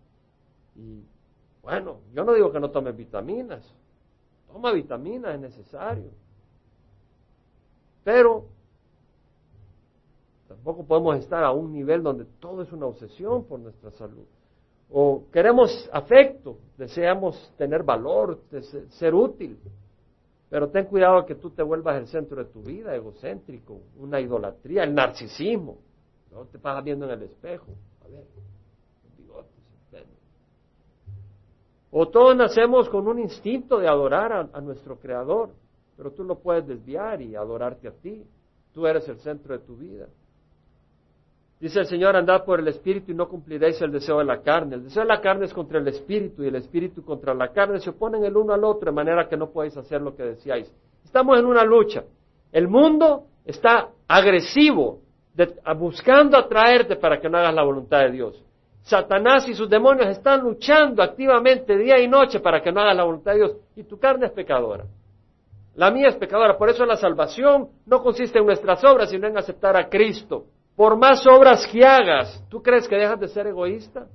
bueno, 1.62 2.00
yo 2.12 2.24
no 2.24 2.34
digo 2.34 2.50
que 2.50 2.58
no 2.58 2.70
tomes 2.72 2.96
vitaminas. 2.96 3.72
Toma 4.52 4.72
vitaminas, 4.72 5.36
es 5.36 5.40
necesario. 5.40 6.10
Pero 8.04 8.46
tampoco 10.46 10.84
podemos 10.84 11.18
estar 11.18 11.44
a 11.44 11.52
un 11.52 11.72
nivel 11.72 12.02
donde 12.02 12.24
todo 12.40 12.62
es 12.62 12.72
una 12.72 12.86
obsesión 12.86 13.44
por 13.44 13.60
nuestra 13.60 13.90
salud. 13.92 14.24
O 14.90 15.24
queremos 15.30 15.88
afecto, 15.92 16.58
deseamos 16.76 17.52
tener 17.58 17.82
valor, 17.82 18.40
ser 18.90 19.14
útil. 19.14 19.58
Pero 20.48 20.70
ten 20.70 20.86
cuidado 20.86 21.26
que 21.26 21.34
tú 21.34 21.50
te 21.50 21.62
vuelvas 21.62 21.96
el 21.96 22.06
centro 22.06 22.42
de 22.42 22.50
tu 22.50 22.62
vida, 22.62 22.94
egocéntrico, 22.94 23.80
una 23.98 24.18
idolatría, 24.18 24.84
el 24.84 24.94
narcisismo. 24.94 25.76
No 26.32 26.46
te 26.46 26.58
pasas 26.58 26.82
viendo 26.84 27.04
en 27.04 27.12
el 27.12 27.22
espejo. 27.24 27.66
A 28.02 28.08
ver, 28.08 28.24
O 31.90 32.08
todos 32.08 32.36
nacemos 32.36 32.88
con 32.88 33.08
un 33.08 33.18
instinto 33.18 33.78
de 33.78 33.88
adorar 33.88 34.50
a, 34.52 34.60
nuestro 34.60 34.98
Creador, 34.98 35.50
pero 35.98 36.12
tú 36.12 36.22
lo 36.22 36.38
puedes 36.38 36.64
desviar 36.64 37.20
y 37.20 37.34
adorarte 37.34 37.88
a 37.88 37.90
ti. 37.90 38.24
Tú 38.72 38.86
eres 38.86 39.08
el 39.08 39.18
centro 39.18 39.58
de 39.58 39.64
tu 39.64 39.76
vida. 39.76 40.06
Dice 41.58 41.80
el 41.80 41.86
Señor, 41.86 42.14
andad 42.14 42.44
por 42.44 42.60
el 42.60 42.68
Espíritu 42.68 43.10
y 43.10 43.16
no 43.16 43.28
cumpliréis 43.28 43.82
el 43.82 43.90
deseo 43.90 44.18
de 44.18 44.24
la 44.24 44.40
carne. 44.40 44.76
El 44.76 44.84
deseo 44.84 45.02
de 45.02 45.08
la 45.08 45.20
carne 45.20 45.46
es 45.46 45.52
contra 45.52 45.80
el 45.80 45.88
Espíritu 45.88 46.44
y 46.44 46.46
el 46.46 46.54
Espíritu 46.54 47.04
contra 47.04 47.34
la 47.34 47.48
carne. 47.48 47.80
Se 47.80 47.90
oponen 47.90 48.24
el 48.24 48.36
uno 48.36 48.52
al 48.52 48.62
otro 48.62 48.92
de 48.92 48.94
manera 48.94 49.28
que 49.28 49.36
no 49.36 49.50
podéis 49.50 49.76
hacer 49.76 50.00
lo 50.00 50.14
que 50.14 50.22
decíais. 50.22 50.72
Estamos 51.04 51.36
en 51.36 51.46
una 51.46 51.64
lucha. 51.64 52.04
El 52.52 52.68
mundo 52.68 53.24
está 53.44 53.88
agresivo, 54.06 55.00
buscando 55.76 56.38
atraerte 56.38 56.94
para 56.94 57.20
que 57.20 57.28
no 57.28 57.38
hagas 57.38 57.54
la 57.54 57.64
voluntad 57.64 58.02
de 58.04 58.12
Dios. 58.12 58.40
Satanás 58.82 59.48
y 59.48 59.54
sus 59.54 59.68
demonios 59.68 60.06
están 60.06 60.42
luchando 60.42 61.02
activamente 61.02 61.76
día 61.76 61.98
y 61.98 62.06
noche 62.06 62.38
para 62.38 62.62
que 62.62 62.70
no 62.70 62.82
hagas 62.82 62.96
la 62.96 63.02
voluntad 63.02 63.32
de 63.32 63.38
Dios. 63.38 63.56
Y 63.74 63.82
tu 63.82 63.98
carne 63.98 64.26
es 64.26 64.32
pecadora. 64.32 64.84
La 65.78 65.92
mía 65.92 66.08
es 66.08 66.16
pecadora. 66.16 66.58
Por 66.58 66.68
eso 66.70 66.84
la 66.84 66.96
salvación 66.96 67.68
no 67.86 68.02
consiste 68.02 68.40
en 68.40 68.46
nuestras 68.46 68.82
obras, 68.82 69.10
sino 69.10 69.28
en 69.28 69.38
aceptar 69.38 69.76
a 69.76 69.88
Cristo. 69.88 70.46
Por 70.74 70.96
más 70.96 71.24
obras 71.24 71.68
que 71.68 71.86
hagas, 71.86 72.44
¿tú 72.48 72.60
crees 72.60 72.88
que 72.88 72.96
dejas 72.96 73.20
de 73.20 73.28
ser 73.28 73.46
egoísta? 73.46 74.08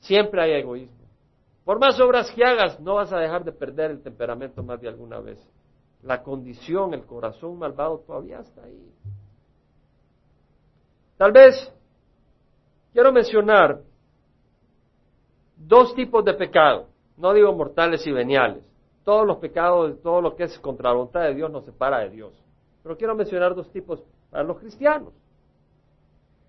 Siempre 0.00 0.42
hay 0.42 0.60
egoísmo. 0.60 1.06
Por 1.64 1.78
más 1.78 2.00
obras 2.00 2.32
que 2.32 2.44
hagas, 2.44 2.80
no 2.80 2.96
vas 2.96 3.12
a 3.12 3.18
dejar 3.18 3.44
de 3.44 3.52
perder 3.52 3.92
el 3.92 4.02
temperamento 4.02 4.60
más 4.60 4.80
de 4.80 4.88
alguna 4.88 5.20
vez. 5.20 5.38
La 6.02 6.20
condición, 6.20 6.94
el 6.94 7.06
corazón 7.06 7.56
malvado 7.56 8.00
todavía 8.04 8.40
está 8.40 8.64
ahí. 8.64 8.92
Tal 11.16 11.30
vez 11.30 11.72
quiero 12.92 13.12
mencionar 13.12 13.82
dos 15.56 15.94
tipos 15.94 16.24
de 16.24 16.34
pecado. 16.34 16.88
No 17.16 17.32
digo 17.32 17.52
mortales 17.52 18.04
y 18.04 18.10
veniales. 18.10 18.67
Todos 19.08 19.26
los 19.26 19.38
pecados, 19.38 20.02
todo 20.02 20.20
lo 20.20 20.36
que 20.36 20.42
es 20.42 20.58
contra 20.58 20.90
la 20.90 20.96
voluntad 20.96 21.22
de 21.22 21.34
Dios 21.34 21.50
nos 21.50 21.64
separa 21.64 22.00
de 22.00 22.10
Dios. 22.10 22.34
Pero 22.82 22.94
quiero 22.98 23.14
mencionar 23.14 23.54
dos 23.54 23.72
tipos 23.72 24.04
para 24.30 24.44
los 24.44 24.58
cristianos. 24.58 25.14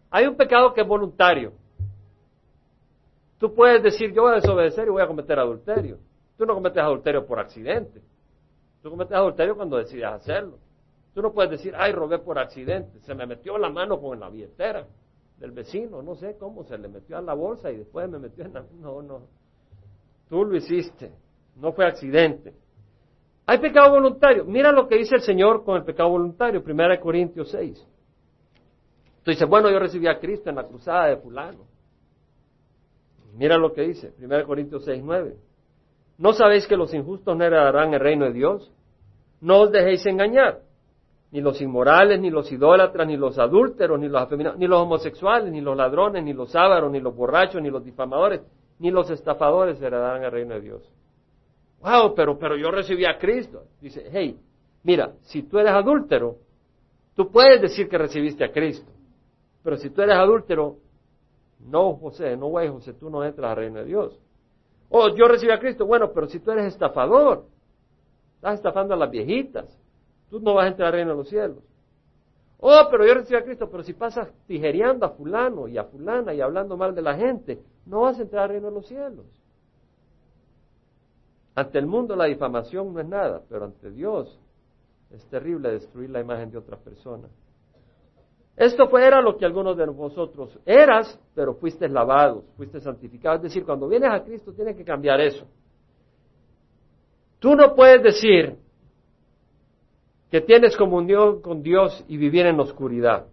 Hay 0.10 0.28
un 0.28 0.36
pecado 0.36 0.74
que 0.74 0.82
es 0.82 0.88
voluntario. 0.88 1.54
Tú 3.38 3.56
puedes 3.56 3.82
decir, 3.82 4.12
yo 4.12 4.24
voy 4.24 4.34
a 4.34 4.36
desobedecer 4.42 4.88
y 4.88 4.90
voy 4.90 5.02
a 5.02 5.08
cometer 5.08 5.40
adulterio. 5.40 6.00
Tú 6.38 6.46
no 6.46 6.54
cometes 6.54 6.84
adulterio 6.84 7.26
por 7.26 7.40
accidente. 7.40 8.02
Tú 8.84 8.90
cometes 8.90 9.14
adulterio 9.14 9.56
cuando 9.56 9.78
decides 9.78 10.08
hacerlo. 10.08 10.58
Tú 11.14 11.22
no 11.22 11.32
puedes 11.32 11.52
decir, 11.52 11.74
ay, 11.78 11.94
robé 11.94 12.20
por 12.20 12.38
accidente. 12.40 13.00
Se 13.00 13.16
me 13.16 13.26
metió 13.26 13.58
la 13.58 13.70
mano 13.70 14.02
con 14.02 14.20
la 14.20 14.30
billetera 14.30 14.86
del 15.38 15.52
vecino. 15.52 16.02
No 16.02 16.14
sé 16.16 16.36
cómo 16.38 16.66
se 16.66 16.78
le 16.78 16.90
metió 16.90 17.20
a 17.20 17.22
la 17.22 17.36
bolsa 17.36 17.72
y 17.72 17.78
después 17.78 18.10
me 18.10 18.20
metió 18.20 18.44
en 18.44 18.54
la... 18.54 18.66
No, 18.82 19.02
no. 19.02 19.22
Tú 20.28 20.44
lo 20.44 20.58
hiciste. 20.58 21.14
No 21.60 21.74
fue 21.74 21.86
accidente. 21.86 22.54
Hay 23.46 23.58
pecado 23.58 23.92
voluntario. 23.92 24.46
Mira 24.46 24.72
lo 24.72 24.88
que 24.88 24.96
dice 24.96 25.16
el 25.16 25.22
Señor 25.22 25.64
con 25.64 25.76
el 25.76 25.84
pecado 25.84 26.10
voluntario, 26.10 26.64
1 26.66 27.00
Corintios 27.02 27.50
6. 27.50 27.86
Tú 29.24 29.32
dices, 29.32 29.48
bueno, 29.48 29.70
yo 29.70 29.80
recibí 29.80 30.08
a 30.08 30.20
Cristo 30.20 30.50
en 30.50 30.56
la 30.56 30.68
cruzada 30.68 31.08
de 31.08 31.18
fulano. 31.18 31.66
Mira 33.36 33.58
lo 33.58 33.74
que 33.74 33.82
dice, 33.82 34.14
1 34.20 34.46
Corintios 34.46 34.86
6, 34.86 35.02
9. 35.04 35.36
¿No 36.20 36.34
sabéis 36.34 36.68
que 36.68 36.78
los 36.78 36.94
injustos 36.94 37.36
no 37.36 37.44
heredarán 37.44 37.94
el 37.94 38.00
reino 38.00 38.26
de 38.26 38.34
Dios? 38.34 38.72
No 39.42 39.62
os 39.62 39.72
dejéis 39.72 40.06
engañar. 40.06 40.60
Ni 41.32 41.42
los 41.42 41.62
inmorales, 41.62 42.20
ni 42.20 42.30
los 42.30 42.52
idólatras, 42.52 43.08
ni 43.08 43.18
los 43.18 43.38
adúlteros, 43.38 44.00
ni 44.00 44.10
los 44.10 44.22
afeminados, 44.22 44.60
ni 44.60 44.68
los 44.68 44.82
homosexuales, 44.82 45.52
ni 45.52 45.62
los 45.62 45.78
ladrones, 45.78 46.24
ni 46.24 46.34
los 46.34 46.56
ávaros, 46.56 46.92
ni 46.92 47.00
los 47.00 47.16
borrachos, 47.16 47.62
ni 47.62 47.70
los 47.70 47.84
difamadores, 47.84 48.42
ni 48.80 48.92
los 48.92 49.10
estafadores 49.10 49.82
heredarán 49.82 50.24
el 50.24 50.32
reino 50.32 50.56
de 50.56 50.62
Dios. 50.62 50.99
Wow, 51.82 52.14
pero, 52.16 52.38
pero 52.38 52.58
yo 52.58 52.72
recibí 52.72 53.06
a 53.06 53.18
Cristo. 53.18 53.64
Dice, 53.82 54.08
hey, 54.12 54.40
mira, 54.84 55.14
si 55.22 55.44
tú 55.44 55.60
eres 55.60 55.72
adúltero, 55.72 56.38
tú 57.16 57.30
puedes 57.32 57.62
decir 57.62 57.88
que 57.90 57.98
recibiste 57.98 58.44
a 58.44 58.52
Cristo. 58.52 58.92
Pero 59.64 59.78
si 59.78 59.90
tú 59.90 60.02
eres 60.02 60.16
adúltero, 60.16 60.78
no, 61.60 61.96
José, 61.96 62.38
no, 62.38 62.48
güey, 62.48 62.70
José, 62.70 62.94
tú 62.94 63.10
no 63.10 63.24
entras 63.24 63.52
al 63.52 63.58
reino 63.58 63.80
de 63.80 63.86
Dios. 63.86 64.20
Oh, 64.90 65.10
yo 65.16 65.28
recibí 65.28 65.52
a 65.52 65.60
Cristo. 65.60 65.86
Bueno, 65.86 66.12
pero 66.14 66.28
si 66.28 66.40
tú 66.40 66.52
eres 66.52 66.66
estafador, 66.66 67.46
estás 68.36 68.56
estafando 68.56 68.94
a 68.94 68.98
las 68.98 69.12
viejitas, 69.12 69.66
tú 70.30 70.40
no 70.40 70.56
vas 70.56 70.66
a 70.66 70.68
entrar 70.70 70.88
al 70.88 70.94
reino 70.94 71.12
de 71.12 71.18
los 71.18 71.30
cielos. 71.30 71.64
Oh, 72.62 72.88
pero 72.92 73.06
yo 73.06 73.14
recibí 73.14 73.38
a 73.38 73.44
Cristo, 73.44 73.70
pero 73.70 73.84
si 73.84 73.94
pasas 73.94 74.30
tijereando 74.46 75.06
a 75.06 75.10
fulano 75.10 75.68
y 75.68 75.78
a 75.78 75.86
fulana 75.86 76.34
y 76.34 76.42
hablando 76.42 76.76
mal 76.76 76.94
de 76.94 77.02
la 77.02 77.16
gente, 77.16 77.62
no 77.86 78.02
vas 78.02 78.20
a 78.20 78.24
entrar 78.24 78.44
al 78.44 78.50
reino 78.50 78.68
de 78.68 78.74
los 78.74 78.88
cielos. 78.88 79.26
Ante 81.60 81.78
el 81.78 81.88
mundo 81.88 82.16
la 82.16 82.24
difamación 82.24 82.94
no 82.94 83.02
es 83.02 83.06
nada, 83.06 83.42
pero 83.50 83.66
ante 83.66 83.92
Dios 83.92 84.40
es 85.12 85.26
terrible 85.26 85.70
destruir 85.72 86.10
la 86.10 86.22
imagen 86.22 86.50
de 86.50 86.58
otras 86.58 86.80
personas. 86.80 87.30
Esto 88.56 88.88
fue, 88.88 89.06
era 89.06 89.22
lo 89.22 89.36
que 89.36 89.44
algunos 89.44 89.76
de 89.76 89.86
vosotros 89.88 90.58
eras, 90.66 91.20
pero 91.36 91.56
fuiste 91.56 91.90
lavados, 91.90 92.46
fuiste 92.56 92.80
santificados. 92.80 93.40
Es 93.40 93.44
decir, 93.52 93.66
cuando 93.66 93.90
vienes 93.90 94.10
a 94.10 94.24
Cristo 94.24 94.54
tienes 94.54 94.78
que 94.78 94.86
cambiar 94.86 95.20
eso. 95.20 95.46
Tú 97.40 97.54
no 97.56 97.76
puedes 97.76 98.04
decir 98.04 98.56
que 100.32 100.40
tienes 100.40 100.78
comunión 100.78 101.42
con 101.42 101.62
Dios 101.62 102.06
y 102.08 102.16
vivir 102.16 102.46
en 102.46 102.58
oscuridad. 102.58 103.26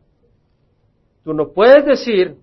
Tú 1.22 1.32
no 1.32 1.52
puedes 1.52 1.84
decir, 1.84 2.34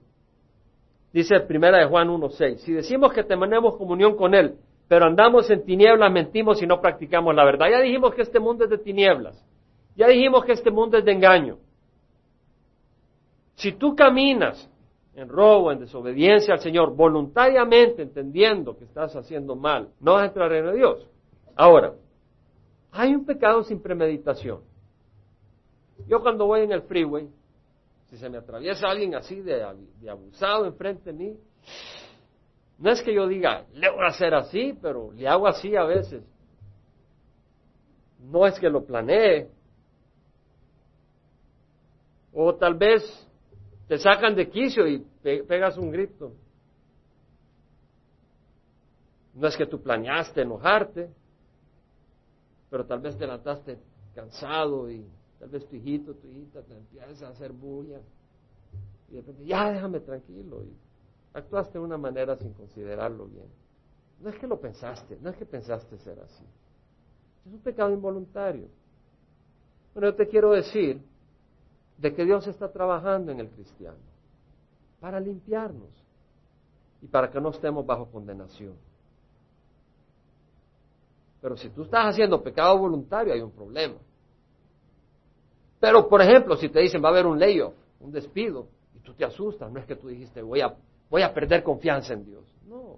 dice 1.11 1.41
primera 1.41 1.79
de 1.79 1.89
Juan 1.89 2.07
1.6, 2.07 2.59
si 2.59 2.71
decimos 2.71 3.11
que 3.11 3.25
tenemos 3.25 3.75
comunión 3.75 4.15
con 4.15 4.33
Él, 4.33 4.55
pero 4.87 5.05
andamos 5.05 5.49
en 5.49 5.63
tinieblas, 5.63 6.11
mentimos 6.11 6.61
y 6.61 6.67
no 6.67 6.81
practicamos 6.81 7.33
la 7.33 7.45
verdad. 7.45 7.67
Ya 7.69 7.81
dijimos 7.81 8.13
que 8.13 8.21
este 8.21 8.39
mundo 8.39 8.65
es 8.65 8.69
de 8.69 8.77
tinieblas. 8.77 9.43
Ya 9.95 10.07
dijimos 10.07 10.43
que 10.45 10.53
este 10.53 10.71
mundo 10.71 10.97
es 10.97 11.05
de 11.05 11.11
engaño. 11.11 11.57
Si 13.55 13.71
tú 13.73 13.95
caminas 13.95 14.69
en 15.15 15.29
robo, 15.29 15.71
en 15.71 15.79
desobediencia 15.79 16.55
al 16.55 16.59
Señor, 16.59 16.95
voluntariamente 16.95 18.01
entendiendo 18.01 18.75
que 18.77 18.85
estás 18.85 19.15
haciendo 19.15 19.55
mal, 19.55 19.89
no 19.99 20.13
vas 20.13 20.23
a 20.23 20.25
entrar 20.27 20.51
en 20.51 20.75
Dios. 20.75 21.07
Ahora, 21.55 21.93
hay 22.91 23.13
un 23.13 23.25
pecado 23.25 23.63
sin 23.63 23.81
premeditación. 23.81 24.61
Yo 26.07 26.21
cuando 26.21 26.45
voy 26.45 26.61
en 26.61 26.71
el 26.71 26.81
freeway, 26.81 27.29
si 28.09 28.17
se 28.17 28.29
me 28.29 28.37
atraviesa 28.37 28.87
alguien 28.87 29.15
así 29.15 29.41
de, 29.41 29.63
de 30.01 30.09
abusado 30.09 30.65
enfrente 30.65 31.11
de 31.11 31.17
mí, 31.17 31.37
no 32.83 32.91
es 32.91 33.01
que 33.01 33.13
yo 33.13 33.29
diga, 33.29 33.65
le 33.75 33.89
voy 33.89 34.03
a 34.03 34.09
hacer 34.09 34.33
así, 34.33 34.77
pero 34.81 35.13
le 35.13 35.25
hago 35.25 35.47
así 35.47 35.73
a 35.73 35.85
veces. 35.85 36.21
No 38.19 38.45
es 38.45 38.59
que 38.59 38.69
lo 38.69 38.83
planee. 38.83 39.49
O 42.33 42.53
tal 42.55 42.73
vez 42.73 43.01
te 43.87 43.97
sacan 43.97 44.35
de 44.35 44.49
quicio 44.49 44.85
y 44.85 44.99
pegas 45.21 45.77
un 45.77 45.91
grito. 45.91 46.33
No 49.33 49.47
es 49.47 49.55
que 49.55 49.65
tú 49.65 49.81
planeaste 49.81 50.41
enojarte, 50.41 51.09
pero 52.69 52.85
tal 52.85 52.99
vez 52.99 53.17
te 53.17 53.25
levantaste 53.25 53.79
cansado 54.13 54.91
y 54.91 55.07
tal 55.39 55.47
vez 55.47 55.65
tu 55.69 55.77
hijito, 55.77 56.15
tu 56.15 56.27
hijita 56.27 56.61
te 56.63 56.75
empieza 56.75 57.27
a 57.27 57.29
hacer 57.29 57.53
bulla. 57.53 58.01
Y 59.07 59.13
de 59.13 59.21
repente, 59.21 59.45
ya 59.45 59.71
déjame 59.71 60.01
tranquilo. 60.01 60.65
Y 60.65 60.75
actuaste 61.33 61.77
de 61.77 61.83
una 61.83 61.97
manera 61.97 62.35
sin 62.37 62.53
considerarlo 62.53 63.25
bien. 63.25 63.47
No 64.19 64.29
es 64.29 64.37
que 64.37 64.47
lo 64.47 64.59
pensaste, 64.59 65.17
no 65.21 65.29
es 65.29 65.35
que 65.35 65.45
pensaste 65.45 65.97
ser 65.97 66.19
así. 66.19 66.45
Es 67.45 67.53
un 67.53 67.59
pecado 67.59 67.91
involuntario. 67.91 68.67
Bueno, 69.93 70.09
yo 70.09 70.15
te 70.15 70.27
quiero 70.27 70.51
decir 70.51 71.01
de 71.97 72.13
que 72.13 72.23
Dios 72.25 72.47
está 72.47 72.71
trabajando 72.71 73.31
en 73.31 73.39
el 73.39 73.49
cristiano 73.49 73.97
para 74.99 75.19
limpiarnos 75.19 75.89
y 77.01 77.07
para 77.07 77.29
que 77.29 77.39
no 77.41 77.49
estemos 77.49 77.85
bajo 77.85 78.09
condenación. 78.09 78.75
Pero 81.41 81.57
si 81.57 81.69
tú 81.69 81.83
estás 81.83 82.05
haciendo 82.05 82.41
pecado 82.41 82.77
voluntario 82.77 83.33
hay 83.33 83.41
un 83.41 83.51
problema. 83.51 83.97
Pero, 85.81 86.07
por 86.07 86.21
ejemplo, 86.21 86.55
si 86.55 86.69
te 86.69 86.79
dicen 86.79 87.03
va 87.03 87.09
a 87.09 87.11
haber 87.11 87.25
un 87.25 87.37
layoff, 87.37 87.73
un 87.99 88.11
despido, 88.13 88.69
y 88.95 88.99
tú 88.99 89.13
te 89.13 89.25
asustas, 89.25 89.69
no 89.69 89.79
es 89.81 89.85
que 89.85 89.97
tú 89.97 90.07
dijiste 90.07 90.41
voy 90.41 90.61
a, 90.61 90.73
voy 91.13 91.21
a 91.21 91.31
perder 91.31 91.61
confianza 91.61 92.13
en 92.13 92.25
Dios. 92.25 92.43
No, 92.67 92.97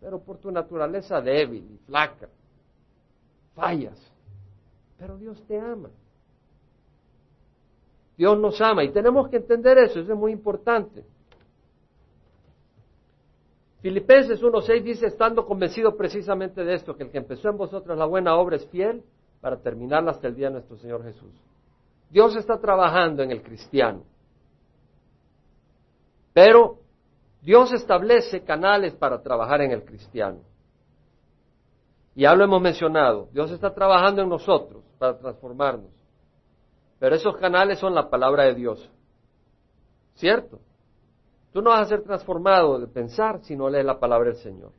pero 0.00 0.18
por 0.18 0.38
tu 0.38 0.50
naturaleza 0.50 1.20
débil 1.20 1.70
y 1.70 1.76
flaca, 1.86 2.28
fallas. 3.54 3.96
Pero 4.98 5.16
Dios 5.16 5.40
te 5.46 5.56
ama. 5.56 5.88
Dios 8.16 8.36
nos 8.40 8.60
ama 8.60 8.82
y 8.82 8.90
tenemos 8.90 9.28
que 9.28 9.36
entender 9.36 9.78
eso, 9.78 10.00
eso 10.00 10.12
es 10.14 10.18
muy 10.18 10.32
importante. 10.32 11.04
Filipenses 13.82 14.42
1.6 14.42 14.82
dice, 14.82 15.06
estando 15.06 15.46
convencido 15.46 15.96
precisamente 15.96 16.64
de 16.64 16.74
esto, 16.74 16.96
que 16.96 17.04
el 17.04 17.10
que 17.12 17.18
empezó 17.18 17.50
en 17.50 17.56
vosotros 17.56 17.96
la 17.96 18.06
buena 18.06 18.34
obra 18.34 18.56
es 18.56 18.66
fiel 18.66 19.04
para 19.40 19.58
terminarla 19.58 20.10
hasta 20.10 20.26
el 20.26 20.34
día 20.34 20.48
de 20.48 20.54
nuestro 20.54 20.76
Señor 20.78 21.04
Jesús. 21.04 21.32
Dios 22.10 22.34
está 22.34 22.58
trabajando 22.58 23.22
en 23.22 23.30
el 23.30 23.42
cristiano. 23.42 24.02
Pero 26.34 26.87
Dios 27.40 27.72
establece 27.72 28.42
canales 28.42 28.94
para 28.94 29.22
trabajar 29.22 29.60
en 29.62 29.70
el 29.70 29.84
cristiano. 29.84 30.40
Ya 32.14 32.34
lo 32.34 32.44
hemos 32.44 32.60
mencionado, 32.60 33.28
Dios 33.32 33.50
está 33.52 33.72
trabajando 33.72 34.22
en 34.22 34.28
nosotros 34.28 34.82
para 34.98 35.16
transformarnos. 35.16 35.92
Pero 36.98 37.14
esos 37.14 37.36
canales 37.36 37.78
son 37.78 37.94
la 37.94 38.10
palabra 38.10 38.44
de 38.44 38.54
Dios. 38.54 38.90
¿Cierto? 40.14 40.58
Tú 41.52 41.62
no 41.62 41.70
vas 41.70 41.82
a 41.82 41.88
ser 41.88 42.02
transformado 42.02 42.80
de 42.80 42.88
pensar 42.88 43.40
si 43.42 43.56
no 43.56 43.70
lees 43.70 43.84
la 43.84 44.00
palabra 44.00 44.30
del 44.30 44.38
Señor. 44.38 44.72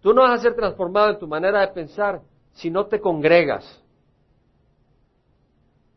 Tú 0.00 0.12
no 0.12 0.22
vas 0.22 0.40
a 0.40 0.42
ser 0.42 0.54
transformado 0.54 1.10
en 1.10 1.18
tu 1.18 1.28
manera 1.28 1.60
de 1.60 1.68
pensar 1.68 2.22
si 2.52 2.70
no 2.70 2.86
te 2.86 3.00
congregas. 3.00 3.82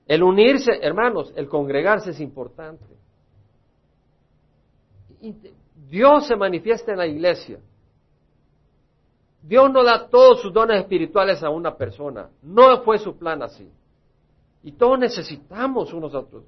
El 0.05 0.23
unirse, 0.23 0.71
hermanos, 0.81 1.33
el 1.35 1.49
congregarse 1.49 2.11
es 2.11 2.19
importante. 2.19 2.85
Dios 5.89 6.27
se 6.27 6.35
manifiesta 6.35 6.91
en 6.91 6.97
la 6.97 7.07
iglesia. 7.07 7.59
Dios 9.41 9.71
no 9.71 9.83
da 9.83 10.09
todos 10.09 10.41
sus 10.41 10.51
dones 10.51 10.81
espirituales 10.81 11.41
a 11.43 11.49
una 11.49 11.75
persona. 11.75 12.29
No 12.41 12.81
fue 12.81 12.99
su 12.99 13.17
plan 13.17 13.41
así. 13.41 13.71
Y 14.63 14.73
todos 14.73 14.99
necesitamos 14.99 15.93
unos 15.93 16.13
a 16.13 16.19
otros. 16.19 16.43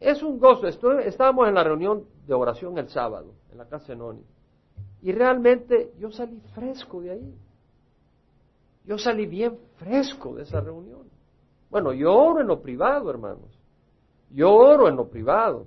Es 0.00 0.22
un 0.22 0.38
gozo. 0.38 0.66
estábamos 0.66 1.48
en 1.48 1.54
la 1.54 1.64
reunión 1.64 2.04
de 2.26 2.34
oración 2.34 2.78
el 2.78 2.88
sábado, 2.88 3.32
en 3.52 3.58
la 3.58 3.68
casa 3.68 3.88
de 3.88 3.96
Noni. 3.96 4.24
Y 5.02 5.12
realmente 5.12 5.92
yo 5.98 6.10
salí 6.10 6.40
fresco 6.54 7.00
de 7.00 7.12
ahí. 7.12 7.34
Yo 8.84 8.98
salí 8.98 9.26
bien 9.26 9.58
fresco 9.76 10.34
de 10.34 10.42
esa 10.42 10.60
reunión. 10.60 11.08
Bueno, 11.70 11.92
yo 11.92 12.14
oro 12.14 12.40
en 12.40 12.46
lo 12.46 12.60
privado, 12.60 13.10
hermanos. 13.10 13.58
Yo 14.30 14.52
oro 14.52 14.88
en 14.88 14.96
lo 14.96 15.08
privado. 15.08 15.66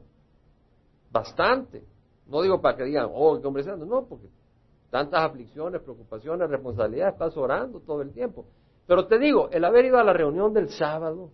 Bastante. 1.12 1.84
No 2.28 2.42
digo 2.42 2.62
para 2.62 2.78
que 2.78 2.84
digan, 2.84 3.10
oh, 3.14 3.40
qué 3.40 3.48
hombre 3.48 3.64
santo. 3.64 3.86
No, 3.86 4.06
porque 4.06 4.28
tantas 4.90 5.22
aflicciones, 5.22 5.82
preocupaciones, 5.82 6.50
responsabilidades, 6.50 7.14
estás 7.14 7.36
orando 7.38 7.80
todo 7.80 8.02
el 8.02 8.12
tiempo. 8.12 8.46
Pero 8.88 9.08
te 9.08 9.20
digo, 9.20 9.50
el 9.52 9.64
haber 9.64 9.86
ido 9.86 9.98
a 9.98 10.04
la 10.04 10.14
reunión 10.14 10.54
del 10.54 10.70
sábado, 10.70 11.32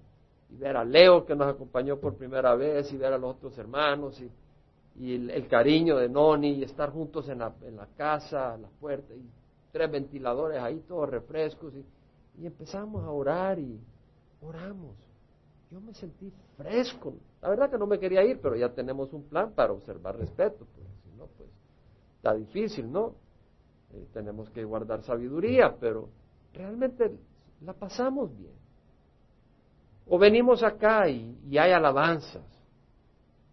y 0.49 0.55
ver 0.55 0.77
a 0.77 0.85
Leo 0.85 1.25
que 1.25 1.35
nos 1.35 1.47
acompañó 1.47 1.97
por 1.97 2.15
primera 2.15 2.55
vez 2.55 2.91
y 2.93 2.97
ver 2.97 3.13
a 3.13 3.17
los 3.17 3.35
otros 3.35 3.57
hermanos 3.57 4.21
y, 4.21 4.31
el, 4.99 5.47
cariño 5.47 5.97
de 5.97 6.09
Noni 6.09 6.53
y 6.53 6.63
estar 6.63 6.89
juntos 6.89 7.29
en 7.29 7.39
la, 7.39 7.53
en 7.61 7.75
la 7.75 7.85
casa, 7.85 8.57
la 8.57 8.67
puerta 8.79 9.13
y 9.13 9.29
tres 9.71 9.91
ventiladores 9.91 10.59
ahí, 10.59 10.79
todos 10.87 11.07
refrescos 11.09 11.73
y, 11.75 11.85
y 12.41 12.47
empezamos 12.47 13.03
a 13.03 13.11
orar 13.11 13.59
y 13.59 13.79
oramos. 14.41 14.95
Yo 15.69 15.79
me 15.81 15.93
sentí 15.93 16.31
fresco. 16.55 17.13
La 17.41 17.49
verdad 17.49 17.69
que 17.69 17.77
no 17.77 17.85
me 17.85 17.99
quería 17.99 18.23
ir, 18.23 18.39
pero 18.41 18.55
ya 18.55 18.69
tenemos 18.69 19.13
un 19.13 19.23
plan 19.23 19.51
para 19.51 19.73
observar 19.73 20.17
respeto. 20.17 20.65
Pues, 20.73 20.87
si 21.03 21.15
no, 21.15 21.27
pues 21.37 21.49
está 22.17 22.33
difícil, 22.33 22.91
¿no? 22.91 23.15
Eh, 23.93 24.07
tenemos 24.11 24.49
que 24.49 24.63
guardar 24.63 25.03
sabiduría, 25.03 25.75
pero 25.79 26.09
realmente 26.53 27.17
la 27.61 27.73
pasamos 27.73 28.35
bien. 28.37 28.53
O 30.09 30.17
venimos 30.17 30.63
acá 30.63 31.09
y, 31.09 31.57
hay 31.57 31.71
alabanzas. 31.71 32.43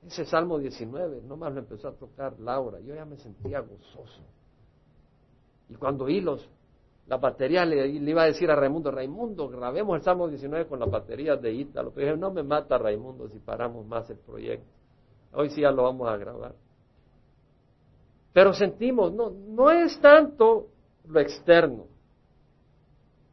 Ese 0.07 0.25
Salmo 0.25 0.59
19, 0.59 1.23
nomás 1.23 1.53
lo 1.53 1.61
empezó 1.61 1.89
a 1.89 1.93
tocar 1.93 2.39
Laura, 2.39 2.79
yo 2.81 2.95
ya 2.95 3.05
me 3.05 3.17
sentía 3.17 3.61
gozoso. 3.61 4.21
Y 5.69 5.75
cuando 5.77 6.05
oí 6.05 6.21
los, 6.21 6.47
la 7.07 7.17
batería, 7.17 7.65
le, 7.65 7.89
iba 7.89 8.23
a 8.23 8.27
decir 8.27 8.51
a 8.51 8.57
Raimundo, 8.57 8.91
Raimundo, 8.91 9.49
grabemos 9.49 9.97
el 9.97 10.03
Salmo 10.03 10.29
19 10.29 10.67
con 10.67 10.79
las 10.79 10.91
baterías 10.91 11.41
de 11.41 11.53
Ítalo. 11.53 11.91
Pero 11.93 12.07
dije, 12.07 12.19
no 12.19 12.31
me 12.31 12.43
mata 12.43 12.77
Raimundo 12.77 13.29
si 13.29 13.39
paramos 13.39 13.87
más 13.87 14.09
el 14.11 14.19
proyecto. 14.19 14.71
Hoy 15.33 15.51
sí 15.51 15.63
ya 15.63 15.71
lo 15.71 15.85
vamos 15.85 16.09
a 16.09 16.17
grabar. 16.17 16.55
Pero 18.35 18.53
sentimos, 18.53 19.13
no, 19.15 19.31
no 19.31 19.71
es 19.71 19.99
tanto 20.01 20.67
lo 21.07 21.21
externo, 21.21 21.87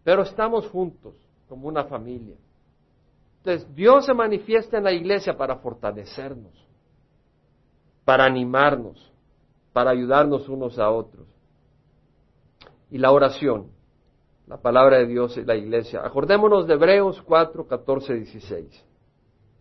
pero 0.04 0.22
estamos 0.22 0.68
juntos 0.68 1.16
como 1.50 1.68
una 1.68 1.86
familia. 1.86 2.36
Entonces, 3.40 3.76
Dios 3.76 4.06
se 4.06 4.14
manifiesta 4.14 4.78
en 4.78 4.84
la 4.84 4.92
iglesia 4.94 5.36
para 5.36 5.56
fortalecernos, 5.56 6.54
para 8.06 8.26
animarnos, 8.26 9.12
para 9.74 9.90
ayudarnos 9.90 10.48
unos 10.48 10.78
a 10.78 10.92
otros. 10.92 11.28
Y 12.92 13.00
la 13.00 13.12
oración, 13.12 13.72
la 14.46 14.58
palabra 14.58 15.00
de 15.00 15.08
Dios 15.08 15.36
y 15.36 15.44
la 15.44 15.56
iglesia. 15.56 16.06
Acordémonos 16.06 16.68
de 16.68 16.76
Hebreos 16.76 17.20
4, 17.24 17.66
14, 17.66 18.14
16. 18.14 18.86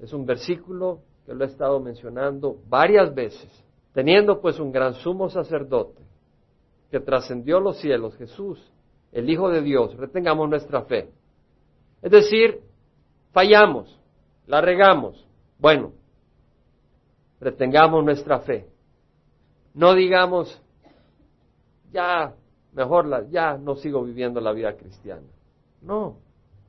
Es 0.00 0.12
un 0.12 0.26
versículo 0.26 1.00
que 1.24 1.32
lo 1.32 1.44
he 1.44 1.46
estado 1.46 1.80
mencionando 1.80 2.58
varias 2.68 3.14
veces. 3.14 3.69
Teniendo 3.92 4.40
pues 4.40 4.58
un 4.60 4.70
gran 4.70 4.94
sumo 4.94 5.28
sacerdote 5.28 6.02
que 6.90 7.00
trascendió 7.00 7.60
los 7.60 7.78
cielos, 7.78 8.16
Jesús, 8.16 8.72
el 9.12 9.28
Hijo 9.28 9.48
de 9.48 9.62
Dios, 9.62 9.96
retengamos 9.96 10.48
nuestra 10.48 10.82
fe. 10.82 11.10
Es 12.02 12.10
decir, 12.10 12.60
fallamos, 13.32 13.98
la 14.46 14.60
regamos. 14.60 15.26
Bueno, 15.58 15.92
retengamos 17.40 18.04
nuestra 18.04 18.40
fe. 18.40 18.68
No 19.74 19.94
digamos, 19.94 20.60
ya, 21.92 22.34
mejor 22.72 23.06
la, 23.06 23.28
ya 23.28 23.56
no 23.56 23.76
sigo 23.76 24.04
viviendo 24.04 24.40
la 24.40 24.52
vida 24.52 24.76
cristiana. 24.76 25.26
No, 25.82 26.16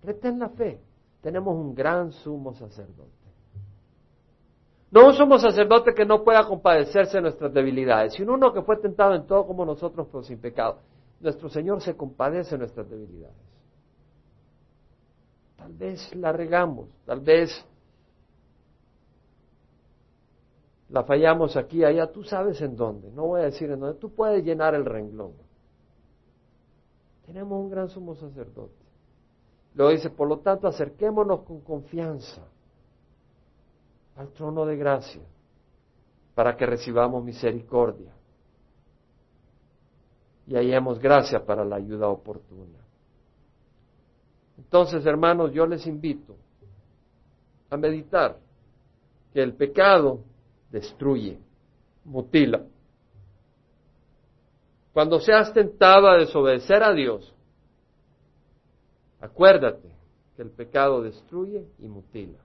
retén 0.04 0.40
la 0.40 0.50
fe. 0.50 0.80
Tenemos 1.22 1.56
un 1.56 1.76
gran 1.76 2.12
sumo 2.12 2.54
sacerdote. 2.54 3.21
No 4.92 5.08
un 5.08 5.14
sumo 5.14 5.40
sacerdote 5.40 5.94
que 5.94 6.06
no 6.06 6.22
pueda 6.22 6.46
compadecerse 6.46 7.18
de 7.18 7.22
nuestras 7.22 7.54
debilidades, 7.54 8.14
sino 8.14 8.34
uno 8.34 8.52
que 8.52 8.62
fue 8.62 8.76
tentado 8.76 9.16
en 9.16 9.26
todo 9.26 9.48
como 9.48 9.66
nosotros, 9.66 10.08
pero 10.12 10.22
sin 10.22 10.40
pecado. 10.40 10.80
Nuestro 11.22 11.48
Señor 11.48 11.82
se 11.82 11.96
compadece 11.96 12.52
de 12.52 12.60
nuestras 12.60 12.90
debilidades. 12.90 13.38
Tal 15.56 15.72
vez 15.74 16.14
la 16.16 16.34
regamos, 16.34 16.90
tal 17.06 17.22
vez 17.22 17.66
la 20.90 21.04
fallamos 21.04 21.56
aquí, 21.56 21.86
allá, 21.86 22.12
tú 22.12 22.24
sabes 22.24 22.60
en 22.62 22.76
dónde, 22.76 23.12
no 23.12 23.28
voy 23.28 23.42
a 23.42 23.46
decir 23.46 23.72
en 23.72 23.80
dónde, 23.80 23.98
tú 23.98 24.14
puedes 24.14 24.44
llenar 24.44 24.76
el 24.76 24.84
renglón. 24.84 25.32
Tenemos 27.26 27.62
un 27.62 27.70
gran 27.70 27.88
sumo 27.88 28.14
sacerdote. 28.16 28.74
Luego 29.74 29.92
dice, 29.92 30.10
por 30.10 30.28
lo 30.28 30.40
tanto, 30.40 30.68
acerquémonos 30.68 31.44
con 31.44 31.62
confianza 31.62 32.42
al 34.22 34.34
trono 34.34 34.68
de 34.68 34.78
gracia 34.78 35.24
para 36.36 36.56
que 36.56 36.68
recibamos 36.68 37.24
misericordia 37.24 38.14
y 40.46 40.56
hallemos 40.56 41.00
gracia 41.00 41.44
para 41.44 41.66
la 41.66 41.78
ayuda 41.78 42.08
oportuna. 42.08 42.78
Entonces, 44.60 45.04
hermanos, 45.08 45.52
yo 45.54 45.66
les 45.66 45.88
invito 45.88 46.36
a 47.72 47.78
meditar 47.78 48.38
que 49.34 49.42
el 49.42 49.56
pecado 49.56 50.20
destruye, 50.70 51.40
mutila. 52.06 52.64
Cuando 54.94 55.20
seas 55.20 55.52
tentado 55.52 56.08
a 56.08 56.18
desobedecer 56.18 56.84
a 56.84 56.94
Dios, 56.94 57.34
acuérdate 59.20 59.90
que 60.36 60.44
el 60.44 60.52
pecado 60.52 61.02
destruye 61.02 61.66
y 61.80 61.88
mutila. 61.88 62.38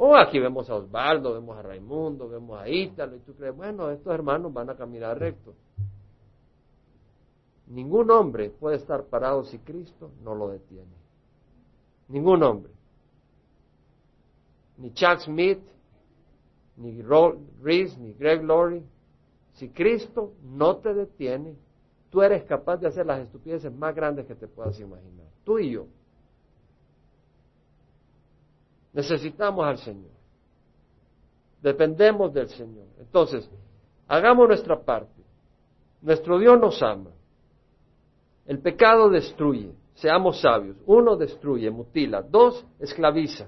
Oh, 0.00 0.16
aquí 0.16 0.38
vemos 0.38 0.70
a 0.70 0.76
Osvaldo, 0.76 1.34
vemos 1.34 1.58
a 1.58 1.62
Raimundo, 1.62 2.28
vemos 2.28 2.56
a 2.56 2.68
Ítalo, 2.68 3.16
y 3.16 3.18
tú 3.18 3.34
crees, 3.34 3.54
bueno, 3.54 3.90
estos 3.90 4.14
hermanos 4.14 4.52
van 4.52 4.70
a 4.70 4.76
caminar 4.76 5.18
recto. 5.18 5.54
Ningún 7.66 8.08
hombre 8.12 8.50
puede 8.50 8.76
estar 8.76 9.06
parado 9.06 9.42
si 9.44 9.58
Cristo 9.58 10.12
no 10.22 10.36
lo 10.36 10.50
detiene. 10.50 10.94
Ningún 12.06 12.44
hombre. 12.44 12.72
Ni 14.76 14.92
Chuck 14.92 15.18
Smith, 15.18 15.58
ni 16.76 17.02
Reese, 17.60 17.98
ni 17.98 18.12
Greg 18.12 18.44
Laurie. 18.44 18.84
Si 19.54 19.68
Cristo 19.70 20.32
no 20.44 20.76
te 20.76 20.94
detiene, 20.94 21.56
tú 22.08 22.22
eres 22.22 22.44
capaz 22.44 22.76
de 22.76 22.86
hacer 22.86 23.04
las 23.04 23.20
estupideces 23.20 23.74
más 23.74 23.96
grandes 23.96 24.26
que 24.26 24.36
te 24.36 24.46
puedas 24.46 24.78
imaginar. 24.78 25.26
Tú 25.42 25.58
y 25.58 25.72
yo. 25.72 25.86
Necesitamos 28.98 29.64
al 29.64 29.78
Señor. 29.78 30.10
Dependemos 31.62 32.34
del 32.34 32.48
Señor. 32.48 32.86
Entonces, 32.98 33.48
hagamos 34.08 34.48
nuestra 34.48 34.82
parte. 34.82 35.22
Nuestro 36.02 36.36
Dios 36.36 36.58
nos 36.58 36.82
ama. 36.82 37.10
El 38.44 38.58
pecado 38.58 39.08
destruye. 39.08 39.72
Seamos 39.94 40.40
sabios. 40.40 40.76
Uno, 40.84 41.14
destruye, 41.14 41.70
mutila. 41.70 42.22
Dos, 42.22 42.66
esclaviza. 42.80 43.46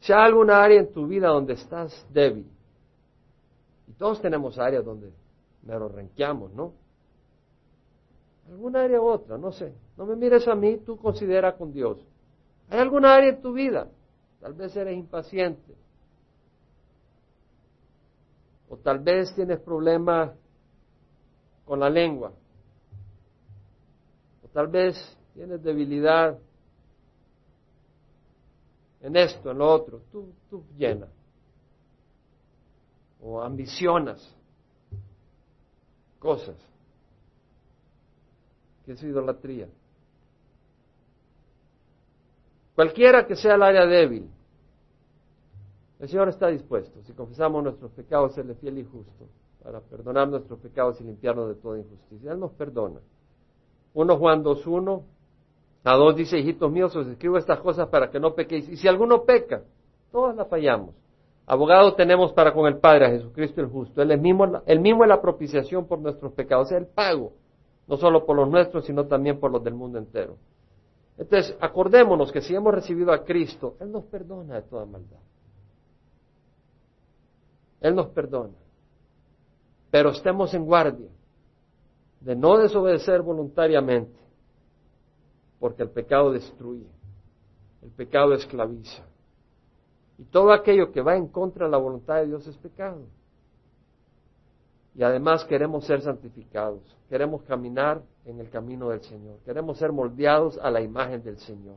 Si 0.00 0.12
hay 0.12 0.24
alguna 0.24 0.60
área 0.60 0.80
en 0.80 0.92
tu 0.92 1.06
vida 1.06 1.28
donde 1.28 1.52
estás 1.52 2.04
débil, 2.12 2.50
y 3.86 3.92
todos 3.92 4.20
tenemos 4.20 4.58
áreas 4.58 4.84
donde 4.84 5.12
lo 5.64 5.88
renqueamos, 5.88 6.52
¿no? 6.54 6.72
Alguna 8.48 8.82
área 8.82 9.00
u 9.00 9.06
otra, 9.06 9.38
no 9.38 9.52
sé. 9.52 9.72
No 9.96 10.06
me 10.06 10.16
mires 10.16 10.48
a 10.48 10.56
mí, 10.56 10.78
tú 10.78 10.96
considera 10.96 11.56
con 11.56 11.72
Dios. 11.72 11.98
¿Hay 12.68 12.80
alguna 12.80 13.14
área 13.14 13.30
en 13.30 13.40
tu 13.40 13.52
vida 13.52 13.86
Tal 14.40 14.54
vez 14.54 14.74
eres 14.76 14.96
impaciente. 14.96 15.76
O 18.68 18.76
tal 18.76 19.00
vez 19.00 19.34
tienes 19.34 19.60
problemas 19.60 20.32
con 21.64 21.80
la 21.80 21.90
lengua. 21.90 22.32
O 24.42 24.48
tal 24.48 24.68
vez 24.68 24.96
tienes 25.34 25.62
debilidad 25.62 26.38
en 29.00 29.16
esto, 29.16 29.50
en 29.50 29.58
lo 29.58 29.72
otro. 29.72 30.02
Tú, 30.10 30.32
tú 30.48 30.64
llena. 30.76 31.08
O 33.20 33.42
ambicionas 33.42 34.36
cosas. 36.18 36.56
¿Qué 38.84 38.92
es 38.92 39.02
idolatría? 39.02 39.68
Cualquiera 42.80 43.26
que 43.26 43.36
sea 43.36 43.56
el 43.56 43.62
área 43.62 43.84
débil, 43.84 44.30
el 45.98 46.08
Señor 46.08 46.30
está 46.30 46.46
dispuesto, 46.46 47.02
si 47.02 47.12
confesamos 47.12 47.62
nuestros 47.62 47.90
pecados, 47.90 48.38
Él 48.38 48.48
es 48.48 48.58
fiel 48.58 48.78
y 48.78 48.84
justo, 48.84 49.28
para 49.62 49.80
perdonar 49.80 50.26
nuestros 50.28 50.58
pecados 50.60 50.98
y 50.98 51.04
limpiarnos 51.04 51.48
de 51.48 51.56
toda 51.56 51.78
injusticia. 51.78 52.32
Él 52.32 52.40
nos 52.40 52.52
perdona. 52.52 53.00
1 53.92 54.16
Juan 54.16 54.42
2.1 54.42 55.02
a 55.84 55.94
2 55.94 56.16
dice, 56.16 56.38
hijitos 56.38 56.72
míos, 56.72 56.96
os 56.96 57.06
escribo 57.06 57.36
estas 57.36 57.60
cosas 57.60 57.86
para 57.88 58.10
que 58.10 58.18
no 58.18 58.34
pequéis. 58.34 58.66
Y 58.70 58.78
si 58.78 58.88
alguno 58.88 59.24
peca, 59.24 59.62
todas 60.10 60.34
la 60.34 60.46
fallamos. 60.46 60.94
Abogado 61.44 61.92
tenemos 61.96 62.32
para 62.32 62.54
con 62.54 62.66
el 62.66 62.78
Padre 62.78 63.04
a 63.04 63.10
Jesucristo 63.10 63.60
el 63.60 63.66
justo. 63.66 64.00
Él, 64.00 64.10
es 64.10 64.20
mismo, 64.22 64.62
él 64.64 64.80
mismo 64.80 65.04
es 65.04 65.08
la 65.10 65.20
propiciación 65.20 65.86
por 65.86 65.98
nuestros 65.98 66.32
pecados, 66.32 66.72
es 66.72 66.78
el 66.78 66.86
pago, 66.86 67.34
no 67.86 67.98
solo 67.98 68.24
por 68.24 68.36
los 68.36 68.48
nuestros, 68.48 68.86
sino 68.86 69.06
también 69.06 69.38
por 69.38 69.50
los 69.50 69.62
del 69.62 69.74
mundo 69.74 69.98
entero. 69.98 70.38
Entonces, 71.20 71.54
acordémonos 71.60 72.32
que 72.32 72.40
si 72.40 72.54
hemos 72.54 72.72
recibido 72.72 73.12
a 73.12 73.22
Cristo, 73.22 73.76
Él 73.78 73.92
nos 73.92 74.04
perdona 74.06 74.54
de 74.54 74.62
toda 74.62 74.86
maldad. 74.86 75.18
Él 77.78 77.94
nos 77.94 78.06
perdona. 78.08 78.54
Pero 79.90 80.12
estemos 80.12 80.54
en 80.54 80.64
guardia 80.64 81.10
de 82.22 82.34
no 82.34 82.56
desobedecer 82.56 83.20
voluntariamente, 83.20 84.18
porque 85.58 85.82
el 85.82 85.90
pecado 85.90 86.32
destruye, 86.32 86.88
el 87.82 87.90
pecado 87.90 88.32
esclaviza. 88.32 89.04
Y 90.16 90.24
todo 90.24 90.54
aquello 90.54 90.90
que 90.90 91.02
va 91.02 91.16
en 91.16 91.28
contra 91.28 91.66
de 91.66 91.70
la 91.70 91.78
voluntad 91.78 92.16
de 92.16 92.28
Dios 92.28 92.46
es 92.46 92.56
pecado. 92.56 93.02
Y 94.94 95.02
además 95.02 95.44
queremos 95.44 95.84
ser 95.84 96.00
santificados, 96.00 96.80
queremos 97.10 97.42
caminar 97.42 98.00
en 98.24 98.40
el 98.40 98.50
camino 98.50 98.90
del 98.90 99.00
Señor, 99.02 99.38
queremos 99.44 99.78
ser 99.78 99.92
moldeados 99.92 100.58
a 100.58 100.70
la 100.70 100.80
imagen 100.80 101.22
del 101.22 101.38
Señor. 101.38 101.76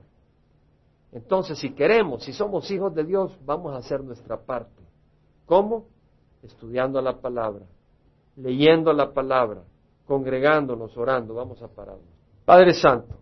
Entonces, 1.12 1.60
si 1.60 1.74
queremos, 1.74 2.24
si 2.24 2.34
somos 2.34 2.70
hijos 2.72 2.94
de 2.94 3.04
Dios, 3.04 3.38
vamos 3.46 3.74
a 3.74 3.78
hacer 3.78 4.04
nuestra 4.04 4.38
parte. 4.38 4.82
¿Cómo? 5.46 5.86
Estudiando 6.42 7.02
la 7.02 7.20
palabra, 7.22 7.66
leyendo 8.36 8.92
la 8.94 9.14
palabra, 9.14 9.64
congregándonos, 10.06 10.98
orando. 10.98 11.36
Vamos 11.36 11.62
a 11.62 11.68
pararnos. 11.68 12.08
Padre 12.46 12.74
Santo, 12.74 13.16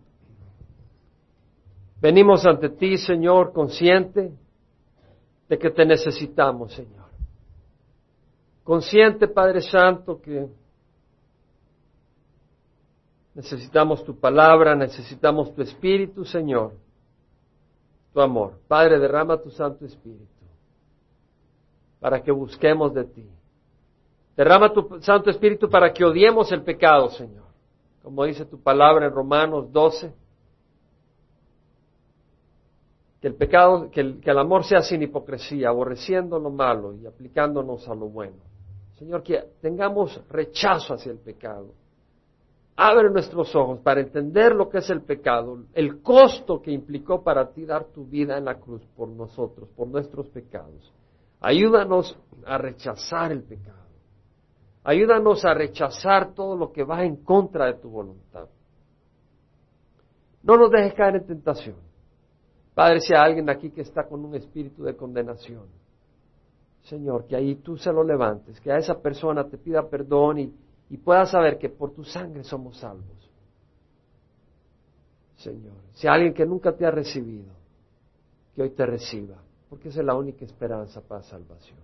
venimos 2.00 2.44
ante 2.46 2.70
ti, 2.70 2.96
Señor, 2.96 3.52
consciente 3.52 4.32
de 5.48 5.58
que 5.58 5.70
te 5.70 5.84
necesitamos, 5.84 6.72
Señor 6.72 7.02
consciente, 8.64 9.28
Padre 9.28 9.60
Santo, 9.60 10.20
que 10.20 10.48
necesitamos 13.34 14.04
tu 14.04 14.18
palabra, 14.18 14.74
necesitamos 14.74 15.54
tu 15.54 15.62
espíritu, 15.62 16.24
Señor, 16.24 16.72
tu 18.12 18.20
amor. 18.20 18.58
Padre, 18.68 18.98
derrama 18.98 19.40
tu 19.40 19.50
Santo 19.50 19.84
Espíritu 19.84 20.26
para 22.00 22.22
que 22.22 22.32
busquemos 22.32 22.92
de 22.92 23.04
ti. 23.04 23.28
Derrama 24.36 24.72
tu 24.72 25.00
Santo 25.00 25.30
Espíritu 25.30 25.68
para 25.68 25.92
que 25.92 26.04
odiemos 26.04 26.50
el 26.52 26.62
pecado, 26.62 27.10
Señor. 27.10 27.42
como 28.02 28.24
dice 28.24 28.44
tu 28.44 28.60
palabra 28.60 29.06
en 29.06 29.12
Romanos 29.12 29.70
12, 29.70 30.12
que 33.20 33.28
el 33.28 33.34
pecado, 33.36 33.88
que 33.90 34.00
el, 34.00 34.20
que 34.20 34.30
el 34.30 34.38
amor 34.38 34.64
sea 34.64 34.82
sin 34.82 35.00
hipocresía, 35.00 35.68
aborreciendo 35.68 36.40
lo 36.40 36.50
malo 36.50 36.94
y 36.94 37.06
aplicándonos 37.06 37.88
a 37.88 37.94
lo 37.94 38.08
bueno. 38.08 38.38
Señor, 38.98 39.22
que 39.22 39.40
tengamos 39.60 40.20
rechazo 40.28 40.94
hacia 40.94 41.12
el 41.12 41.18
pecado. 41.18 41.72
Abre 42.76 43.10
nuestros 43.10 43.54
ojos 43.54 43.80
para 43.80 44.00
entender 44.00 44.54
lo 44.54 44.68
que 44.68 44.78
es 44.78 44.88
el 44.90 45.02
pecado, 45.02 45.64
el 45.74 46.00
costo 46.00 46.62
que 46.62 46.70
implicó 46.70 47.22
para 47.22 47.52
ti 47.52 47.66
dar 47.66 47.84
tu 47.86 48.06
vida 48.06 48.38
en 48.38 48.46
la 48.46 48.58
cruz 48.58 48.82
por 48.96 49.08
nosotros, 49.08 49.68
por 49.76 49.88
nuestros 49.88 50.28
pecados. 50.28 50.92
Ayúdanos 51.40 52.18
a 52.46 52.56
rechazar 52.56 53.30
el 53.32 53.42
pecado. 53.42 53.82
Ayúdanos 54.84 55.44
a 55.44 55.54
rechazar 55.54 56.34
todo 56.34 56.56
lo 56.56 56.72
que 56.72 56.82
va 56.82 57.04
en 57.04 57.16
contra 57.16 57.66
de 57.66 57.74
tu 57.74 57.90
voluntad. 57.90 58.48
No 60.42 60.56
nos 60.56 60.70
dejes 60.70 60.94
caer 60.94 61.16
en 61.16 61.26
tentación. 61.26 61.76
Padre, 62.74 63.00
si 63.00 63.12
hay 63.12 63.20
alguien 63.20 63.50
aquí 63.50 63.70
que 63.70 63.82
está 63.82 64.08
con 64.08 64.24
un 64.24 64.34
espíritu 64.34 64.82
de 64.82 64.96
condenación, 64.96 65.66
Señor, 66.82 67.26
que 67.26 67.36
ahí 67.36 67.56
tú 67.56 67.76
se 67.76 67.92
lo 67.92 68.02
levantes, 68.02 68.60
que 68.60 68.72
a 68.72 68.78
esa 68.78 69.00
persona 69.00 69.44
te 69.48 69.58
pida 69.58 69.88
perdón 69.88 70.38
y, 70.38 70.52
y 70.92 70.98
pueda 70.98 71.24
saber 71.24 71.56
que 71.56 71.70
por 71.70 71.94
tu 71.94 72.04
sangre 72.04 72.44
somos 72.44 72.76
salvos. 72.76 73.30
Señor, 75.36 75.72
si 75.94 76.06
alguien 76.06 76.34
que 76.34 76.44
nunca 76.44 76.76
te 76.76 76.84
ha 76.84 76.90
recibido, 76.90 77.50
que 78.54 78.60
hoy 78.60 78.70
te 78.72 78.84
reciba, 78.84 79.36
porque 79.70 79.88
esa 79.88 80.00
es 80.00 80.06
la 80.06 80.14
única 80.14 80.44
esperanza 80.44 81.00
para 81.00 81.22
salvación 81.22 81.78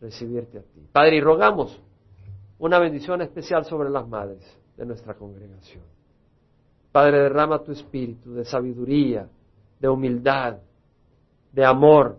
recibirte 0.00 0.58
a 0.60 0.62
ti. 0.62 0.86
Padre, 0.92 1.16
y 1.16 1.20
rogamos 1.20 1.82
una 2.60 2.78
bendición 2.78 3.22
especial 3.22 3.64
sobre 3.64 3.90
las 3.90 4.06
madres 4.06 4.40
de 4.76 4.86
nuestra 4.86 5.14
congregación. 5.14 5.82
Padre, 6.92 7.22
derrama 7.22 7.64
tu 7.64 7.72
espíritu 7.72 8.34
de 8.34 8.44
sabiduría, 8.44 9.28
de 9.80 9.88
humildad, 9.88 10.58
de 11.50 11.64
amor, 11.64 12.18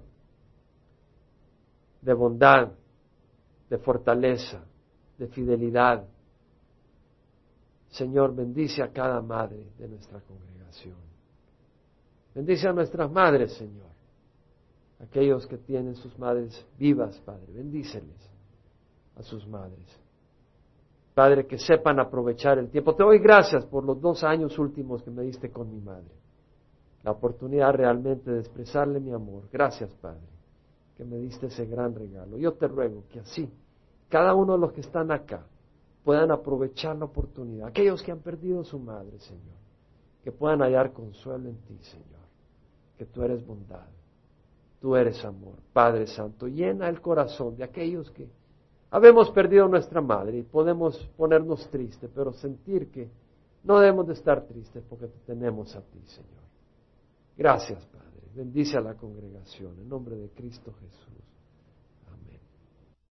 de 2.02 2.14
bondad, 2.14 2.74
de 3.70 3.78
fortaleza, 3.78 4.66
de 5.22 5.28
fidelidad. 5.28 6.06
Señor, 7.90 8.36
bendice 8.36 8.82
a 8.84 8.92
cada 8.92 9.22
madre 9.22 9.72
de 9.78 9.88
nuestra 9.88 10.20
congregación. 10.22 10.98
Bendice 12.34 12.68
a 12.68 12.74
nuestras 12.74 13.12
madres, 13.12 13.54
Señor 13.54 13.92
aquellos 15.02 15.48
que 15.48 15.58
tienen 15.58 15.96
sus 15.96 16.18
madres 16.20 16.66
vivas, 16.78 17.20
Padre, 17.26 17.52
bendíceles 17.54 18.30
a 19.16 19.24
sus 19.24 19.48
madres. 19.48 20.00
Padre, 21.14 21.46
que 21.46 21.58
sepan 21.58 22.00
aprovechar 22.00 22.58
el 22.58 22.70
tiempo. 22.70 22.96
Te 22.96 23.04
doy 23.04 23.20
gracias 23.20 23.66
por 23.66 23.84
los 23.84 24.00
dos 24.00 24.24
años 24.24 24.58
últimos 24.58 25.04
que 25.04 25.12
me 25.12 25.24
diste 25.24 25.52
con 25.52 25.70
mi 25.70 25.82
madre. 25.82 26.12
La 27.04 27.12
oportunidad 27.12 27.74
realmente 27.74 28.32
de 28.32 28.40
expresarle 28.40 29.00
mi 29.00 29.12
amor. 29.12 29.50
Gracias, 29.52 29.92
Padre, 29.96 30.22
que 30.96 31.04
me 31.04 31.18
diste 31.18 31.48
ese 31.48 31.66
gran 31.66 31.96
regalo. 31.96 32.38
Yo 32.38 32.54
te 32.54 32.68
ruego 32.68 33.04
que 33.10 33.20
así, 33.20 33.52
cada 34.12 34.36
uno 34.36 34.54
de 34.54 34.60
los 34.60 34.74
que 34.74 34.82
están 34.82 35.12
acá, 35.12 35.48
puedan 36.04 36.30
aprovechar 36.30 36.96
la 36.98 37.06
oportunidad. 37.06 37.70
Aquellos 37.70 38.04
que 38.04 38.12
han 38.12 38.20
perdido 38.20 38.64
su 38.64 38.78
madre, 38.78 39.20
Señor, 39.20 39.58
que 40.24 40.32
puedan 40.32 40.62
hallar 40.62 40.94
consuelo 40.94 41.50
en 41.50 41.58
ti, 41.62 41.80
Señor, 41.82 42.22
que 42.98 43.06
tú 43.08 43.24
eres 43.24 43.44
bondad 43.46 43.88
Tú 44.82 44.96
eres 44.96 45.24
amor, 45.24 45.58
Padre 45.72 46.08
Santo. 46.08 46.48
Llena 46.48 46.90
el 46.90 47.02
corazón 47.02 47.56
de 47.56 47.64
aquellos 47.64 48.10
que 48.10 48.28
habemos 48.90 49.30
perdido 49.30 49.68
nuestra 49.68 50.02
madre 50.02 50.40
y 50.40 50.42
podemos 50.42 50.98
ponernos 51.16 51.70
tristes, 51.70 52.10
pero 52.14 52.34
sentir 52.34 52.90
que 52.90 53.08
no 53.64 53.80
debemos 53.80 54.08
de 54.08 54.14
estar 54.14 54.44
tristes 54.48 54.84
porque 54.90 55.06
te 55.06 55.20
tenemos 55.20 55.76
a 55.76 55.82
ti, 55.82 56.02
Señor. 56.08 56.42
Gracias, 57.38 57.86
Padre. 57.86 58.28
Bendice 58.34 58.76
a 58.76 58.82
la 58.82 58.96
congregación 58.96 59.78
en 59.80 59.88
nombre 59.88 60.16
de 60.16 60.30
Cristo 60.30 60.74
Jesús. 60.74 61.21